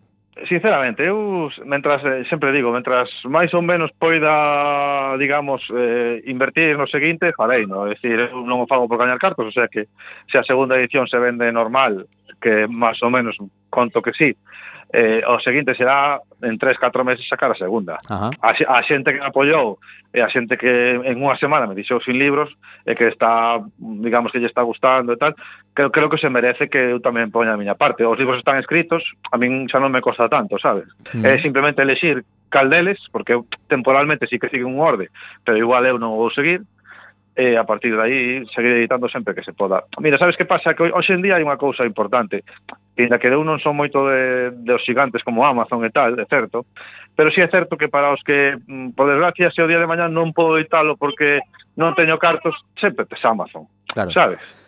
sinceramente, 0.49 1.03
eu 1.05 1.51
mentras 1.65 2.05
eh, 2.05 2.25
sempre 2.25 2.53
digo, 2.53 2.73
mentras 2.73 3.11
máis 3.29 3.53
ou 3.53 3.61
menos 3.61 3.93
poida, 3.93 5.17
digamos, 5.21 5.69
eh, 5.71 6.25
invertir 6.25 6.79
no 6.79 6.89
seguinte, 6.89 7.37
farei, 7.37 7.69
no, 7.69 7.85
é 7.87 7.95
dicir, 7.95 8.33
eu 8.33 8.41
non 8.49 8.65
o 8.65 8.67
fago 8.67 8.89
por 8.89 8.97
gañar 8.97 9.21
cartos, 9.21 9.45
o 9.45 9.53
sea 9.53 9.69
que 9.69 9.93
se 10.33 10.41
a 10.41 10.47
segunda 10.49 10.81
edición 10.81 11.05
se 11.05 11.21
vende 11.21 11.53
normal, 11.53 12.09
que 12.41 12.65
máis 12.65 12.97
ou 13.05 13.13
menos 13.13 13.37
conto 13.69 14.01
que 14.01 14.17
sí, 14.17 14.33
eh, 14.93 15.25
o 15.27 15.41
seguinte 15.41 15.75
será 15.75 16.21
en 16.43 16.59
3-4 16.59 17.05
meses 17.05 17.27
sacar 17.27 17.51
a 17.51 17.57
segunda. 17.57 17.97
Ajá. 18.09 18.31
A, 18.41 18.51
a 18.53 18.83
xente 18.85 19.13
que 19.13 19.21
me 19.21 19.27
apoiou 19.27 19.81
e 20.13 20.21
a 20.21 20.29
xente 20.29 20.61
que 20.61 21.01
en 21.01 21.17
unha 21.17 21.41
semana 21.41 21.65
me 21.65 21.73
dixou 21.73 21.99
sin 22.05 22.21
libros 22.21 22.53
e 22.85 22.93
que 22.93 23.09
está, 23.09 23.65
digamos 23.81 24.29
que 24.29 24.39
lle 24.39 24.53
está 24.53 24.61
gustando 24.61 25.17
e 25.17 25.19
tal, 25.19 25.33
creo, 25.73 25.89
creo 25.89 26.09
que 26.13 26.21
se 26.21 26.29
merece 26.29 26.69
que 26.69 26.93
eu 26.93 27.01
tamén 27.01 27.33
poña 27.33 27.57
a 27.57 27.61
miña 27.61 27.81
parte. 27.81 28.05
Os 28.05 28.21
libros 28.21 28.37
están 28.37 28.61
escritos, 28.61 29.01
a 29.33 29.41
min 29.41 29.65
xa 29.73 29.81
non 29.81 29.89
me 29.89 30.05
costa 30.05 30.29
tanto, 30.29 30.61
sabes? 30.61 30.85
Mm. 31.17 31.25
É 31.25 31.41
simplemente 31.41 31.81
elexir 31.81 32.21
cal 32.53 32.69
deles, 32.69 33.01
porque 33.09 33.33
eu 33.33 33.49
temporalmente 33.73 34.29
sí 34.29 34.37
que 34.37 34.53
sigue 34.53 34.69
un 34.69 34.77
orde, 34.77 35.09
pero 35.41 35.57
igual 35.57 35.89
eu 35.89 35.97
non 35.97 36.21
vou 36.21 36.29
seguir, 36.29 36.61
e 37.37 37.57
a 37.57 37.65
partir 37.65 37.97
de 37.97 38.03
aí 38.03 38.47
seguir 38.55 38.77
editando 38.77 39.09
sempre 39.09 39.35
que 39.35 39.43
se 39.43 39.53
poda. 39.53 39.85
Mira, 39.99 40.19
sabes 40.19 40.37
que 40.37 40.45
pasa? 40.45 40.75
Que 40.75 40.93
hoxe 40.93 41.17
en 41.17 41.23
día 41.25 41.41
hai 41.41 41.45
unha 41.45 41.57
cousa 41.57 41.89
importante, 41.89 42.45
que 42.93 43.09
na 43.09 43.17
que 43.17 43.33
eu 43.33 43.41
non 43.41 43.57
son 43.57 43.77
moito 43.77 44.05
de, 44.05 44.53
de 44.53 44.73
os 44.77 44.85
gigantes 44.85 45.25
como 45.25 45.49
Amazon 45.49 45.81
e 45.81 45.91
tal, 45.91 46.13
é 46.21 46.27
certo, 46.29 46.69
pero 47.17 47.33
si 47.33 47.41
sí 47.41 47.45
é 47.45 47.49
certo 47.49 47.81
que 47.81 47.89
para 47.89 48.13
os 48.13 48.21
que, 48.21 48.61
mm, 48.61 48.93
por 48.93 49.09
desgracia, 49.09 49.49
se 49.49 49.65
o 49.65 49.69
día 49.69 49.81
de 49.81 49.89
mañán 49.89 50.13
non 50.13 50.37
podo 50.37 50.61
editalo 50.61 51.01
porque 51.01 51.41
non 51.81 51.97
teño 51.97 52.21
cartos, 52.21 52.53
sempre 52.77 53.09
tes 53.09 53.25
Amazon, 53.25 53.65
claro. 53.89 54.13
sabes? 54.13 54.62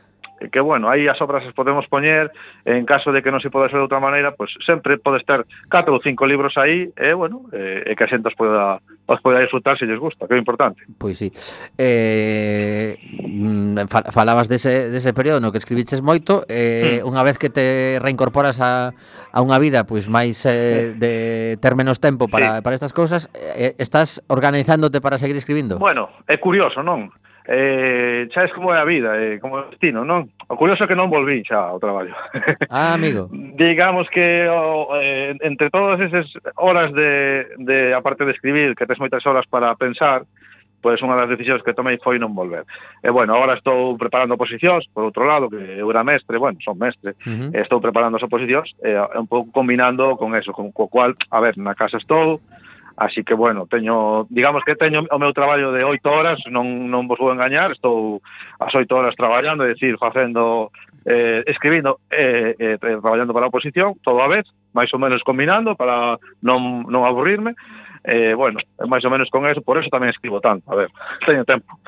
que 0.51 0.61
bueno, 0.61 0.91
aí 0.91 1.09
as 1.09 1.21
obras 1.21 1.45
as 1.47 1.55
podemos 1.55 1.87
poñer, 1.87 2.33
en 2.65 2.85
caso 2.85 3.13
de 3.13 3.23
que 3.23 3.31
non 3.31 3.41
se 3.41 3.51
poda 3.53 3.69
ser 3.69 3.79
de 3.81 3.87
outra 3.87 4.03
maneira, 4.03 4.35
pois 4.35 4.55
pues, 4.57 4.67
sempre 4.67 4.97
pode 4.99 5.21
estar 5.21 5.45
4 5.71 5.93
ou 5.93 6.01
5 6.01 6.27
libros 6.27 6.57
aí, 6.57 6.91
e 6.97 7.11
bueno, 7.15 7.49
e, 7.53 7.87
e 7.89 7.93
que 7.97 8.05
a 8.05 8.11
xente 8.11 8.29
os 8.29 8.37
poda, 8.37 8.81
os 9.07 9.21
poda 9.21 9.41
disfrutar 9.41 9.79
se 9.79 9.87
lles 9.87 10.01
gusta, 10.01 10.27
que 10.27 10.35
é 10.35 10.41
importante. 10.41 10.83
Pois 10.99 11.19
sí. 11.19 11.33
Eh, 11.79 12.97
mm, 13.01 13.89
falabas 14.13 14.49
dese, 14.49 14.91
dese 14.91 15.13
período 15.13 15.41
no 15.41 15.53
que 15.53 15.61
escribiches 15.61 16.03
moito, 16.03 16.45
eh, 16.49 17.01
mm. 17.01 17.09
unha 17.09 17.23
vez 17.25 17.37
que 17.39 17.49
te 17.49 17.99
reincorporas 18.01 18.61
a, 18.61 18.91
a 19.31 19.39
unha 19.41 19.59
vida 19.61 19.85
pois 19.85 20.11
máis 20.11 20.43
eh, 20.47 20.55
eh. 20.55 20.95
de 20.97 21.13
ter 21.61 21.75
menos 21.75 22.01
tempo 22.01 22.29
para, 22.29 22.59
sí. 22.59 22.63
para 22.63 22.75
estas 22.75 22.93
cousas, 22.93 23.31
eh, 23.35 23.75
estás 23.79 24.23
organizándote 24.29 25.01
para 25.01 25.19
seguir 25.19 25.37
escribindo? 25.37 25.79
Bueno, 25.79 26.11
é 26.27 26.37
curioso, 26.39 26.83
non? 26.83 27.11
eh, 27.47 28.29
xa 28.33 28.45
es 28.45 28.53
como 28.53 28.73
é 28.73 28.79
a 28.81 28.85
vida, 28.85 29.21
eh, 29.21 29.39
como 29.39 29.59
é 29.59 29.69
o 29.69 29.71
destino, 29.71 30.05
non? 30.05 30.33
O 30.49 30.57
curioso 30.57 30.85
é 30.85 30.89
que 30.89 30.97
non 30.97 31.13
volví 31.13 31.45
xa 31.45 31.73
ao 31.73 31.81
traballo. 31.81 32.17
Ah, 32.73 32.97
amigo. 32.97 33.29
Digamos 33.61 34.09
que 34.09 34.49
o, 34.49 34.97
eh, 34.97 35.37
entre 35.45 35.69
todas 35.69 36.01
esas 36.01 36.25
horas 36.57 36.93
de, 36.97 37.45
de, 37.61 37.93
aparte 37.93 38.25
de 38.25 38.33
escribir, 38.33 38.73
que 38.73 38.89
tes 38.89 38.97
moitas 38.97 39.25
horas 39.29 39.45
para 39.45 39.77
pensar, 39.77 40.25
pois 40.85 41.01
unha 41.01 41.17
das 41.17 41.33
decisións 41.33 41.65
que 41.65 41.73
tomei 41.77 41.97
foi 41.97 42.21
non 42.21 42.37
volver. 42.37 42.69
E 43.01 43.09
bueno, 43.09 43.33
agora 43.37 43.57
estou 43.57 43.97
preparando 43.97 44.37
oposicións, 44.37 44.85
por 44.93 45.09
outro 45.09 45.25
lado, 45.25 45.49
que 45.49 45.81
eu 45.81 45.89
era 45.89 46.05
mestre, 46.05 46.37
bueno, 46.37 46.61
son 46.61 46.77
mestre, 46.77 47.17
uh 47.25 47.53
-huh. 47.53 47.61
estou 47.61 47.81
preparando 47.81 48.21
as 48.21 48.25
oposicións, 48.25 48.73
eh, 48.85 49.01
un 49.17 49.29
pouco 49.29 49.49
combinando 49.53 50.17
con 50.21 50.37
eso, 50.37 50.53
con 50.53 50.73
co 50.77 50.89
cual, 50.93 51.17
a 51.33 51.41
ver, 51.41 51.57
na 51.57 51.73
casa 51.73 51.97
estou, 51.97 52.41
Así 52.97 53.25
que, 53.25 53.35
bueno, 53.35 53.67
teño, 53.67 54.27
digamos 54.31 54.63
que 54.65 54.77
teño 54.77 55.03
o 55.11 55.19
meu 55.19 55.35
traballo 55.35 55.75
de 55.75 55.83
oito 55.83 56.07
horas, 56.15 56.39
non, 56.47 56.87
non 56.87 57.11
vos 57.11 57.19
vou 57.19 57.35
engañar, 57.35 57.75
estou 57.75 58.23
as 58.63 58.71
oito 58.79 58.95
horas 58.95 59.19
traballando, 59.19 59.67
é 59.67 59.75
dicir, 59.75 59.99
facendo, 59.99 60.71
eh, 61.03 61.43
escribindo, 61.51 61.99
eh, 62.15 62.55
eh, 62.55 62.79
traballando 62.79 63.35
para 63.35 63.47
a 63.47 63.51
oposición, 63.51 63.99
todo 63.99 64.23
a 64.23 64.31
vez, 64.31 64.47
máis 64.71 64.95
ou 64.95 65.03
menos 65.03 65.27
combinando 65.27 65.75
para 65.75 66.23
non, 66.39 66.87
non 66.87 67.03
aburrirme, 67.03 67.59
eh, 68.05 68.35
bueno, 68.37 68.61
máis 68.85 69.01
ou 69.01 69.11
menos 69.11 69.33
con 69.33 69.49
eso, 69.49 69.65
por 69.65 69.81
eso 69.81 69.89
tamén 69.89 70.13
escribo 70.13 70.37
tanto, 70.45 70.69
a 70.69 70.77
ver, 70.77 70.93
teño 71.25 71.49
tempo. 71.49 71.81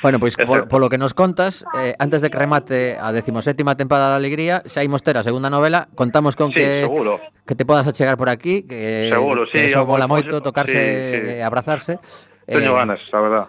Bueno, 0.00 0.16
pois 0.16 0.32
polo, 0.40 0.64
polo 0.64 0.88
que 0.88 0.96
nos 0.96 1.12
contas, 1.12 1.68
eh, 1.76 1.92
antes 2.00 2.24
de 2.24 2.32
que 2.32 2.40
remate 2.40 2.96
a 2.96 3.12
17ª 3.12 3.76
temporada 3.76 4.16
de 4.16 4.24
Alegría, 4.24 4.64
xa 4.64 4.80
imos 4.80 5.04
ter 5.04 5.20
a 5.20 5.22
segunda 5.22 5.52
novela, 5.52 5.92
contamos 5.92 6.32
con 6.32 6.48
sí, 6.56 6.64
que 6.64 6.88
seguro. 6.88 7.20
que 7.44 7.52
te 7.52 7.68
podas 7.68 7.84
achegar 7.84 8.16
por 8.16 8.32
aquí, 8.32 8.64
que, 8.64 9.12
seguro, 9.12 9.44
sí, 9.52 9.52
que 9.52 9.68
eso 9.68 9.84
mola 9.84 10.08
moito, 10.08 10.40
tocarse, 10.40 10.80
sí, 10.80 11.36
sí. 11.36 11.44
abrazarse. 11.44 12.00
Teño 12.48 12.72
eh, 12.72 12.78
ganas, 12.80 13.00
a 13.12 13.20
verdad. 13.20 13.46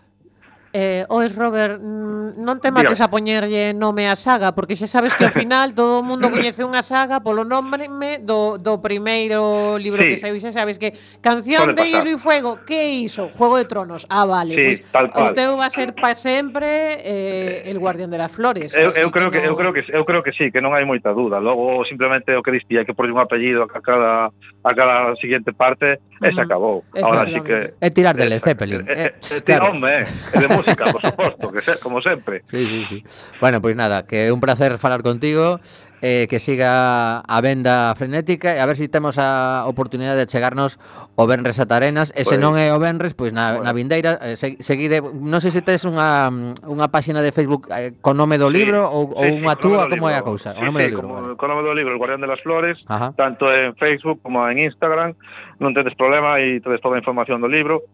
Eh, 0.74 1.04
ois, 1.10 1.36
Robert, 1.36 1.80
mm, 1.84 2.40
non 2.40 2.64
te 2.64 2.72
mates 2.72 3.04
Diga. 3.04 3.12
a 3.12 3.14
poñerlle 3.14 3.76
nome 3.76 4.08
a 4.08 4.16
saga, 4.16 4.56
porque 4.56 4.80
xa 4.80 4.88
sabes 4.88 5.20
que 5.20 5.28
ao 5.28 5.34
final 5.36 5.76
todo 5.76 6.00
o 6.00 6.04
mundo 6.04 6.32
coñece 6.32 6.64
unha 6.64 6.80
saga 6.80 7.20
polo 7.20 7.44
nome 7.44 7.92
do, 8.24 8.56
do 8.56 8.80
primeiro 8.80 9.76
libro 9.76 10.00
sí. 10.00 10.16
que 10.16 10.18
saiu, 10.18 10.40
xa 10.40 10.56
sabes 10.56 10.80
que 10.80 10.96
Canción 11.20 11.76
Pode 11.76 11.84
de 11.84 11.84
Hielo 11.92 12.08
e 12.08 12.16
Fuego, 12.16 12.64
que 12.64 12.88
iso? 12.88 13.28
Juego 13.36 13.60
de 13.60 13.68
Tronos. 13.68 14.08
Ah, 14.08 14.24
vale, 14.24 14.56
sí, 14.56 14.84
pois 14.88 15.12
pues, 15.12 15.28
o 15.28 15.36
teu 15.36 15.60
va 15.60 15.68
a 15.68 15.74
ser 15.76 15.92
pa 15.92 16.16
sempre 16.16 17.04
eh, 17.04 17.68
el 17.68 17.76
guardián 17.76 18.08
de 18.08 18.24
las 18.24 18.32
flores. 18.32 18.72
Eu, 18.72 18.96
eu 18.96 19.12
creo 19.12 19.28
que, 19.28 19.44
no... 19.44 19.44
que 19.44 19.48
eu 19.52 19.56
creo 19.60 19.72
que 19.76 19.84
eu 19.92 20.04
creo 20.08 20.24
que 20.24 20.32
sí, 20.32 20.56
que 20.56 20.64
non 20.64 20.72
hai 20.72 20.88
moita 20.88 21.12
duda. 21.12 21.44
Logo 21.44 21.84
simplemente 21.84 22.32
o 22.32 22.40
que 22.40 22.56
distía 22.56 22.88
que 22.88 22.96
porlle 22.96 23.12
un 23.12 23.20
apellido 23.20 23.68
a 23.68 23.80
cada 23.84 24.32
a 24.64 24.72
cada 24.72 25.16
siguiente 25.20 25.52
parte, 25.52 26.00
e 26.22 26.32
se 26.32 26.40
acabou. 26.40 26.86
Ahora 27.02 27.26
sí 27.26 27.42
que 27.42 27.74
é 27.82 27.90
tirar 27.90 28.16
del 28.16 28.32
eh, 28.32 28.38
eh, 28.38 28.40
Zeppelin. 28.40 28.86
É, 28.88 28.94
é, 28.94 29.06
eh, 29.06 29.14
é, 29.20 29.52
é, 29.52 30.00
é, 30.00 30.46
é, 30.46 30.61
música, 30.62 30.86
por 30.94 31.02
suposto, 31.02 31.52
que 31.52 31.62
ser 31.62 31.80
como 31.82 32.02
sempre. 32.02 32.44
Sí, 32.50 32.68
sí, 32.68 32.86
sí. 32.86 33.04
Bueno, 33.42 33.62
pois 33.62 33.74
pues 33.74 33.82
nada, 33.82 34.06
que 34.06 34.28
é 34.28 34.34
un 34.34 34.40
placer 34.40 34.78
falar 34.78 35.02
contigo, 35.02 35.60
eh, 36.02 36.28
que 36.30 36.40
siga 36.40 37.20
a 37.20 37.42
venda 37.42 37.94
frenética 37.96 38.58
e 38.58 38.60
a 38.60 38.66
ver 38.66 38.76
se 38.76 38.86
si 38.86 38.90
temos 38.90 39.22
a 39.22 39.70
oportunidade 39.70 40.18
de 40.18 40.26
chegarnos 40.26 40.82
o 41.14 41.30
Benres 41.30 41.62
a 41.62 41.70
Tarenas 41.70 42.10
e 42.18 42.26
se 42.26 42.36
pues, 42.36 42.42
non 42.42 42.58
é 42.58 42.74
o 42.74 42.82
Benres, 42.82 43.14
pois 43.14 43.30
na, 43.30 43.62
bueno. 43.62 43.70
na 43.70 43.72
pois. 43.72 43.78
vindeira 43.78 44.18
eh, 44.18 44.36
seguide, 44.36 45.06
non 45.06 45.38
sei 45.38 45.54
se 45.54 45.62
tes 45.62 45.86
unha, 45.86 46.34
unha 46.66 46.88
páxina 46.90 47.22
de 47.22 47.30
Facebook 47.30 47.70
eh, 47.70 47.94
con 48.02 48.18
nome 48.18 48.42
do 48.42 48.50
libro 48.50 48.82
sí, 48.82 48.90
ou, 48.90 49.04
ou 49.14 49.26
sí, 49.30 49.38
unha 49.46 49.54
sí, 49.56 49.62
túa, 49.62 49.86
como 49.86 50.10
é 50.10 50.18
a 50.18 50.26
cousa? 50.26 50.58
Sí, 50.58 50.60
o 50.60 50.66
nome 50.66 50.82
sí, 50.82 50.90
do 50.90 50.92
libro, 50.98 51.06
como, 51.06 51.16
vale. 51.22 51.38
con 51.38 51.48
nome 51.54 51.62
do 51.62 51.74
libro, 51.78 51.94
El 51.94 52.02
Guardián 52.02 52.22
de 52.26 52.30
las 52.34 52.42
Flores, 52.42 52.82
Ajá. 52.90 53.14
tanto 53.14 53.54
en 53.54 53.78
Facebook 53.78 54.26
como 54.26 54.42
en 54.50 54.58
Instagram, 54.58 55.14
non 55.62 55.78
tedes 55.78 55.94
problema 55.94 56.42
e 56.42 56.58
tedes 56.66 56.82
toda 56.82 56.98
a 56.98 57.02
información 57.02 57.38
do 57.38 57.48
libro, 57.48 57.86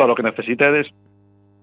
todo 0.00 0.16
o 0.16 0.16
que 0.16 0.24
necesitedes, 0.24 0.88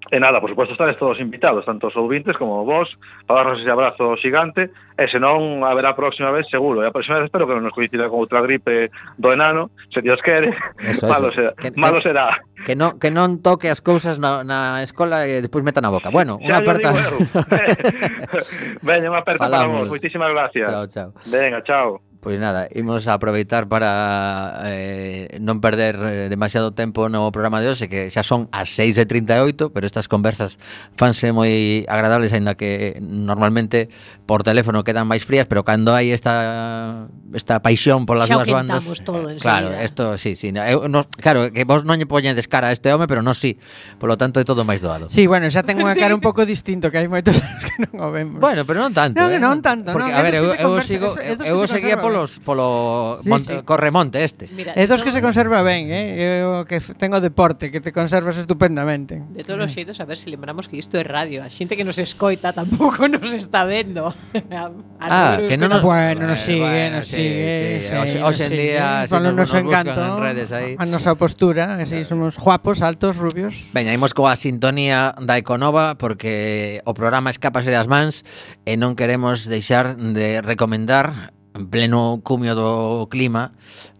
E 0.09 0.17
nada, 0.17 0.41
por 0.41 0.49
suposto 0.49 0.73
estades 0.73 0.97
todos 0.97 1.21
invitados, 1.21 1.65
tanto 1.65 1.93
os 1.93 1.95
ouvintes 1.95 2.33
como 2.33 2.65
vos, 2.65 2.97
para 3.29 3.45
darnos 3.45 3.61
ese 3.61 3.69
abrazo 3.69 4.17
xigante, 4.17 4.73
e 4.97 5.05
senón 5.05 5.61
haberá 5.61 5.93
a 5.93 5.97
próxima 5.97 6.33
vez 6.33 6.49
seguro, 6.49 6.81
e 6.81 6.89
a 6.89 6.93
próxima 6.93 7.21
vez 7.21 7.29
espero 7.29 7.45
que 7.45 7.53
non 7.53 7.61
nos 7.61 7.77
coincida 7.77 8.09
con 8.09 8.17
outra 8.17 8.41
gripe 8.41 8.89
do 9.21 9.29
enano, 9.29 9.69
se 9.93 10.01
Dios 10.01 10.17
quere, 10.25 10.49
eso, 10.81 11.05
malo, 11.13 11.29
eso. 11.29 11.45
Será, 11.45 11.51
que, 11.53 11.69
malo 11.77 12.01
que, 12.01 12.09
será. 12.09 12.41
Que 12.65 12.73
non, 12.73 12.97
que 12.97 13.13
non 13.13 13.37
toque 13.45 13.69
as 13.69 13.85
cousas 13.85 14.17
na, 14.17 14.41
na 14.41 14.81
escola 14.81 15.29
e 15.29 15.45
despois 15.45 15.61
meta 15.61 15.77
na 15.77 15.93
boca. 15.93 16.09
Bueno, 16.09 16.41
unha 16.41 16.57
aperta. 16.57 16.89
Digo, 16.89 17.21
eh, 17.53 18.81
Veña, 18.87 19.13
unha 19.13 19.21
aperta 19.21 19.45
Falamos. 19.45 19.69
para 19.69 19.79
vos, 19.85 19.93
moitísimas 19.93 20.33
gracias. 20.33 20.65
Chao, 20.65 20.85
chao. 20.89 21.09
Venga, 21.29 21.61
chao. 21.61 22.01
Pois 22.19 22.35
nada, 22.35 22.67
imos 22.75 23.07
a 23.07 23.15
aproveitar 23.15 23.71
para 23.71 24.59
eh, 24.67 25.39
non 25.39 25.63
perder 25.63 25.95
eh, 26.03 26.27
demasiado 26.27 26.75
tempo 26.75 27.07
no 27.07 27.31
programa 27.31 27.63
de 27.63 27.71
hoxe 27.71 27.87
Que 27.87 28.11
xa 28.11 28.27
son 28.27 28.51
as 28.51 28.75
6.38, 28.75 29.71
pero 29.71 29.87
estas 29.87 30.11
conversas 30.11 30.59
fanse 30.99 31.31
moi 31.31 31.87
agradables 31.87 32.35
aínda 32.35 32.59
que 32.59 32.99
normalmente 32.99 33.87
por 34.27 34.43
teléfono 34.43 34.83
quedan 34.83 35.07
máis 35.07 35.23
frías 35.23 35.47
Pero 35.47 35.63
cando 35.63 35.95
hai 35.95 36.11
esta 36.11 37.07
esta 37.31 37.63
paixón 37.63 38.03
polas 38.03 38.27
xa 38.27 38.35
dúas 38.35 38.51
bandas 38.51 38.83
todo 39.07 39.31
eh, 39.31 39.39
Claro, 39.39 39.71
isto, 39.79 40.19
sí, 40.19 40.35
sí 40.35 40.51
eu, 40.51 40.91
no, 40.91 41.07
Claro, 41.23 41.55
que 41.55 41.63
vos 41.63 41.87
non 41.87 41.95
lle 41.95 42.03
poñedes 42.03 42.51
cara 42.51 42.67
a 42.67 42.75
este 42.75 42.91
home, 42.91 43.07
pero 43.07 43.23
non 43.23 43.31
sí 43.31 43.55
Polo 43.95 44.19
tanto 44.19 44.43
é 44.43 44.45
todo 44.45 44.67
máis 44.67 44.83
doado. 44.83 45.07
Sí, 45.07 45.23
bueno, 45.23 45.47
xa 45.47 45.63
ten 45.63 45.79
unha 45.79 45.95
cara 45.95 46.11
un 46.11 46.19
pouco 46.19 46.43
distinto 46.43 46.91
que 46.91 46.99
hai 46.99 47.07
moitos 47.07 47.39
anos 47.47 47.63
que 47.63 47.87
non 47.87 48.03
o 48.03 48.11
vemos. 48.11 48.43
Bueno, 48.43 48.67
pero 48.67 48.83
non 48.83 48.91
tanto 48.91 49.15
Non, 49.15 49.31
eh? 49.31 49.39
non 49.39 49.63
tanto 49.63 49.95
Porque, 49.95 50.11
no, 50.11 50.19
a 50.19 50.23
ver, 50.27 50.43
eu, 50.43 50.51
eu, 50.51 50.83
sigo, 50.83 51.15
eu, 51.15 51.39
eu 51.39 51.63
seguía 51.63 51.95
por 51.95 52.08
polos 52.09 52.31
polo 52.41 53.19
sí, 53.21 53.29
monte, 53.29 53.53
sí. 53.57 53.63
corremonte 53.63 54.23
este. 54.25 54.49
Mira, 54.51 54.73
é 54.73 54.89
dos 54.89 55.05
que 55.05 55.13
se 55.13 55.21
conserva 55.21 55.61
ben, 55.61 55.93
eh? 55.93 56.41
Eu 56.41 56.65
que 56.65 56.81
tengo 56.97 57.21
deporte, 57.21 57.69
que 57.69 57.79
te 57.79 57.93
conservas 57.93 58.37
estupendamente. 58.41 59.21
De 59.33 59.45
todos 59.45 59.61
os 59.61 59.71
xeitos, 59.71 60.01
a 60.01 60.05
ver 60.09 60.17
se 60.17 60.29
si 60.29 60.31
lembramos 60.31 60.67
que 60.67 60.77
isto 60.77 60.97
é 60.97 61.03
radio. 61.03 61.43
A 61.43 61.49
xente 61.49 61.77
que 61.77 61.83
nos 61.83 61.97
escoita 61.97 62.53
tampouco 62.53 63.07
nos 63.13 63.33
está 63.33 63.65
vendo. 63.65 64.09
A, 64.09 64.69
a 64.99 65.35
ah, 65.35 65.37
que 65.37 65.57
non 65.57 65.69
nos... 65.69 65.81
Bueno, 65.81 66.27
nos 66.27 66.39
sigue, 66.39 66.61
bueno, 66.61 67.01
nos 67.01 67.07
sigue. 67.07 67.81
Sí, 67.81 68.13
sí, 68.13 68.17
hoxe 68.21 68.45
en 68.47 68.55
día, 68.55 69.07
sí, 69.07 69.15
nos, 69.15 69.33
nos 69.33 69.53
encanto, 69.53 69.97
en 69.97 70.21
redes 70.21 70.51
aí. 70.51 70.75
A 70.77 70.85
nosa 70.85 71.15
postura, 71.15 71.81
así 71.81 72.03
somos 72.03 72.37
guapos, 72.37 72.81
altos, 72.81 73.17
rubios. 73.17 73.69
Veña, 73.73 73.93
imos 73.93 74.13
coa 74.13 74.35
sintonía 74.35 75.15
da 75.17 75.37
Econova, 75.41 75.97
porque 75.97 76.81
o 76.85 76.93
programa 76.93 77.33
escapase 77.33 77.73
das 77.73 77.89
mans 77.89 78.21
e 78.65 78.77
non 78.77 78.93
queremos 78.93 79.49
deixar 79.49 79.97
de 79.97 80.43
recomendar 80.45 81.33
en 81.59 81.67
pleno 81.67 82.21
cumio 82.23 82.55
do 82.55 83.11
clima 83.11 83.51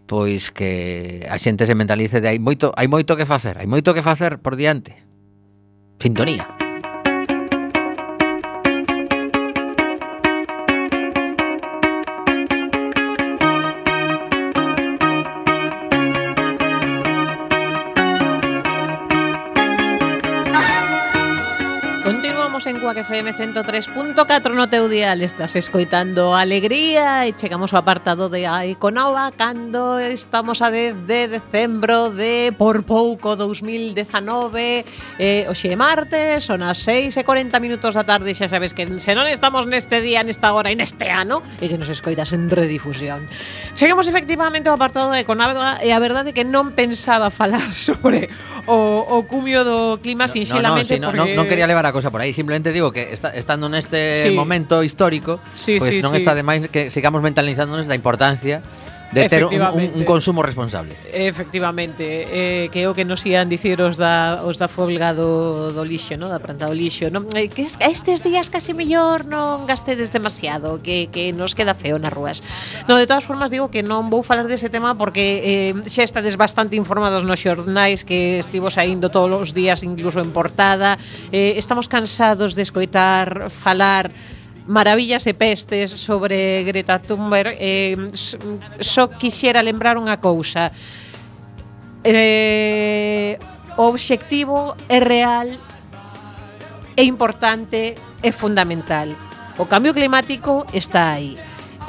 pois 0.08 0.50
que 0.50 1.22
a 1.30 1.38
xente 1.38 1.68
se 1.68 1.78
mentalice 1.78 2.18
de 2.18 2.26
hai 2.32 2.40
moito 2.42 2.74
hai 2.74 2.90
moito 2.90 3.14
que 3.14 3.28
facer, 3.28 3.60
hai 3.60 3.68
moito 3.70 3.94
que 3.94 4.02
facer 4.02 4.42
por 4.42 4.58
diante. 4.58 5.06
Sintonía. 6.02 6.69
en 22.70 22.78
Cuac 22.78 22.98
FM 22.98 23.34
103.4 23.34 24.54
no 24.54 24.70
teu 24.70 24.86
dial 24.86 25.26
Estás 25.26 25.58
escoitando 25.58 26.38
Alegría 26.38 27.26
E 27.26 27.34
chegamos 27.34 27.74
ao 27.74 27.82
apartado 27.82 28.30
de 28.30 28.46
Aiconova 28.46 29.34
Cando 29.34 29.98
estamos 29.98 30.62
a 30.62 30.70
10 30.70 31.02
de 31.02 31.26
decembro 31.26 32.14
de 32.14 32.54
por 32.54 32.86
pouco 32.86 33.34
2019 33.34 34.86
eh, 35.18 35.50
Oxe 35.50 35.74
é 35.74 35.74
martes, 35.74 36.46
son 36.46 36.62
as 36.62 36.78
6 36.86 37.18
e 37.18 37.22
40 37.26 37.58
minutos 37.58 37.90
da 37.90 38.06
tarde 38.06 38.38
Xa 38.38 38.46
sabes 38.46 38.70
que 38.70 38.86
se 39.02 39.18
non 39.18 39.26
estamos 39.26 39.66
neste 39.66 39.98
día, 39.98 40.22
nesta 40.22 40.54
hora 40.54 40.70
e 40.70 40.78
neste 40.78 41.10
ano 41.10 41.42
E 41.58 41.66
que 41.66 41.74
nos 41.74 41.90
escoitas 41.90 42.30
en 42.30 42.46
redifusión. 42.46 43.26
Chegamos 43.74 44.06
efectivamente 44.06 44.70
ao 44.70 44.78
apartado 44.78 45.10
de 45.10 45.26
Aiconova 45.26 45.82
E 45.82 45.90
a 45.90 45.98
verdade 45.98 46.30
é 46.30 46.34
que 46.38 46.46
non 46.46 46.70
pensaba 46.78 47.34
falar 47.34 47.74
sobre 47.74 48.30
o, 48.70 49.18
o 49.18 49.26
cumio 49.26 49.66
do 49.66 49.98
clima 49.98 50.30
no, 50.30 50.32
sinxelamente 50.38 51.02
no, 51.02 51.10
no, 51.10 51.18
si, 51.18 51.18
no, 51.18 51.18
porque... 51.18 51.34
non, 51.34 51.42
non 51.42 51.50
quería 51.50 51.66
levar 51.66 51.82
a 51.82 51.90
cosa 51.90 52.14
por 52.14 52.22
aí, 52.22 52.30
simplemente 52.30 52.59
te 52.62 52.72
digo 52.72 52.92
que 52.92 53.12
está, 53.12 53.30
estando 53.30 53.68
neste 53.68 54.22
sí. 54.22 54.30
momento 54.30 54.82
histórico, 54.82 55.40
sí, 55.54 55.78
pois 55.78 55.90
pues 55.90 55.94
sí, 55.96 56.02
non 56.02 56.12
sí. 56.12 56.22
está 56.22 56.34
de 56.34 56.44
máis 56.44 56.68
que 56.68 56.88
sigamos 56.92 57.20
mentalizándonos 57.20 57.86
da 57.88 57.96
importancia 57.96 58.62
de 59.12 59.28
ter 59.28 59.44
un, 59.44 59.60
un 59.94 60.04
consumo 60.04 60.42
responsable. 60.42 60.94
Efectivamente, 61.12 62.64
eh, 62.64 62.68
que 62.70 62.82
é 62.82 62.88
o 62.88 62.94
que 62.94 63.04
nos 63.04 63.26
ian 63.26 63.50
dicir 63.50 63.82
os 63.82 63.98
da, 63.98 64.46
os 64.46 64.58
da 64.62 64.70
folga 64.70 65.10
do, 65.12 65.74
do 65.74 65.82
lixo, 65.82 66.14
no? 66.14 66.30
da 66.30 66.38
planta 66.38 66.70
do 66.70 66.74
lixo. 66.74 67.10
Non? 67.10 67.26
Eh, 67.34 67.50
que 67.50 67.66
estes 67.66 68.22
días 68.22 68.48
case 68.48 68.70
mellor 68.70 69.26
non 69.26 69.66
gastedes 69.66 70.14
demasiado, 70.14 70.78
que, 70.78 71.10
que 71.10 71.34
nos 71.34 71.58
queda 71.58 71.74
feo 71.74 71.98
nas 71.98 72.14
rúas. 72.14 72.38
No, 72.86 72.94
de 72.94 73.10
todas 73.10 73.26
formas, 73.26 73.50
digo 73.50 73.66
que 73.68 73.82
non 73.82 74.06
vou 74.08 74.22
falar 74.22 74.46
dese 74.46 74.70
tema 74.70 74.94
porque 74.94 75.74
eh, 75.74 75.74
xa 75.90 76.06
estades 76.06 76.38
bastante 76.38 76.78
informados 76.78 77.26
nos 77.26 77.42
xornais 77.42 78.06
que 78.06 78.38
estivo 78.38 78.70
saindo 78.70 79.10
todos 79.10 79.34
os 79.34 79.50
días, 79.50 79.82
incluso 79.82 80.22
en 80.22 80.30
portada. 80.30 80.94
Eh, 81.34 81.58
estamos 81.58 81.90
cansados 81.90 82.54
de 82.54 82.62
escoitar 82.62 83.50
falar 83.50 84.14
maravillas 84.70 85.26
e 85.26 85.34
pestes 85.34 85.90
sobre 85.90 86.62
Greta 86.62 87.02
Thunberg, 87.02 87.58
eh, 87.58 87.98
só 88.78 89.10
quixera 89.10 89.58
lembrar 89.58 89.98
unha 89.98 90.22
cousa. 90.22 90.70
Eh, 92.06 93.34
o 93.74 93.90
obxectivo 93.90 94.78
é 94.86 95.02
real, 95.02 95.50
é 96.94 97.02
importante, 97.02 97.98
é 98.22 98.30
fundamental. 98.30 99.10
O 99.58 99.66
cambio 99.66 99.90
climático 99.90 100.62
está 100.70 101.18
aí. 101.18 101.34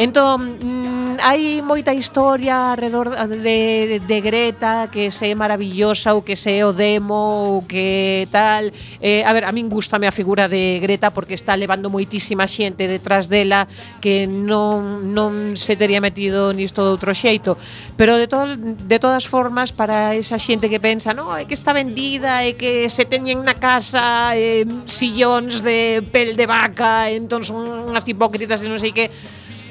Entón, 0.02 0.58
mm, 0.58 1.01
hai 1.22 1.62
moita 1.62 1.94
historia 1.94 2.74
alrededor 2.74 3.14
eh, 3.14 3.28
de, 3.30 4.00
de, 4.02 4.18
Greta 4.22 4.90
que 4.90 5.14
se 5.14 5.30
é 5.30 5.36
maravillosa 5.38 6.18
ou 6.18 6.26
que 6.26 6.36
se 6.36 6.58
é 6.58 6.66
o 6.66 6.74
demo 6.74 7.56
ou 7.58 7.62
que 7.62 8.28
tal. 8.34 8.74
Eh, 9.00 9.22
a 9.22 9.32
ver, 9.34 9.46
a 9.46 9.54
min 9.54 9.70
gustame 9.70 10.10
a 10.10 10.12
figura 10.12 10.50
de 10.50 10.82
Greta 10.82 11.14
porque 11.14 11.38
está 11.38 11.54
levando 11.54 11.94
moitísima 11.94 12.50
xente 12.50 12.90
detrás 12.90 13.30
dela 13.30 13.70
que 14.02 14.26
non, 14.26 15.14
non 15.14 15.54
se 15.54 15.78
teria 15.78 16.02
metido 16.02 16.50
nisto 16.58 16.82
de 16.82 16.90
outro 16.90 17.14
xeito. 17.14 17.56
Pero 17.94 18.18
de, 18.18 18.26
to, 18.26 18.58
de 18.58 18.98
todas 18.98 19.30
formas 19.30 19.70
para 19.70 20.18
esa 20.18 20.42
xente 20.42 20.68
que 20.68 20.82
pensa 20.82 21.14
no, 21.14 21.38
é 21.38 21.46
que 21.46 21.54
está 21.54 21.72
vendida, 21.72 22.42
é 22.42 22.58
que 22.58 22.90
se 22.90 23.06
teñen 23.06 23.46
na 23.46 23.62
casa 23.62 24.34
eh, 24.34 24.66
sillóns 24.90 25.62
de 25.62 26.02
pel 26.10 26.34
de 26.34 26.50
vaca 26.50 27.14
entón 27.14 27.46
son 27.46 27.94
unhas 27.94 28.04
hipócritas 28.10 28.66
e 28.66 28.68
non 28.68 28.82
sei 28.82 28.90
que 28.90 29.14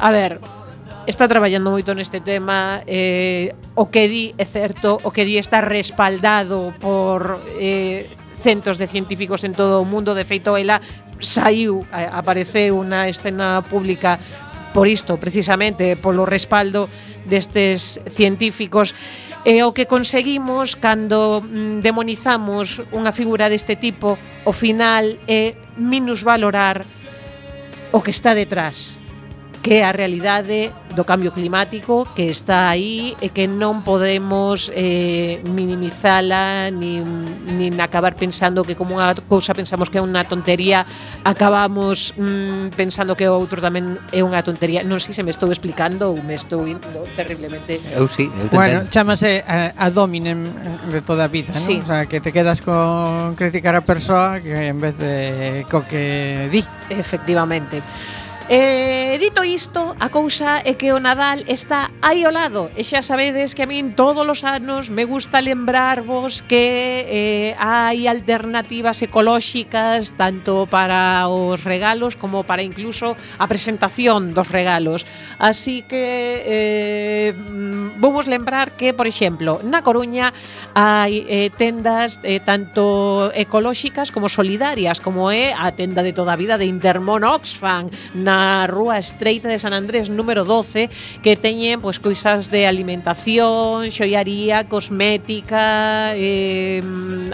A 0.00 0.10
ver, 0.10 0.40
está 1.10 1.26
traballando 1.26 1.74
moito 1.74 1.92
neste 1.92 2.22
tema 2.22 2.86
eh, 2.86 3.52
o 3.74 3.90
que 3.90 4.06
di 4.06 4.24
é 4.38 4.46
certo 4.46 4.96
o 5.02 5.10
que 5.10 5.26
di 5.26 5.42
está 5.42 5.58
respaldado 5.60 6.70
por 6.78 7.42
eh, 7.58 8.06
centos 8.38 8.78
de 8.78 8.86
científicos 8.86 9.42
en 9.42 9.52
todo 9.52 9.82
o 9.82 9.84
mundo. 9.84 10.14
De 10.14 10.24
feito 10.24 10.54
ela 10.54 10.78
saiu 11.18 11.82
eh, 11.90 12.06
apareceu 12.06 12.80
na 12.86 13.10
escena 13.10 13.60
pública 13.66 14.22
por 14.70 14.86
isto 14.86 15.18
precisamente 15.18 15.98
polo 15.98 16.24
respaldo 16.24 16.86
destes 17.26 17.98
científicos. 18.06 18.94
E 19.42 19.64
o 19.64 19.72
que 19.72 19.88
conseguimos 19.90 20.76
cando 20.78 21.42
mm, 21.42 21.82
demonizamos 21.82 22.84
unha 22.94 23.10
figura 23.10 23.50
deste 23.50 23.74
tipo, 23.74 24.14
o 24.46 24.52
final 24.52 25.04
é 25.26 25.56
minusvalorar 25.74 26.84
o 27.90 27.98
que 27.98 28.12
está 28.12 28.36
detrás 28.36 29.00
que 29.62 29.80
é 29.80 29.84
a 29.84 29.92
realidade 29.92 30.72
do 30.96 31.04
cambio 31.04 31.30
climático 31.32 32.08
que 32.16 32.28
está 32.28 32.68
aí 32.68 33.14
e 33.22 33.30
que 33.30 33.46
non 33.46 33.86
podemos 33.86 34.72
eh, 34.74 35.38
minimizala 35.46 36.72
nin, 36.74 37.06
nin 37.46 37.78
acabar 37.78 38.18
pensando 38.18 38.66
que 38.66 38.74
como 38.74 38.98
unha 38.98 39.14
cousa 39.30 39.54
pensamos 39.54 39.86
que 39.86 40.00
é 40.00 40.02
unha 40.02 40.26
tontería 40.26 40.82
acabamos 41.22 42.10
mm, 42.18 42.74
pensando 42.74 43.14
que 43.14 43.28
o 43.30 43.36
outro 43.36 43.62
tamén 43.62 44.02
é 44.10 44.24
unha 44.24 44.42
tontería. 44.42 44.82
Non 44.82 44.98
sei 44.98 45.14
se 45.14 45.22
me 45.22 45.30
estou 45.30 45.52
explicando 45.54 46.10
ou 46.10 46.18
me 46.18 46.34
estou 46.34 46.66
indo 46.66 47.06
terriblemente. 47.14 47.78
Eu 47.94 48.10
sí, 48.10 48.26
eu 48.26 48.50
bueno, 48.50 48.90
chamase 48.90 49.46
a, 49.46 49.70
eh, 49.70 49.84
a 49.84 49.86
dominem 49.94 50.42
de 50.90 51.00
toda 51.06 51.28
a 51.28 51.30
vida 51.30 51.54
sí. 51.54 51.78
¿no? 51.78 51.84
o 51.84 51.86
sea, 51.86 52.10
que 52.10 52.18
te 52.18 52.34
quedas 52.34 52.58
con 52.64 53.38
criticar 53.38 53.78
a 53.78 53.86
persoa 53.86 54.42
que 54.42 54.74
en 54.74 54.80
vez 54.82 54.98
de 54.98 55.62
co 55.70 55.86
que 55.86 56.50
di. 56.50 56.66
Efectivamente. 56.90 57.78
Eh, 58.52 59.16
dito 59.20 59.44
isto, 59.44 59.94
a 60.00 60.10
cousa 60.10 60.58
é 60.66 60.74
que 60.74 60.90
o 60.90 60.98
Nadal 60.98 61.46
está 61.46 61.94
aí 62.02 62.26
ao 62.26 62.34
lado 62.34 62.66
e 62.74 62.82
xa 62.82 62.98
sabedes 62.98 63.54
que 63.54 63.62
a 63.62 63.70
min 63.70 63.94
todos 63.94 64.26
os 64.26 64.42
anos 64.42 64.90
me 64.90 65.06
gusta 65.06 65.38
lembrarvos 65.38 66.42
que 66.42 67.06
eh, 67.06 67.54
hai 67.62 68.10
alternativas 68.10 69.06
ecolóxicas 69.06 70.18
tanto 70.18 70.66
para 70.66 71.30
os 71.30 71.62
regalos 71.62 72.18
como 72.18 72.42
para 72.42 72.66
incluso 72.66 73.14
a 73.38 73.46
presentación 73.46 74.34
dos 74.34 74.50
regalos. 74.50 75.06
Así 75.38 75.86
que 75.86 76.42
eh, 76.42 77.30
vamos 78.02 78.26
lembrar 78.26 78.74
que, 78.74 78.90
por 78.90 79.06
exemplo, 79.06 79.62
na 79.62 79.86
Coruña 79.86 80.34
hai 80.74 81.22
eh, 81.30 81.54
tendas 81.54 82.18
eh, 82.26 82.42
tanto 82.42 83.30
ecolóxicas 83.30 84.10
como 84.10 84.26
solidarias, 84.26 84.98
como 84.98 85.30
é 85.30 85.54
a 85.54 85.70
tenda 85.70 86.02
de 86.02 86.10
toda 86.10 86.34
a 86.34 86.40
vida 86.42 86.58
de 86.58 86.66
Intermon 86.66 87.22
Oxfam 87.22 87.86
na 88.10 88.39
Rúa 88.66 88.98
Estreita 88.98 89.48
de 89.48 89.58
San 89.58 89.72
Andrés 89.72 90.10
número 90.10 90.44
12 90.44 90.88
que 91.22 91.36
teñen 91.36 91.80
pois 91.80 91.98
cousas 91.98 92.48
de 92.48 92.66
alimentación, 92.66 93.90
xoiaría, 93.90 94.68
cosmética, 94.68 96.12
eh, 96.16 96.80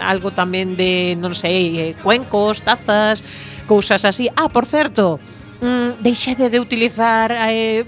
algo 0.01 0.31
tamén 0.31 0.75
de, 0.75 1.15
non 1.19 1.33
sei, 1.33 1.65
eh, 1.77 1.91
cuencos, 1.99 2.61
tazas, 2.61 3.23
cousas 3.67 4.05
así. 4.05 4.31
Ah, 4.35 4.49
por 4.49 4.65
certo, 4.65 5.19
mm, 5.61 6.01
deixade 6.01 6.49
de 6.49 6.59
utilizar 6.59 7.31
eh, 7.31 7.85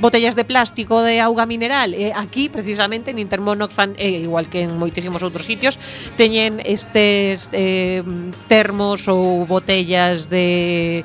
botellas 0.00 0.36
de 0.36 0.44
plástico 0.44 1.02
de 1.02 1.20
auga 1.20 1.46
mineral. 1.46 1.94
Eh, 1.94 2.12
aquí, 2.14 2.48
precisamente, 2.48 3.10
en 3.10 3.18
Intermonox, 3.18 3.74
fan, 3.74 3.94
eh, 3.96 4.22
igual 4.28 4.48
que 4.48 4.62
en 4.62 4.76
moitísimos 4.78 5.22
outros 5.22 5.46
sitios, 5.46 5.78
teñen 6.20 6.60
estes 6.64 7.48
eh, 7.52 8.04
termos 8.46 9.08
ou 9.08 9.48
botellas 9.48 10.28
de 10.28 11.02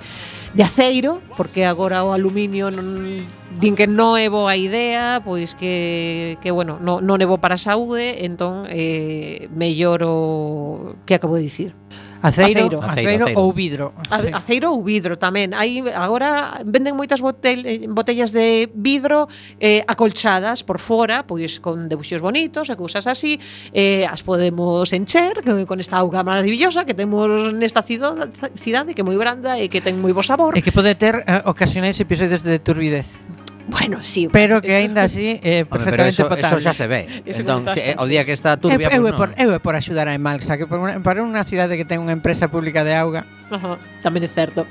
de 0.53 0.63
aceiro, 0.63 1.21
porque 1.37 1.65
agora 1.65 2.03
o 2.03 2.11
aluminio 2.11 2.71
non, 2.71 3.21
din 3.61 3.77
que 3.77 3.85
non 3.85 4.17
é 4.17 4.31
boa 4.31 4.57
idea, 4.57 5.21
pois 5.21 5.53
que, 5.53 6.37
que 6.41 6.49
bueno, 6.49 6.81
non, 6.81 7.05
non 7.05 7.21
é 7.21 7.27
bo 7.29 7.37
para 7.37 7.55
a 7.55 7.61
saúde, 7.61 8.25
entón 8.25 8.65
eh, 8.69 9.45
mellor 9.53 10.01
o 10.01 10.95
que 11.05 11.13
acabo 11.13 11.37
de 11.37 11.45
dicir. 11.45 11.71
Aceiro, 12.21 12.83
aceiro, 12.83 12.83
aceiro, 12.83 13.23
aceiro 13.23 13.39
ou 13.39 13.53
vidro. 13.53 13.93
Sí. 14.19 14.27
Aceiro 14.33 14.75
ou 14.75 14.83
vidro 14.83 15.15
tamén. 15.15 15.55
Hai 15.55 15.79
agora 15.95 16.59
venden 16.67 16.99
moitas 16.99 17.23
botel, 17.23 17.63
eh, 17.63 17.87
botellas 17.87 18.35
de 18.35 18.67
vidro 18.75 19.31
eh, 19.59 19.87
acolchadas 19.87 20.67
por 20.67 20.83
fora, 20.83 21.23
pois 21.23 21.63
con 21.63 21.87
debuxos 21.87 22.19
bonitos 22.19 22.67
e 22.67 22.75
cousas 22.75 23.07
así, 23.07 23.39
eh, 23.71 24.03
as 24.03 24.19
podemos 24.19 24.91
encher 24.91 25.39
con 25.63 25.79
esta 25.79 25.95
auga 26.03 26.19
maravillosa 26.27 26.83
que 26.83 26.91
temos 26.91 27.55
nesta 27.55 27.79
cidade, 27.79 28.27
cidade 28.59 28.91
que 28.91 28.99
é 28.99 29.05
moi 29.07 29.15
branda 29.15 29.55
e 29.55 29.71
que 29.71 29.79
ten 29.79 29.95
moi 29.95 30.11
bo 30.11 30.19
sabor. 30.19 30.51
E 30.55 30.61
que 30.61 30.75
pode 30.75 30.91
ter 30.99 31.23
eh, 31.23 31.39
ocasionais 31.47 31.95
episodios 32.03 32.43
de 32.43 32.59
turbidez. 32.59 33.07
Bueno, 33.69 34.01
sí. 34.01 34.27
Pero 34.31 34.61
que 34.61 34.69
eso, 34.69 34.77
aínda 34.77 35.03
así 35.03 35.39
eh, 35.43 35.65
perfectamente 35.65 36.21
Home, 36.23 36.35
eso, 36.35 36.47
eso, 36.47 36.59
xa 36.59 36.73
se 36.73 36.87
ve. 36.87 37.21
Eso 37.25 37.41
entón, 37.41 37.65
se, 37.69 37.91
eh, 37.91 37.95
o 37.97 38.05
día 38.09 38.25
que 38.25 38.33
está 38.33 38.57
turbia, 38.57 38.89
eu, 38.89 38.97
eu, 38.97 39.01
pues, 39.01 39.13
por, 39.13 39.29
eu 39.37 39.53
é 39.53 39.59
por 39.61 39.75
axudar 39.77 40.09
a 40.09 40.13
Emalxa, 40.17 40.57
que 40.57 40.65
por 40.65 40.81
una, 40.81 40.97
para 41.05 41.21
unha 41.21 41.45
cidade 41.45 41.77
que 41.77 41.85
ten 41.85 42.01
unha 42.01 42.17
empresa 42.17 42.49
pública 42.49 42.81
de 42.81 42.97
auga. 42.97 43.29
Ajá, 43.53 43.77
tamén 44.01 44.25
é 44.25 44.29
certo. 44.29 44.65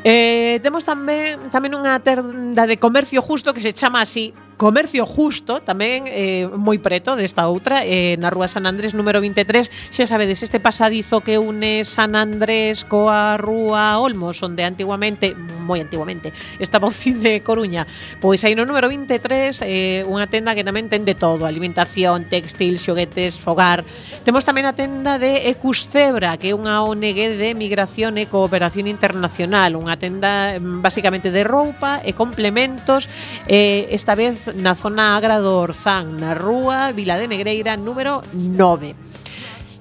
Eh, 0.00 0.64
temos 0.64 0.88
tamén 0.88 1.52
tamén 1.52 1.76
unha 1.76 2.00
tenda 2.00 2.64
de 2.64 2.80
comercio 2.80 3.20
justo 3.20 3.52
que 3.52 3.60
se 3.60 3.76
chama 3.76 4.00
así, 4.00 4.32
Comercio 4.62 5.06
Justo, 5.10 5.58
tamén 5.58 6.06
eh, 6.06 6.46
moi 6.46 6.78
preto 6.78 7.18
desta 7.18 7.50
outra, 7.50 7.82
eh, 7.82 8.14
na 8.22 8.30
Rúa 8.30 8.46
San 8.46 8.62
Andrés 8.70 8.94
número 8.94 9.18
23, 9.18 9.66
xa 9.90 10.06
sabedes, 10.06 10.46
este 10.46 10.62
pasadizo 10.62 11.18
que 11.18 11.34
une 11.34 11.82
San 11.82 12.14
Andrés 12.14 12.86
coa 12.86 13.34
Rúa 13.42 13.98
Olmos, 13.98 14.38
onde 14.38 14.62
antiguamente, 14.62 15.34
moi 15.34 15.82
antiguamente, 15.82 16.30
estaba 16.62 16.86
o 16.86 16.94
cine 16.94 17.42
Coruña. 17.42 17.90
Pois 18.22 18.46
aí 18.46 18.54
no 18.54 18.62
número 18.62 18.86
23, 18.86 19.66
eh, 19.66 20.06
unha 20.06 20.30
tenda 20.30 20.54
que 20.54 20.62
tamén 20.62 20.86
ten 20.86 21.02
de 21.02 21.18
todo, 21.18 21.42
alimentación, 21.42 22.30
textil, 22.30 22.78
xoguetes, 22.78 23.42
fogar. 23.42 23.82
Temos 24.22 24.46
tamén 24.46 24.70
a 24.70 24.78
tenda 24.78 25.18
de 25.18 25.50
Ecuscebra, 25.50 26.38
que 26.38 26.50
é 26.50 26.56
unha 26.56 26.86
ONG 26.86 27.34
de 27.34 27.50
migración 27.58 28.14
e 28.14 28.30
cooperación 28.30 28.86
internacional, 28.86 29.74
unha 29.74 29.98
tenda 29.98 30.54
mm, 30.54 30.86
basicamente 30.86 31.34
de 31.34 31.42
roupa 31.42 31.98
e 32.06 32.14
complementos, 32.14 33.10
eh, 33.50 33.90
esta 33.90 34.14
vez 34.14 34.51
na 34.56 34.74
zona 34.74 35.16
agra 35.16 35.40
do 35.40 35.56
Orzán, 35.56 36.16
na 36.20 36.34
rúa 36.34 36.92
Vila 36.92 37.16
de 37.16 37.28
Negreira 37.28 37.76
número 37.76 38.22
9. 38.32 39.12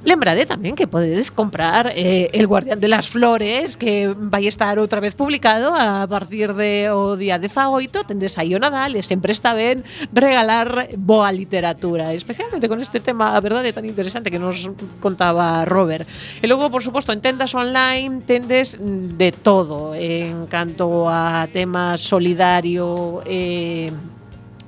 Lembrade 0.01 0.49
tamén 0.49 0.73
que 0.73 0.89
podedes 0.89 1.29
comprar 1.29 1.93
eh, 1.93 2.33
El 2.33 2.49
Guardián 2.49 2.81
de 2.81 2.89
las 2.89 3.05
Flores 3.05 3.77
que 3.77 4.09
vai 4.09 4.49
estar 4.49 4.81
outra 4.81 4.97
vez 4.97 5.13
publicado 5.13 5.77
a 5.77 6.09
partir 6.09 6.57
de 6.57 6.89
o 6.89 7.13
día 7.13 7.37
de 7.37 7.53
Fagoito 7.53 8.01
tendes 8.01 8.33
aí 8.41 8.57
o 8.57 8.59
Nadal 8.59 8.97
e 8.97 9.05
sempre 9.05 9.29
está 9.29 9.53
ben 9.53 9.85
regalar 10.09 10.89
boa 10.97 11.29
literatura 11.29 12.17
especialmente 12.17 12.65
con 12.65 12.81
este 12.81 12.97
tema, 12.97 13.37
a 13.37 13.39
verdade, 13.45 13.77
tan 13.77 13.85
interesante 13.85 14.33
que 14.33 14.41
nos 14.41 14.73
contaba 14.97 15.69
Robert 15.69 16.09
e 16.41 16.49
logo, 16.49 16.73
por 16.73 16.81
suposto, 16.81 17.13
en 17.13 17.21
tendas 17.21 17.53
online 17.53 18.25
tendes 18.25 18.81
de 18.81 19.29
todo 19.29 19.93
en 19.93 20.49
canto 20.49 21.05
a 21.05 21.45
temas 21.53 22.01
solidario 22.01 23.21
e 23.29 23.93
eh, 23.93 24.20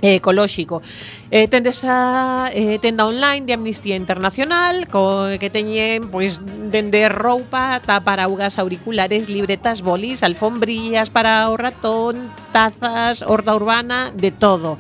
e 0.03 0.19
ecolóxico. 0.19 0.83
Eh, 1.31 1.47
tendes 1.47 1.87
a 1.87 2.51
eh, 2.51 2.77
tenda 2.83 3.07
online 3.07 3.47
de 3.47 3.55
Amnistía 3.55 3.95
Internacional 3.95 4.91
co, 4.91 5.31
que 5.39 5.47
teñen 5.47 6.11
pois 6.11 6.43
dende 6.43 7.07
roupa 7.07 7.79
ata 7.79 8.03
paraugas 8.03 8.59
auriculares, 8.59 9.31
libretas, 9.31 9.79
bolis, 9.79 10.21
alfombrillas 10.21 11.07
para 11.07 11.47
o 11.47 11.55
ratón, 11.55 12.35
tazas, 12.51 13.23
horda 13.23 13.55
urbana, 13.55 14.11
de 14.11 14.35
todo. 14.35 14.75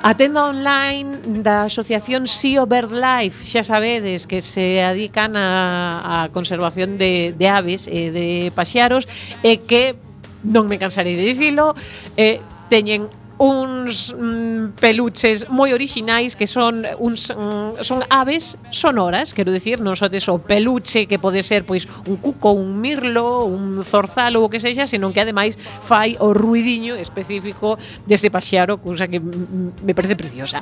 A 0.00 0.16
tenda 0.16 0.48
online 0.48 1.44
da 1.44 1.68
asociación 1.68 2.24
Sea 2.24 2.64
Life, 2.64 3.44
xa 3.44 3.66
sabedes 3.66 4.24
que 4.24 4.40
se 4.40 4.80
adican 4.80 5.36
a, 5.36 6.24
a 6.24 6.32
conservación 6.32 6.96
de, 6.96 7.36
de 7.36 7.46
aves 7.50 7.84
e 7.84 8.08
de 8.08 8.48
paxaros 8.56 9.04
e 9.44 9.60
que, 9.60 9.98
non 10.40 10.64
me 10.70 10.80
cansarei 10.80 11.20
de 11.20 11.26
dicilo, 11.36 11.76
eh, 12.16 12.40
teñen 12.72 13.12
uns 13.40 14.12
mm, 14.12 14.76
peluches 14.76 15.48
moi 15.48 15.72
orixinais 15.72 16.36
que 16.36 16.44
son 16.44 16.84
uns 17.00 17.32
mm, 17.32 17.80
son 17.80 18.04
aves 18.12 18.60
sonoras, 18.68 19.32
quero 19.32 19.48
dicir, 19.48 19.80
non 19.80 19.96
só 19.96 20.12
o 20.12 20.38
peluche 20.44 21.08
que 21.08 21.16
pode 21.16 21.40
ser 21.40 21.64
pois 21.64 21.88
un 22.04 22.20
cuco, 22.20 22.52
un 22.52 22.76
mirlo, 22.76 23.48
un 23.48 23.80
zorzal 23.80 24.36
ou 24.36 24.44
o 24.44 24.52
que 24.52 24.60
sexa, 24.60 24.84
senón 24.84 25.16
que 25.16 25.24
ademais 25.24 25.56
fai 25.56 26.20
o 26.20 26.36
ruidiño 26.36 27.00
específico 27.00 27.80
dese 28.04 28.28
paxaro, 28.28 28.76
cousa 28.76 29.08
que 29.08 29.16
mm, 29.16 29.88
me 29.88 29.96
parece 29.96 30.20
preciosa. 30.20 30.60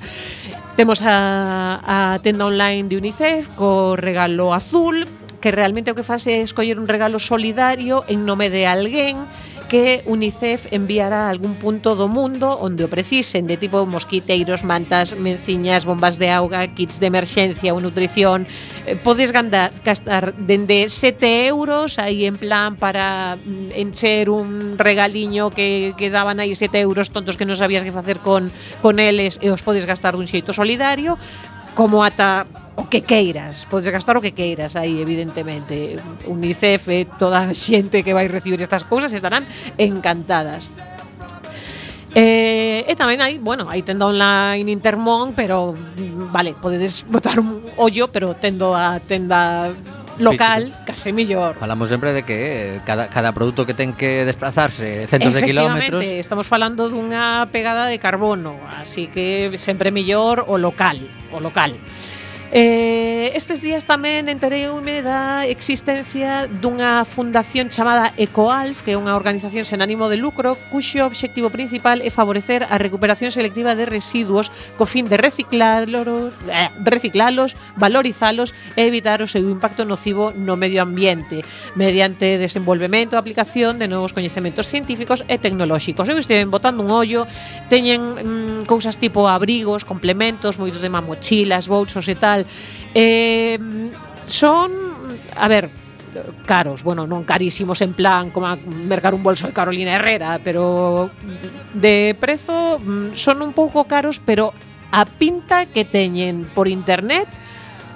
Temos 0.79 1.03
a, 1.03 1.83
a 1.83 2.23
tenda 2.23 2.47
online 2.47 2.87
de 2.87 2.95
UNICEF 2.95 3.59
co 3.59 3.99
regalo 3.99 4.55
azul, 4.55 5.03
que 5.43 5.51
realmente 5.51 5.91
o 5.91 5.99
que 5.99 6.07
faz 6.07 6.31
é 6.31 6.47
escoller 6.47 6.79
un 6.79 6.87
regalo 6.87 7.19
solidario 7.19 8.07
en 8.07 8.23
nome 8.23 8.55
de 8.55 8.71
alguén 8.71 9.27
que 9.69 10.03
UNICEF 10.07 10.73
enviará 10.73 11.27
a 11.27 11.31
algún 11.31 11.55
punto 11.55 11.95
do 11.95 12.09
mundo 12.09 12.57
onde 12.57 12.83
o 12.83 12.89
precisen 12.89 13.45
de 13.45 13.61
tipo 13.61 13.85
mosquiteiros, 13.85 14.65
mantas, 14.65 15.13
menciñas, 15.13 15.85
bombas 15.85 16.17
de 16.17 16.33
auga, 16.33 16.65
kits 16.73 16.97
de 16.97 17.13
emerxencia 17.13 17.77
ou 17.77 17.79
nutrición. 17.85 18.49
Eh, 18.89 18.97
podes 18.97 19.31
gandar, 19.31 19.71
gastar 19.85 20.33
dende 20.41 20.89
7 20.89 21.47
euros 21.47 22.01
aí 22.01 22.25
en 22.25 22.41
plan 22.41 22.81
para 22.81 23.37
mm, 23.37 23.77
encher 23.77 24.33
un 24.33 24.81
regaliño 24.81 25.53
que, 25.53 25.93
que 26.01 26.09
daban 26.09 26.41
aí 26.41 26.57
7 26.57 26.73
euros 26.81 27.13
tontos 27.13 27.37
que 27.37 27.45
non 27.45 27.55
sabías 27.55 27.85
que 27.85 27.93
facer 27.93 28.25
con, 28.25 28.49
con 28.81 28.97
eles 28.97 29.37
e 29.45 29.53
os 29.53 29.61
podes 29.61 29.85
gastar 29.85 30.17
dun 30.17 30.27
xeito 30.27 30.57
solidario 30.57 31.21
como 31.77 32.03
ata 32.03 32.49
o 32.79 32.87
que 32.87 33.03
queiras, 33.03 33.67
podes 33.67 33.91
gastar 33.91 34.15
o 34.15 34.23
que 34.23 34.39
queiras 34.39 34.79
aí, 34.79 35.03
evidentemente. 35.03 35.99
UNICEF, 36.31 36.87
eh, 36.95 37.07
toda 37.19 37.51
a 37.51 37.55
xente 37.55 38.07
que 38.07 38.15
vai 38.15 38.31
recibir 38.31 38.63
estas 38.63 38.87
cousas 38.87 39.11
estarán 39.11 39.43
encantadas. 39.75 40.71
Eh, 42.15 42.87
e 42.89 42.95
tamén 42.95 43.19
hai, 43.19 43.43
bueno, 43.43 43.67
hai 43.67 43.83
tenda 43.83 44.07
online 44.07 44.71
Intermón, 44.71 45.35
pero 45.35 45.75
mm, 45.75 46.31
vale, 46.31 46.55
podedes 46.55 47.03
botar 47.05 47.43
un 47.43 47.67
ollo, 47.77 48.07
pero 48.09 48.39
tendo 48.39 48.73
a 48.73 48.97
tenda 49.03 49.75
local, 50.17 50.65
sí, 50.65 50.73
sí. 50.73 50.85
case 50.87 51.11
mellor. 51.13 51.59
Falamos 51.59 51.89
sempre 51.91 52.15
de 52.15 52.23
que 52.23 52.79
eh, 52.79 52.81
cada, 52.87 53.11
cada 53.11 53.35
produto 53.35 53.67
que 53.67 53.75
ten 53.75 53.93
que 53.93 54.25
desplazarse 54.25 55.07
centos 55.07 55.35
de 55.35 55.43
kilómetros. 55.43 56.03
estamos 56.03 56.47
falando 56.47 56.89
dunha 56.89 57.47
pegada 57.51 57.91
de 57.91 57.99
carbono, 57.99 58.55
así 58.71 59.11
que 59.11 59.51
sempre 59.59 59.91
mellor 59.91 60.47
o 60.47 60.59
local, 60.59 61.03
o 61.35 61.43
local. 61.43 61.75
Eh, 62.51 63.33
estes 63.37 63.61
días 63.61 63.85
tamén 63.85 64.25
entereume 64.33 65.05
da 65.05 65.45
existencia 65.45 66.49
dunha 66.49 67.05
fundación 67.05 67.69
chamada 67.69 68.17
ECOALF, 68.17 68.81
que 68.81 68.97
é 68.97 69.01
unha 69.01 69.13
organización 69.13 69.69
sen 69.69 69.85
ánimo 69.85 70.09
de 70.09 70.17
lucro, 70.17 70.57
cuxo 70.73 71.05
obxectivo 71.05 71.53
principal 71.53 72.01
é 72.01 72.09
favorecer 72.09 72.65
a 72.65 72.81
recuperación 72.81 73.29
selectiva 73.29 73.77
de 73.77 73.85
residuos 73.85 74.49
co 74.81 74.89
fin 74.89 75.05
de 75.13 75.21
reciclalos, 75.21 76.33
eh, 76.49 76.73
reciclalos 76.81 77.53
valorizalos 77.77 78.57
e 78.81 78.89
evitar 78.89 79.21
o 79.21 79.29
seu 79.29 79.45
impacto 79.45 79.85
nocivo 79.85 80.33
no 80.33 80.57
medio 80.57 80.81
ambiente 80.81 81.45
mediante 81.77 82.41
desenvolvemento, 82.41 83.13
e 83.13 83.21
aplicación 83.21 83.77
de 83.77 83.93
novos 83.93 84.17
coñecementos 84.17 84.73
científicos 84.73 85.21
e 85.29 85.37
tecnolóxicos. 85.37 86.09
Eu 86.09 86.17
estive 86.17 86.49
botando 86.49 86.81
un 86.81 86.97
ollo, 86.97 87.29
teñen 87.69 88.65
mm, 88.65 88.65
cousas 88.65 88.97
tipo 88.97 89.29
abrigos, 89.29 89.85
complementos, 89.85 90.57
moito 90.57 90.81
tema 90.81 91.05
mochilas, 91.05 91.69
bolsos 91.69 92.09
e 92.09 92.17
tal, 92.17 92.38
Eh, 92.95 93.59
son, 94.27 94.71
a 95.37 95.49
ver, 95.49 95.71
caros, 96.47 96.83
bueno, 96.83 97.07
non 97.07 97.25
carísimos 97.25 97.81
en 97.85 97.93
plan 97.93 98.31
como 98.31 98.49
a 98.49 98.57
mercar 98.57 99.15
un 99.15 99.23
bolso 99.23 99.47
de 99.47 99.57
Carolina 99.57 99.97
Herrera, 99.97 100.41
pero 100.43 101.11
de 101.75 102.17
prezo 102.19 102.81
mm, 102.81 103.15
son 103.15 103.43
un 103.43 103.53
pouco 103.53 103.85
caros, 103.85 104.21
pero 104.21 104.53
a 104.91 105.05
pinta 105.05 105.67
que 105.69 105.85
teñen 105.85 106.49
por 106.57 106.69
internet 106.69 107.29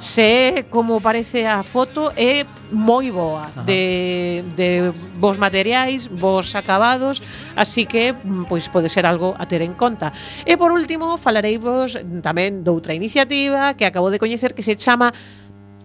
se 0.02 0.58
é 0.58 0.62
como 0.66 1.00
parece 1.00 1.46
a 1.46 1.62
foto 1.62 2.10
é 2.18 2.42
moi 2.74 3.14
boa 3.14 3.46
Ajá. 3.46 3.62
de, 3.62 4.42
de 4.58 4.90
vos 5.22 5.38
materiais 5.38 6.10
vos 6.10 6.58
acabados 6.58 7.22
así 7.54 7.86
que 7.86 8.10
pois 8.50 8.66
pode 8.66 8.90
ser 8.90 9.06
algo 9.06 9.38
a 9.38 9.46
ter 9.46 9.62
en 9.62 9.78
conta 9.78 10.10
e 10.42 10.58
por 10.58 10.74
último 10.74 11.14
falareivos 11.22 11.94
tamén 12.18 12.66
doutra 12.66 12.98
iniciativa 12.98 13.78
que 13.78 13.86
acabo 13.86 14.10
de 14.10 14.18
coñecer 14.18 14.58
que 14.58 14.66
se 14.66 14.74
chama 14.74 15.14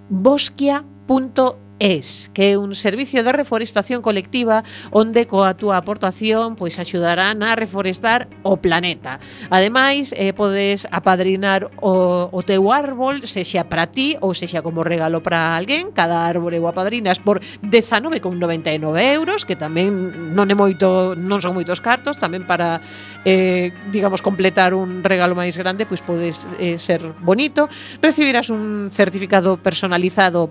bosquia.org 0.09 1.66
es, 1.79 2.29
que 2.33 2.53
é 2.53 2.57
un 2.57 2.73
servicio 2.73 3.23
de 3.23 3.31
reforestación 3.31 4.01
colectiva 4.01 4.63
onde 4.89 5.29
coa 5.29 5.53
túa 5.53 5.77
aportación 5.77 6.57
pois 6.57 6.81
axudarán 6.81 7.45
a 7.45 7.53
reforestar 7.53 8.25
o 8.41 8.57
planeta. 8.57 9.21
Ademais, 9.49 10.13
eh, 10.17 10.33
podes 10.33 10.89
apadrinar 10.89 11.69
o, 11.81 12.29
o 12.33 12.41
teu 12.41 12.71
árbol, 12.73 13.21
sexa 13.29 13.65
para 13.69 13.87
ti 13.89 14.17
ou 14.21 14.33
sexa 14.33 14.65
como 14.65 14.81
regalo 14.81 15.21
para 15.21 15.53
alguén, 15.53 15.93
cada 15.93 16.25
árbore 16.25 16.57
o 16.57 16.65
apadrinas 16.65 17.21
por 17.21 17.41
19,99 17.61 19.13
euros, 19.13 19.45
que 19.45 19.55
tamén 19.55 20.33
non 20.33 20.49
é 20.49 20.55
moito, 20.57 21.13
non 21.13 21.41
son 21.41 21.53
moitos 21.53 21.79
cartos, 21.79 22.17
tamén 22.17 22.45
para 22.45 22.81
eh, 23.27 23.69
digamos 23.93 24.25
completar 24.25 24.73
un 24.73 25.05
regalo 25.05 25.37
máis 25.37 25.53
grande, 25.59 25.85
pois 25.85 26.01
podes 26.01 26.49
eh, 26.57 26.81
ser 26.81 27.03
bonito, 27.21 27.69
recibirás 28.01 28.49
un 28.49 28.89
certificado 28.89 29.61
personalizado 29.61 30.49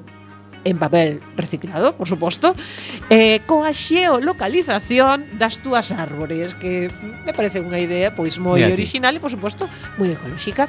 en 0.66 0.78
papel 0.82 1.22
reciclado, 1.38 1.94
por 1.94 2.10
suposto, 2.10 2.58
eh, 3.08 3.38
coa 3.46 3.70
xeolocalización 3.70 5.38
das 5.38 5.62
túas 5.62 5.94
árbores, 5.94 6.58
que 6.58 6.90
me 7.22 7.30
parece 7.30 7.62
unha 7.62 7.78
idea 7.78 8.10
pois 8.18 8.42
moi 8.42 8.58
Mira 8.58 8.74
original 8.74 9.14
e, 9.14 9.22
por 9.22 9.30
suposto, 9.30 9.70
moi 9.94 10.10
ecolóxica. 10.10 10.66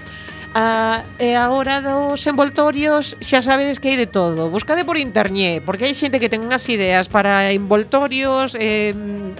Ah, 0.55 1.03
e 1.19 1.35
agora 1.35 1.83
dos 1.83 2.23
envoltorios 2.25 3.17
xa 3.19 3.43
sabedes 3.43 3.77
que 3.81 3.93
hai 3.93 3.97
de 3.99 4.07
todo. 4.07 4.49
Buscade 4.49 4.87
por 4.87 4.97
internet, 4.97 5.61
porque 5.65 5.85
hai 5.85 5.93
xente 5.93 6.21
que 6.21 6.31
ten 6.31 6.41
unhas 6.45 6.65
ideas 6.71 7.11
para 7.11 7.51
envoltorios 7.51 8.55
eh, 8.57 8.93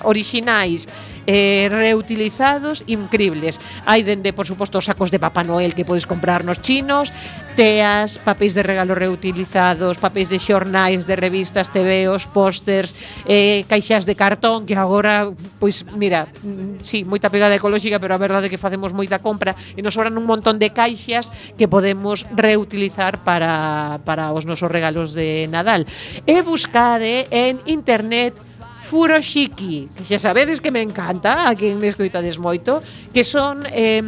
orixinais 0.04 0.90
eh, 1.28 1.68
reutilizados 1.70 2.88
increíbles. 2.88 3.60
Hai 3.86 4.02
dende, 4.02 4.32
por 4.32 4.48
suposto, 4.48 4.80
sacos 4.80 5.12
de 5.12 5.20
Papá 5.20 5.44
Noel 5.44 5.76
que 5.76 5.84
podes 5.84 6.08
comprar 6.08 6.48
nos 6.48 6.64
chinos, 6.64 7.12
teas, 7.60 8.18
papéis 8.18 8.56
de 8.56 8.64
regalo 8.64 8.96
reutilizados, 8.96 10.00
papéis 10.00 10.32
de 10.32 10.40
xornais, 10.40 11.04
de 11.04 11.20
revistas, 11.20 11.68
tebeos, 11.68 12.26
pósters, 12.32 12.96
eh, 13.28 13.68
caixas 13.68 14.08
de 14.08 14.16
cartón 14.16 14.64
que 14.64 14.80
agora, 14.80 15.28
pois, 15.60 15.84
mira, 15.92 16.32
mm, 16.42 16.82
sí, 16.88 17.04
moita 17.04 17.28
pegada 17.28 17.60
ecolóxica, 17.60 18.00
pero 18.00 18.16
a 18.16 18.22
verdade 18.22 18.48
é 18.48 18.52
que 18.54 18.62
facemos 18.62 18.96
moita 18.96 19.20
compra 19.20 19.52
e 19.76 19.84
nos 19.84 20.00
sobran 20.00 20.16
un 20.16 20.24
montón 20.24 20.56
de 20.64 20.72
caixas 20.72 21.28
que 21.60 21.68
podemos 21.68 22.24
reutilizar 22.32 23.20
para, 23.28 24.00
para 24.08 24.32
os 24.32 24.48
nosos 24.48 24.72
regalos 24.72 25.12
de 25.12 25.52
Nadal. 25.52 25.84
E 26.24 26.40
buscade 26.40 27.28
en 27.36 27.60
internet 27.68 28.47
Furoshiki, 28.88 29.90
que 29.92 30.04
xa 30.08 30.16
sabedes 30.16 30.64
que 30.64 30.72
me 30.72 30.80
encanta, 30.80 31.52
a 31.52 31.52
quen 31.60 31.76
me 31.76 31.92
escoitades 31.92 32.40
moito, 32.40 32.80
que 33.12 33.28
son 33.28 33.68
eh, 33.68 34.00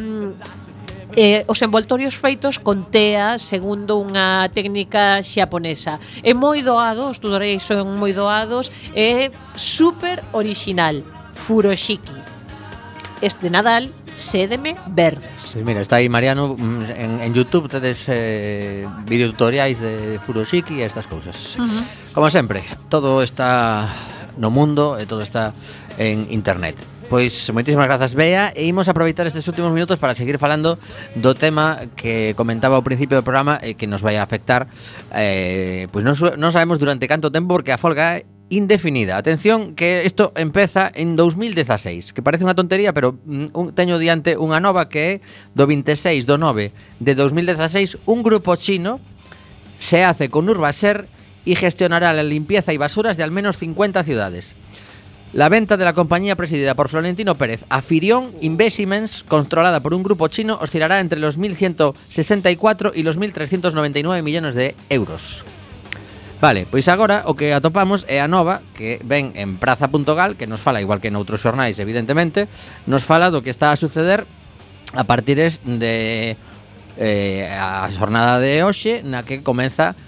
eh, 1.19 1.43
os 1.51 1.59
envoltorios 1.59 2.15
feitos 2.15 2.63
con 2.63 2.87
tea 2.87 3.35
segundo 3.43 3.99
unha 3.99 4.47
técnica 4.55 5.19
xaponesa. 5.19 5.99
É 6.23 6.31
moi 6.31 6.63
doado, 6.63 7.11
os 7.11 7.19
tutoréis 7.19 7.59
son 7.59 7.99
moi 7.99 8.15
doados, 8.15 8.71
é 8.95 9.35
super 9.59 10.23
original, 10.31 11.03
furoshiki. 11.35 12.15
Este 13.19 13.51
Nadal 13.51 13.91
Sédeme 14.15 14.79
Verdes. 14.87 15.43
Sí, 15.43 15.59
mira, 15.59 15.83
está 15.83 15.99
aí 15.99 16.07
Mariano 16.07 16.55
mm, 16.55 16.83
en, 16.95 17.11
en 17.19 17.31
Youtube 17.35 17.67
tedes 17.67 18.07
eh, 18.07 18.87
videotutoriais 19.03 19.75
de 19.75 20.23
Furoshiki 20.23 20.79
e 20.79 20.87
estas 20.87 21.03
cousas. 21.03 21.59
Uh 21.59 21.67
-huh. 21.67 21.83
Como 22.15 22.31
sempre, 22.31 22.63
todo 22.87 23.19
está 23.19 23.91
no 24.37 24.51
mundo 24.51 24.99
e 24.99 25.07
todo 25.07 25.23
está 25.23 25.53
en 25.97 26.27
internet. 26.29 26.77
Pois 27.09 27.49
moitísimas 27.49 27.89
grazas 27.89 28.13
Bea 28.13 28.53
e 28.53 28.69
imos 28.69 28.85
aproveitar 28.85 29.25
estes 29.25 29.49
últimos 29.49 29.73
minutos 29.73 29.97
para 29.97 30.13
seguir 30.13 30.37
falando 30.37 30.77
do 31.17 31.33
tema 31.33 31.89
que 31.97 32.37
comentaba 32.37 32.77
ao 32.77 32.85
principio 32.85 33.17
do 33.17 33.25
programa 33.25 33.57
e 33.65 33.73
que 33.73 33.89
nos 33.89 34.05
vai 34.05 34.21
a 34.21 34.23
afectar 34.23 34.69
eh, 35.09 35.89
pois 35.89 36.05
non, 36.05 36.13
non 36.37 36.53
sabemos 36.53 36.77
durante 36.77 37.09
canto 37.09 37.33
tempo 37.33 37.57
porque 37.57 37.73
a 37.73 37.81
folga 37.81 38.21
é 38.21 38.29
indefinida. 38.49 39.17
Atención 39.17 39.73
que 39.73 40.05
isto 40.05 40.33
empeza 40.35 40.91
en 40.93 41.15
2016, 41.15 42.13
que 42.13 42.21
parece 42.21 42.45
unha 42.45 42.57
tontería, 42.57 42.93
pero 42.93 43.17
mm, 43.25 43.57
un, 43.57 43.73
teño 43.73 43.97
diante 43.97 44.37
unha 44.37 44.61
nova 44.61 44.89
que 44.89 45.01
é 45.01 45.21
do 45.57 45.65
26 45.65 46.29
do 46.29 46.37
9 46.37 46.73
de 47.01 47.13
2016 47.17 48.05
un 48.09 48.21
grupo 48.21 48.53
chino 48.57 49.01
se 49.81 50.05
hace 50.05 50.29
con 50.29 50.45
Urbaser 50.45 51.07
y 51.45 51.55
gestionará 51.55 52.13
la 52.13 52.23
limpieza 52.23 52.73
y 52.73 52.77
basuras 52.77 53.17
de 53.17 53.23
al 53.23 53.31
menos 53.31 53.57
50 53.57 54.03
ciudades. 54.03 54.55
La 55.31 55.47
venta 55.47 55.77
de 55.77 55.85
la 55.85 55.93
compañía 55.93 56.35
presidida 56.35 56.73
por 56.73 56.89
Florentino 56.89 57.35
Pérez 57.35 57.63
a 57.69 57.83
Firion 57.83 58.33
Investments, 58.41 59.23
controlada 59.27 59.79
por 59.79 59.93
un 59.93 60.01
grupo 60.01 60.27
chino, 60.27 60.57
oscilará 60.59 60.99
entre 60.99 61.19
los 61.19 61.37
1.164 61.37 62.91
y 62.95 63.03
los 63.03 63.19
1.399 63.19 64.23
millones 64.23 64.55
de 64.55 64.75
euros. 64.89 65.43
Vale, 66.41 66.65
pois 66.65 66.87
agora 66.87 67.27
o 67.27 67.35
que 67.35 67.51
atopamos 67.51 68.07
é 68.07 68.23
a 68.23 68.31
nova 68.31 68.63
que 68.71 69.03
ven 69.03 69.35
en 69.35 69.59
praza.gal, 69.59 70.39
que 70.39 70.47
nos 70.47 70.63
fala 70.63 70.79
igual 70.79 71.03
que 71.03 71.11
noutros 71.11 71.43
xornais, 71.43 71.77
evidentemente, 71.83 72.47
nos 72.87 73.03
fala 73.03 73.27
do 73.27 73.43
que 73.43 73.51
está 73.51 73.75
a 73.75 73.77
suceder 73.77 74.23
a 74.95 75.03
partir 75.03 75.35
de 75.37 76.39
eh, 76.95 77.43
a 77.53 77.91
xornada 77.91 78.39
de 78.39 78.63
hoxe 78.63 79.03
na 79.03 79.27
que 79.27 79.43
comeza 79.43 79.99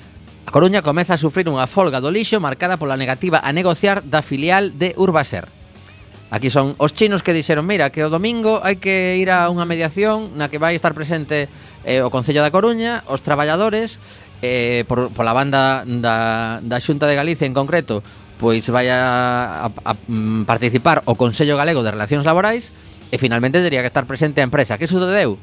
A 0.45 0.51
Coruña 0.51 0.81
comeza 0.81 1.15
a 1.15 1.21
sufrir 1.21 1.47
unha 1.47 1.69
folga 1.69 2.01
do 2.01 2.09
lixo 2.09 2.41
marcada 2.41 2.81
pola 2.81 2.99
negativa 2.99 3.39
a 3.39 3.53
negociar 3.53 4.01
da 4.03 4.25
filial 4.25 4.75
de 4.75 4.97
Urbaser. 4.97 5.47
Aquí 6.31 6.47
son 6.47 6.79
os 6.79 6.95
chinos 6.95 7.23
que 7.23 7.35
dixeron, 7.35 7.67
mira, 7.67 7.91
que 7.91 8.07
o 8.07 8.09
domingo 8.09 8.63
hai 8.63 8.79
que 8.79 9.19
ir 9.19 9.29
a 9.29 9.51
unha 9.51 9.67
mediación 9.67 10.31
na 10.39 10.47
que 10.47 10.57
vai 10.57 10.73
estar 10.79 10.95
presente 10.95 11.51
eh, 11.83 11.99
o 11.99 12.09
Concello 12.09 12.39
da 12.39 12.55
Coruña, 12.55 13.03
os 13.11 13.19
traballadores, 13.19 13.99
eh, 14.41 14.87
por, 14.87 15.11
pola 15.11 15.35
banda 15.35 15.83
da, 15.85 16.63
da 16.63 16.77
Xunta 16.79 17.05
de 17.05 17.19
Galicia 17.19 17.45
en 17.45 17.53
concreto, 17.53 17.99
pois 18.41 18.65
vai 18.73 18.89
a, 18.89 19.67
a, 19.67 19.67
a 19.69 19.93
mm, 19.93 20.49
participar 20.49 21.05
o 21.05 21.13
Consello 21.19 21.59
Galego 21.59 21.85
de 21.85 21.93
Relacións 21.93 22.25
Laborais 22.25 22.73
e 23.11 23.19
finalmente 23.21 23.61
teria 23.61 23.85
que 23.85 23.91
estar 23.91 24.07
presente 24.09 24.41
a 24.41 24.47
empresa. 24.47 24.79
Que 24.79 24.89
sucedeu? 24.89 25.37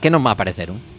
Que 0.00 0.08
non 0.08 0.22
me 0.22 0.32
apareceron. 0.32 0.95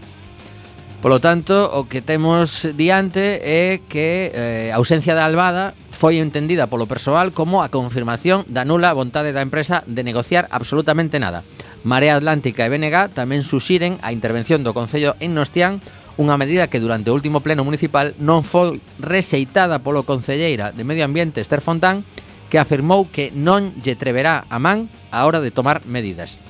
Polo 0.98 1.22
tanto, 1.22 1.54
o 1.78 1.86
que 1.86 2.02
temos 2.02 2.66
diante 2.74 3.38
é 3.46 3.86
que 3.86 4.34
eh, 4.34 4.74
a 4.74 4.82
ausencia 4.82 5.14
da 5.14 5.30
Albada 5.30 5.78
foi 5.94 6.18
entendida 6.18 6.66
polo 6.66 6.90
persoal 6.90 7.38
como 7.38 7.62
a 7.62 7.70
confirmación 7.70 8.50
da 8.50 8.66
nula 8.66 8.98
vontade 8.98 9.30
da 9.30 9.46
empresa 9.46 9.86
de 9.86 10.02
negociar 10.02 10.50
absolutamente 10.50 11.22
nada. 11.22 11.46
Marea 11.86 12.18
Atlántica 12.18 12.66
e 12.66 12.74
BNG 12.74 13.14
tamén 13.14 13.46
suxiren 13.46 14.02
a 14.02 14.10
intervención 14.10 14.66
do 14.66 14.74
Concello 14.74 15.14
en 15.22 15.38
Nostián 15.38 15.86
unha 16.18 16.34
medida 16.34 16.66
que 16.66 16.82
durante 16.82 17.14
o 17.14 17.16
último 17.16 17.46
pleno 17.46 17.62
municipal 17.62 18.18
non 18.18 18.42
foi 18.42 18.82
rexeitada 18.98 19.86
polo 19.86 20.02
Concelleira 20.02 20.74
de 20.74 20.82
Medio 20.82 21.06
Ambiente 21.06 21.46
Esther 21.46 21.62
Fontán 21.62 22.02
que 22.50 22.58
afirmou 22.58 23.06
que 23.06 23.30
non 23.38 23.78
lle 23.86 23.94
treverá 23.94 24.50
a 24.50 24.58
man 24.58 24.90
a 25.14 25.30
hora 25.30 25.46
de 25.46 25.54
tomar 25.54 25.86
medidas. 25.86 26.42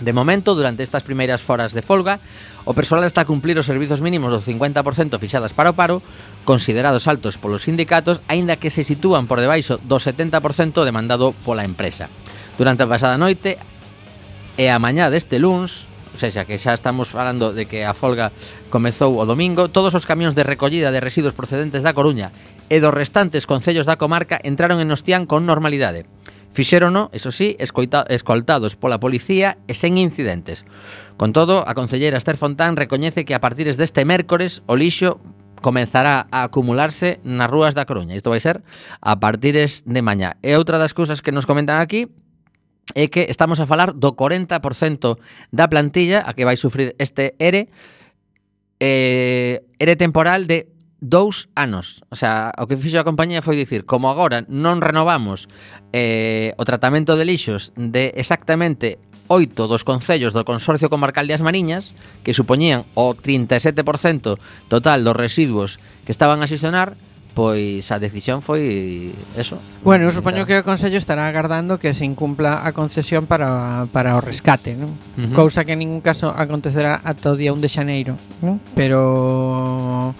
De 0.00 0.12
momento, 0.12 0.56
durante 0.56 0.82
estas 0.82 1.04
primeiras 1.04 1.44
foras 1.44 1.76
de 1.76 1.84
folga, 1.84 2.20
o 2.64 2.72
persoal 2.72 3.04
está 3.04 3.22
a 3.22 3.28
cumplir 3.28 3.60
os 3.60 3.68
servizos 3.68 4.00
mínimos 4.00 4.32
do 4.32 4.40
50% 4.40 5.20
fixadas 5.20 5.52
para 5.52 5.70
o 5.70 5.76
paro, 5.76 6.00
considerados 6.48 7.04
altos 7.04 7.36
polos 7.36 7.68
sindicatos, 7.68 8.24
aínda 8.24 8.56
que 8.56 8.72
se 8.72 8.80
sitúan 8.80 9.28
por 9.28 9.44
debaixo 9.44 9.76
do 9.76 10.00
70% 10.00 10.40
demandado 10.88 11.36
pola 11.44 11.68
empresa. 11.68 12.08
Durante 12.56 12.84
a 12.84 12.90
pasada 12.90 13.20
noite 13.20 13.60
e 14.56 14.72
a 14.72 14.80
mañá 14.80 15.12
deste 15.12 15.36
luns, 15.36 15.84
ou 16.12 16.18
seja, 16.18 16.48
que 16.48 16.56
xa 16.56 16.72
estamos 16.72 17.12
falando 17.12 17.52
de 17.52 17.68
que 17.68 17.84
a 17.84 17.92
folga 17.92 18.32
comezou 18.72 19.20
o 19.20 19.28
domingo, 19.28 19.68
todos 19.68 19.92
os 19.92 20.08
camións 20.08 20.32
de 20.32 20.48
recollida 20.48 20.88
de 20.88 21.04
residuos 21.04 21.36
procedentes 21.36 21.84
da 21.84 21.92
Coruña 21.92 22.32
e 22.72 22.80
dos 22.80 22.94
restantes 22.94 23.44
concellos 23.44 23.84
da 23.84 24.00
comarca 24.00 24.40
entraron 24.40 24.80
en 24.80 24.88
Ostián 24.94 25.28
con 25.28 25.44
normalidade. 25.44 26.08
Fixérono, 26.52 27.10
eso 27.12 27.30
sí, 27.30 27.56
escoita, 27.58 28.04
escoltados 28.08 28.74
pola 28.74 28.98
policía 28.98 29.58
e 29.70 29.74
sen 29.74 29.98
incidentes. 30.02 30.66
Con 31.14 31.30
todo, 31.30 31.62
a 31.62 31.78
concelleira 31.78 32.18
Esther 32.18 32.34
Fontán 32.34 32.74
recoñece 32.74 33.22
que 33.22 33.38
a 33.38 33.40
partir 33.40 33.70
deste 33.70 34.02
mércores 34.02 34.66
o 34.66 34.74
lixo 34.74 35.22
comenzará 35.62 36.26
a 36.34 36.42
acumularse 36.42 37.20
nas 37.22 37.46
rúas 37.46 37.78
da 37.78 37.86
Coruña. 37.86 38.18
Isto 38.18 38.34
vai 38.34 38.42
ser 38.42 38.66
a 38.98 39.22
partires 39.22 39.86
de 39.86 40.02
mañá. 40.02 40.40
E 40.42 40.58
outra 40.58 40.80
das 40.82 40.90
cousas 40.90 41.22
que 41.22 41.30
nos 41.30 41.46
comentan 41.46 41.78
aquí 41.78 42.10
é 42.98 43.06
que 43.06 43.30
estamos 43.30 43.62
a 43.62 43.68
falar 43.70 43.94
do 43.94 44.18
40% 44.18 44.58
da 45.54 45.70
plantilla 45.70 46.26
a 46.26 46.34
que 46.34 46.42
vai 46.42 46.58
sufrir 46.58 46.98
este 46.98 47.38
ERE, 47.38 47.70
eh, 48.82 49.62
ERE 49.78 49.94
temporal 49.94 50.50
de 50.50 50.66
dous 51.00 51.48
anos. 51.56 52.04
O 52.12 52.16
sea, 52.16 52.52
o 52.60 52.68
que 52.68 52.76
fixo 52.76 53.00
a 53.00 53.08
compañía 53.08 53.40
foi 53.42 53.56
dicir, 53.56 53.88
como 53.88 54.12
agora 54.12 54.44
non 54.46 54.84
renovamos 54.84 55.48
eh, 55.96 56.52
o 56.60 56.64
tratamento 56.68 57.16
de 57.16 57.24
lixos 57.24 57.72
de 57.74 58.12
exactamente 58.14 59.00
oito 59.30 59.70
dos 59.70 59.86
concellos 59.86 60.34
do 60.34 60.44
Consorcio 60.44 60.90
Comarcal 60.90 61.30
de 61.30 61.38
As 61.38 61.42
Mariñas, 61.42 61.94
que 62.26 62.34
supoñían 62.34 62.84
o 62.98 63.14
37% 63.14 64.36
total 64.66 65.06
dos 65.06 65.16
residuos 65.16 65.78
que 66.04 66.10
estaban 66.10 66.42
a 66.42 66.50
xestionar, 66.50 66.98
pois 67.30 67.86
a 67.94 68.02
decisión 68.02 68.42
foi 68.42 69.14
eso. 69.38 69.62
Bueno, 69.86 70.10
eu 70.10 70.12
supoño 70.12 70.42
eh, 70.44 70.48
que 70.50 70.56
o 70.60 70.66
Consello 70.66 70.98
estará 70.98 71.30
agardando 71.30 71.78
que 71.78 71.94
se 71.94 72.02
incumpla 72.02 72.66
a 72.66 72.74
concesión 72.74 73.30
para, 73.30 73.86
para 73.94 74.18
o 74.18 74.20
rescate, 74.20 74.74
non? 74.74 74.98
Uh 75.14 75.30
-huh. 75.30 75.34
Cousa 75.38 75.62
que 75.62 75.78
en 75.78 75.86
ningún 75.86 76.02
caso 76.02 76.34
acontecerá 76.34 76.98
ata 77.00 77.30
o 77.30 77.38
día 77.38 77.54
1 77.54 77.62
de 77.62 77.70
xaneiro, 77.70 78.14
non? 78.42 78.58
Pero 78.74 80.12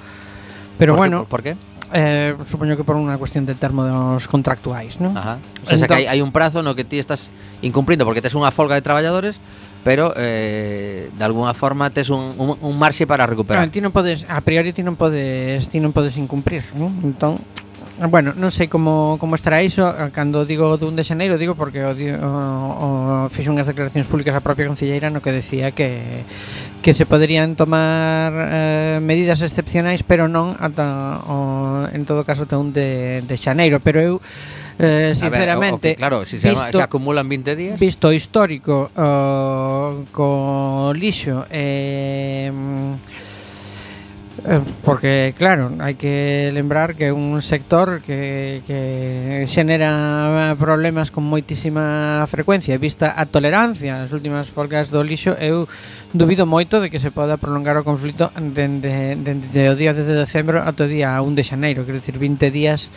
Pero 0.81 0.97
por 0.97 1.05
bueno, 1.05 1.17
que, 1.23 1.29
por, 1.29 1.43
qué? 1.45 1.53
Eh, 1.93 2.33
supoño 2.49 2.73
que 2.75 2.89
por 2.89 2.97
unha 2.97 3.21
cuestión 3.21 3.45
de 3.45 3.53
termos 3.53 4.25
contractuais, 4.25 4.97
non? 4.97 5.13
Ajá. 5.13 5.37
O 5.61 5.69
sea, 5.69 5.77
entón, 5.77 5.93
que 5.93 5.97
hai, 6.01 6.05
hai 6.09 6.25
un 6.25 6.33
prazo 6.33 6.65
no 6.65 6.73
que 6.73 6.89
ti 6.89 6.97
estás 6.97 7.29
incumplindo 7.61 8.09
porque 8.09 8.25
tes 8.25 8.33
unha 8.33 8.49
folga 8.49 8.75
de 8.75 8.83
traballadores 8.83 9.37
pero 9.83 10.13
eh, 10.17 11.11
de 11.17 11.25
alguna 11.25 11.55
forma 11.55 11.89
tes 11.91 12.11
un, 12.11 12.35
un, 12.37 12.57
un 12.61 12.79
marxe 12.79 13.07
para 13.07 13.25
recuperar. 13.27 13.65
Claro, 13.65 13.73
ti 13.73 13.81
non 13.81 13.93
podes, 13.93 14.29
a 14.29 14.41
priori 14.45 14.77
ti 14.77 14.85
non 14.85 14.97
podes, 14.97 15.69
ti 15.73 15.81
non 15.81 15.97
podes 15.97 16.21
incumprir, 16.21 16.65
non? 16.77 16.93
Entón, 17.01 17.41
Bueno, 18.09 18.33
non 18.33 18.49
sei 18.49 18.73
como, 18.73 19.21
como 19.21 19.37
estará 19.37 19.61
iso 19.61 19.85
Cando 20.17 20.49
digo 20.49 20.81
dun 20.81 20.97
de 20.97 21.05
xaneiro 21.05 21.37
Digo 21.37 21.53
porque 21.53 21.85
o, 21.85 21.93
o, 21.93 23.27
o 23.27 23.29
fixo 23.29 23.53
unhas 23.53 23.69
declaracións 23.69 24.09
públicas 24.09 24.33
A 24.33 24.41
propia 24.41 24.65
concelleira 24.65 25.13
no 25.13 25.21
que 25.21 25.37
decía 25.37 25.77
que 25.77 26.25
Que 26.81 26.97
se 26.97 27.05
poderían 27.05 27.61
tomar 27.61 28.33
eh, 28.33 28.99
Medidas 29.05 29.45
excepcionais 29.45 30.01
Pero 30.01 30.33
non 30.33 30.57
ata 30.57 31.21
o, 31.29 31.37
En 31.93 32.09
todo 32.09 32.25
caso 32.25 32.49
ata 32.49 32.57
un 32.57 32.73
de, 32.73 33.21
de 33.21 33.37
xaneiro 33.37 33.85
Pero 33.85 34.01
eu 34.01 34.15
Eh, 34.81 35.13
sinceramente, 35.13 35.89
ver, 35.89 35.93
o, 35.93 35.93
o, 35.93 36.01
claro, 36.01 36.19
si 36.25 36.39
se, 36.39 36.49
visto, 36.49 36.73
se 36.73 36.81
acumulan 36.81 37.29
20 37.29 37.53
días. 37.53 37.77
Visto 37.79 38.09
histórico 38.17 38.89
uh, 38.97 40.09
co 40.09 40.89
lixo 40.97 41.45
eh 41.53 42.49
Eh, 44.47 44.61
porque, 44.85 45.35
claro, 45.37 45.69
hai 45.85 46.01
que 46.01 46.49
lembrar 46.57 46.97
que 46.97 47.09
é 47.09 47.13
un 47.13 47.45
sector 47.45 48.01
que, 48.01 48.65
que 48.65 49.45
xenera 49.45 50.57
problemas 50.57 51.13
con 51.13 51.29
moitísima 51.29 52.25
frecuencia. 52.25 52.73
E 52.73 52.81
vista 52.81 53.13
a 53.13 53.29
tolerancia 53.29 54.01
as 54.01 54.17
últimas 54.17 54.49
folgas 54.49 54.89
do 54.89 55.05
lixo 55.05 55.37
eu 55.37 55.69
dubido 56.17 56.49
moito 56.49 56.81
de 56.81 56.89
que 56.89 56.97
se 56.97 57.13
poda 57.13 57.37
prolongar 57.37 57.77
o 57.77 57.85
conflito 57.85 58.33
dende, 58.35 59.15
dende 59.21 59.61
o 59.69 59.77
día 59.77 59.93
10 59.93 60.09
de 60.09 60.17
decembro 60.25 60.65
ata 60.65 60.85
o 60.85 60.91
día 60.91 61.21
1 61.21 61.37
de 61.37 61.45
xaneiro 61.45 61.85
quero 61.85 62.01
dicir 62.01 62.17
20 62.17 62.49
días 62.49 62.89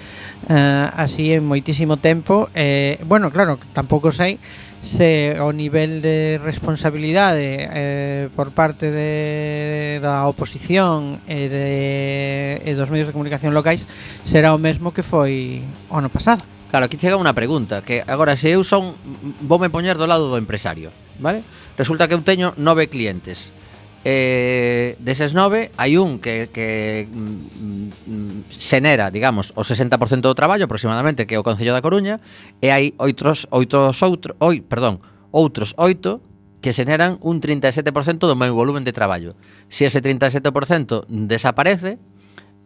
eh, 0.47 0.87
así 0.95 1.35
en 1.35 1.43
moitísimo 1.43 1.99
tempo. 1.99 2.47
Eh, 2.55 3.03
bueno, 3.03 3.31
claro, 3.35 3.59
tampouco 3.75 4.15
sei 4.15 4.39
se 4.84 5.39
o 5.39 5.55
nivel 5.55 6.03
de 6.03 6.43
responsabilidade 6.43 7.71
eh, 7.71 8.27
por 8.36 8.51
parte 8.51 8.91
de, 8.91 10.03
da 10.03 10.27
oposición 10.27 11.23
e, 11.23 11.47
de, 11.47 12.59
e 12.59 12.71
dos 12.75 12.91
medios 12.91 13.07
de 13.07 13.15
comunicación 13.15 13.55
locais 13.55 13.88
será 14.27 14.51
o 14.51 14.59
mesmo 14.59 14.91
que 14.91 14.99
foi 14.99 15.63
o 15.88 15.95
ano 15.95 16.11
pasado. 16.11 16.43
Claro, 16.67 16.91
aquí 16.91 16.99
chega 16.99 17.15
unha 17.15 17.31
pregunta 17.31 17.79
que 17.79 18.03
agora 18.03 18.36
se 18.36 18.51
eu 18.51 18.67
son 18.67 18.91
voume 19.39 19.71
poñer 19.71 19.95
do 19.95 20.03
lado 20.03 20.27
do 20.27 20.36
empresario, 20.36 20.91
vale? 21.15 21.47
Resulta 21.79 22.11
que 22.11 22.19
eu 22.19 22.19
teño 22.19 22.51
nove 22.59 22.91
clientes 22.91 23.55
Eh, 24.04 24.99
deses 24.99 25.32
nove, 25.32 25.72
hai 25.80 25.95
un 25.95 26.20
que, 26.20 26.51
que 26.51 27.08
mm, 27.08 28.04
mm 28.04 28.51
xenera, 28.51 29.08
digamos, 29.08 29.56
o 29.56 29.64
60% 29.64 30.28
do 30.28 30.36
traballo 30.36 30.68
aproximadamente, 30.68 31.24
que 31.24 31.36
é 31.36 31.39
o 31.39 31.47
Concello 31.47 31.72
da 31.72 31.80
Coruña, 31.80 32.20
e 32.60 32.68
hai 32.68 32.91
outros, 32.99 33.47
outros 33.47 34.04
outro, 34.04 34.36
oi, 34.43 34.60
perdón, 34.60 34.99
outros 35.32 35.72
oito 35.80 36.20
que 36.60 36.76
xeneran 36.76 37.20
un 37.24 37.39
37% 37.39 38.28
do 38.28 38.36
meu 38.36 38.51
volumen 38.56 38.84
de 38.84 38.95
traballo. 38.95 39.36
Se 39.68 39.88
ese 39.88 39.99
37% 39.99 41.08
desaparece, 41.08 41.99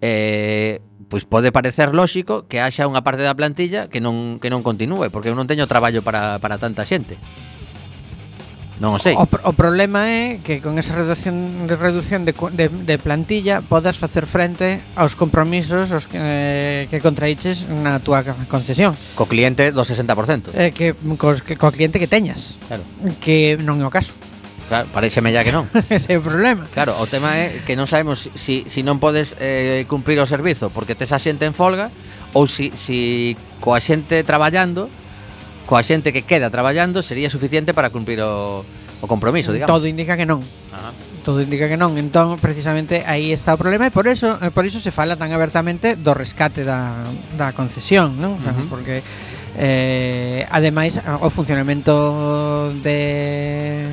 eh, 0.02 0.82
pois 1.10 1.26
pode 1.26 1.54
parecer 1.54 1.94
lóxico 1.94 2.46
que 2.46 2.62
haxa 2.62 2.86
unha 2.86 3.02
parte 3.02 3.26
da 3.26 3.34
plantilla 3.34 3.90
que 3.90 3.98
non, 3.98 4.38
que 4.38 4.50
non 4.54 4.62
continúe, 4.62 5.10
porque 5.10 5.34
eu 5.34 5.38
non 5.38 5.50
teño 5.50 5.66
traballo 5.66 6.06
para, 6.06 6.38
para 6.38 6.62
tanta 6.62 6.86
xente. 6.86 7.18
Non 8.78 8.94
o 8.94 9.00
sei. 9.02 9.18
O, 9.18 9.26
o 9.26 9.54
problema 9.58 10.06
é 10.06 10.38
que 10.46 10.62
con 10.62 10.78
esa 10.78 10.94
reducción 10.94 11.66
de 11.66 11.74
reducción 11.74 12.30
de, 12.30 12.38
de, 12.54 12.70
de 12.70 12.96
plantilla 13.02 13.66
podas 13.66 13.98
facer 13.98 14.30
frente 14.30 14.86
aos 14.94 15.18
compromisos 15.18 15.90
os 15.90 16.06
que, 16.06 16.18
eh, 16.22 16.82
que 16.86 17.02
contraíches 17.02 17.66
na 17.66 17.98
túa 17.98 18.22
concesión. 18.46 18.94
Co 19.18 19.26
cliente 19.26 19.74
do 19.74 19.82
60%. 19.82 20.54
Eh, 20.54 20.70
que, 20.78 20.94
co, 21.18 21.34
que, 21.42 21.58
co 21.58 21.74
cliente 21.74 21.98
que 21.98 22.06
teñas. 22.06 22.62
Claro. 22.70 22.86
Que 23.18 23.58
non 23.58 23.82
é 23.82 23.86
o 23.86 23.90
caso. 23.90 24.14
Claro, 24.70 24.86
pareceme 24.94 25.34
ya 25.34 25.42
que 25.42 25.56
non. 25.56 25.66
Ese 25.90 26.14
é 26.14 26.18
o 26.20 26.22
problema. 26.22 26.70
Claro, 26.70 26.94
o 27.02 27.10
tema 27.10 27.34
é 27.34 27.66
que 27.66 27.74
non 27.74 27.90
sabemos 27.90 28.30
si, 28.38 28.68
si 28.70 28.86
non 28.86 29.02
podes 29.02 29.34
eh, 29.42 29.90
cumprir 29.90 30.22
o 30.22 30.30
servizo 30.30 30.70
porque 30.70 30.94
tes 30.94 31.10
a 31.10 31.18
xente 31.18 31.50
en 31.50 31.58
folga 31.58 31.90
ou 32.38 32.46
si, 32.46 32.76
si 32.78 33.34
coa 33.58 33.82
xente 33.82 34.22
traballando 34.22 34.92
coa 35.68 35.84
xente 35.84 36.16
que 36.16 36.24
queda 36.24 36.48
traballando 36.48 37.04
sería 37.04 37.28
suficiente 37.28 37.76
para 37.76 37.92
cumprir 37.92 38.24
o, 38.24 38.64
o 38.64 39.06
compromiso, 39.06 39.52
digamos. 39.52 39.70
Todo 39.70 39.86
indica 39.86 40.16
que 40.16 40.26
non. 40.26 40.40
Ajá. 40.72 40.96
Todo 41.28 41.44
indica 41.44 41.68
que 41.68 41.76
non. 41.76 42.00
Entón, 42.00 42.40
precisamente, 42.40 43.04
aí 43.04 43.36
está 43.36 43.54
o 43.54 43.60
problema 43.60 43.86
e 43.86 43.92
por 43.92 44.08
eso, 44.08 44.40
eh, 44.40 44.50
por 44.50 44.64
iso 44.64 44.80
se 44.80 44.96
fala 44.96 45.20
tan 45.20 45.36
abertamente 45.36 46.00
do 46.00 46.16
rescate 46.16 46.64
da, 46.64 47.04
da 47.36 47.52
concesión, 47.52 48.16
non? 48.16 48.40
O 48.40 48.42
sea, 48.42 48.56
uh 48.56 48.64
-huh. 48.64 48.72
Porque, 48.72 49.04
eh, 49.60 50.48
ademais, 50.48 51.04
o 51.20 51.28
funcionamento 51.28 52.72
de 52.80 53.92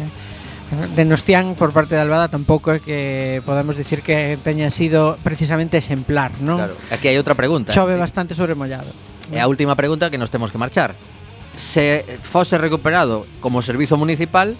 de 0.96 1.04
Nostián 1.04 1.54
por 1.54 1.72
parte 1.72 1.94
de 1.94 2.02
Albada 2.02 2.26
tampouco 2.26 2.72
é 2.72 2.80
que 2.80 3.42
podamos 3.44 3.76
dicir 3.76 4.02
que 4.02 4.38
teña 4.42 4.70
sido 4.70 5.18
precisamente 5.22 5.78
exemplar, 5.78 6.32
non? 6.40 6.58
Claro. 6.58 6.74
Aquí 6.90 7.10
hai 7.10 7.18
outra 7.18 7.34
pregunta. 7.34 7.70
Chove 7.74 7.98
bastante 7.98 8.34
sobre 8.34 8.54
mollado. 8.54 8.90
E 9.30 9.38
a 9.38 9.46
última 9.46 9.74
pregunta 9.74 10.10
que 10.10 10.18
nos 10.18 10.30
temos 10.30 10.50
que 10.50 10.58
marchar 10.58 10.94
se 11.56 12.04
fose 12.22 12.58
recuperado 12.58 13.26
como 13.40 13.62
servizo 13.62 13.96
municipal, 13.96 14.56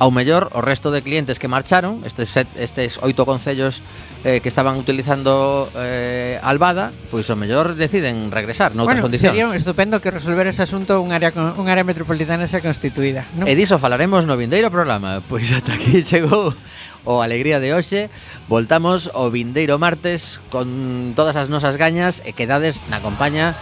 ao 0.00 0.08
mellor 0.08 0.48
o 0.56 0.64
resto 0.64 0.88
de 0.88 1.04
clientes 1.04 1.36
que 1.36 1.44
marcharon, 1.44 2.00
estes 2.08 2.32
set, 2.32 2.48
estes 2.56 2.96
oito 3.04 3.28
concellos 3.28 3.84
eh, 4.24 4.40
que 4.40 4.48
estaban 4.48 4.80
utilizando 4.80 5.68
eh, 5.76 6.40
Albada, 6.40 6.88
pois 7.12 7.28
ao 7.28 7.36
mellor 7.36 7.76
deciden 7.76 8.32
regresar 8.32 8.72
noutras 8.72 8.96
bueno, 8.96 9.12
condicións. 9.12 9.36
Sería 9.36 9.52
estupendo 9.52 10.00
que 10.00 10.08
resolver 10.08 10.48
ese 10.48 10.64
asunto 10.64 11.04
un 11.04 11.12
área 11.12 11.28
un 11.36 11.68
área 11.68 11.84
metropolitana 11.84 12.48
xa 12.48 12.64
constituída, 12.64 13.28
non? 13.36 13.44
E 13.44 13.52
diso 13.52 13.76
falaremos 13.76 14.24
no 14.24 14.40
vindeiro 14.40 14.72
programa, 14.72 15.20
pois 15.20 15.52
ata 15.52 15.76
aquí 15.76 16.00
chegou 16.08 16.56
o 17.04 17.20
Alegría 17.20 17.60
de 17.60 17.76
hoxe. 17.76 18.08
Voltamos 18.48 19.12
o 19.12 19.28
vindeiro 19.28 19.76
martes 19.76 20.40
con 20.48 21.12
todas 21.12 21.36
as 21.36 21.52
nosas 21.52 21.76
gañas 21.76 22.24
e 22.24 22.32
quedades 22.32 22.88
na 22.88 23.04
compañía 23.04 23.52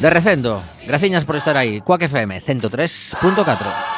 De 0.00 0.10
recendo, 0.10 0.62
graciñas 0.86 1.24
por 1.24 1.36
estar 1.36 1.56
aí. 1.56 1.80
Cuac 1.80 2.02
FM 2.02 2.42
103.4. 2.42 3.91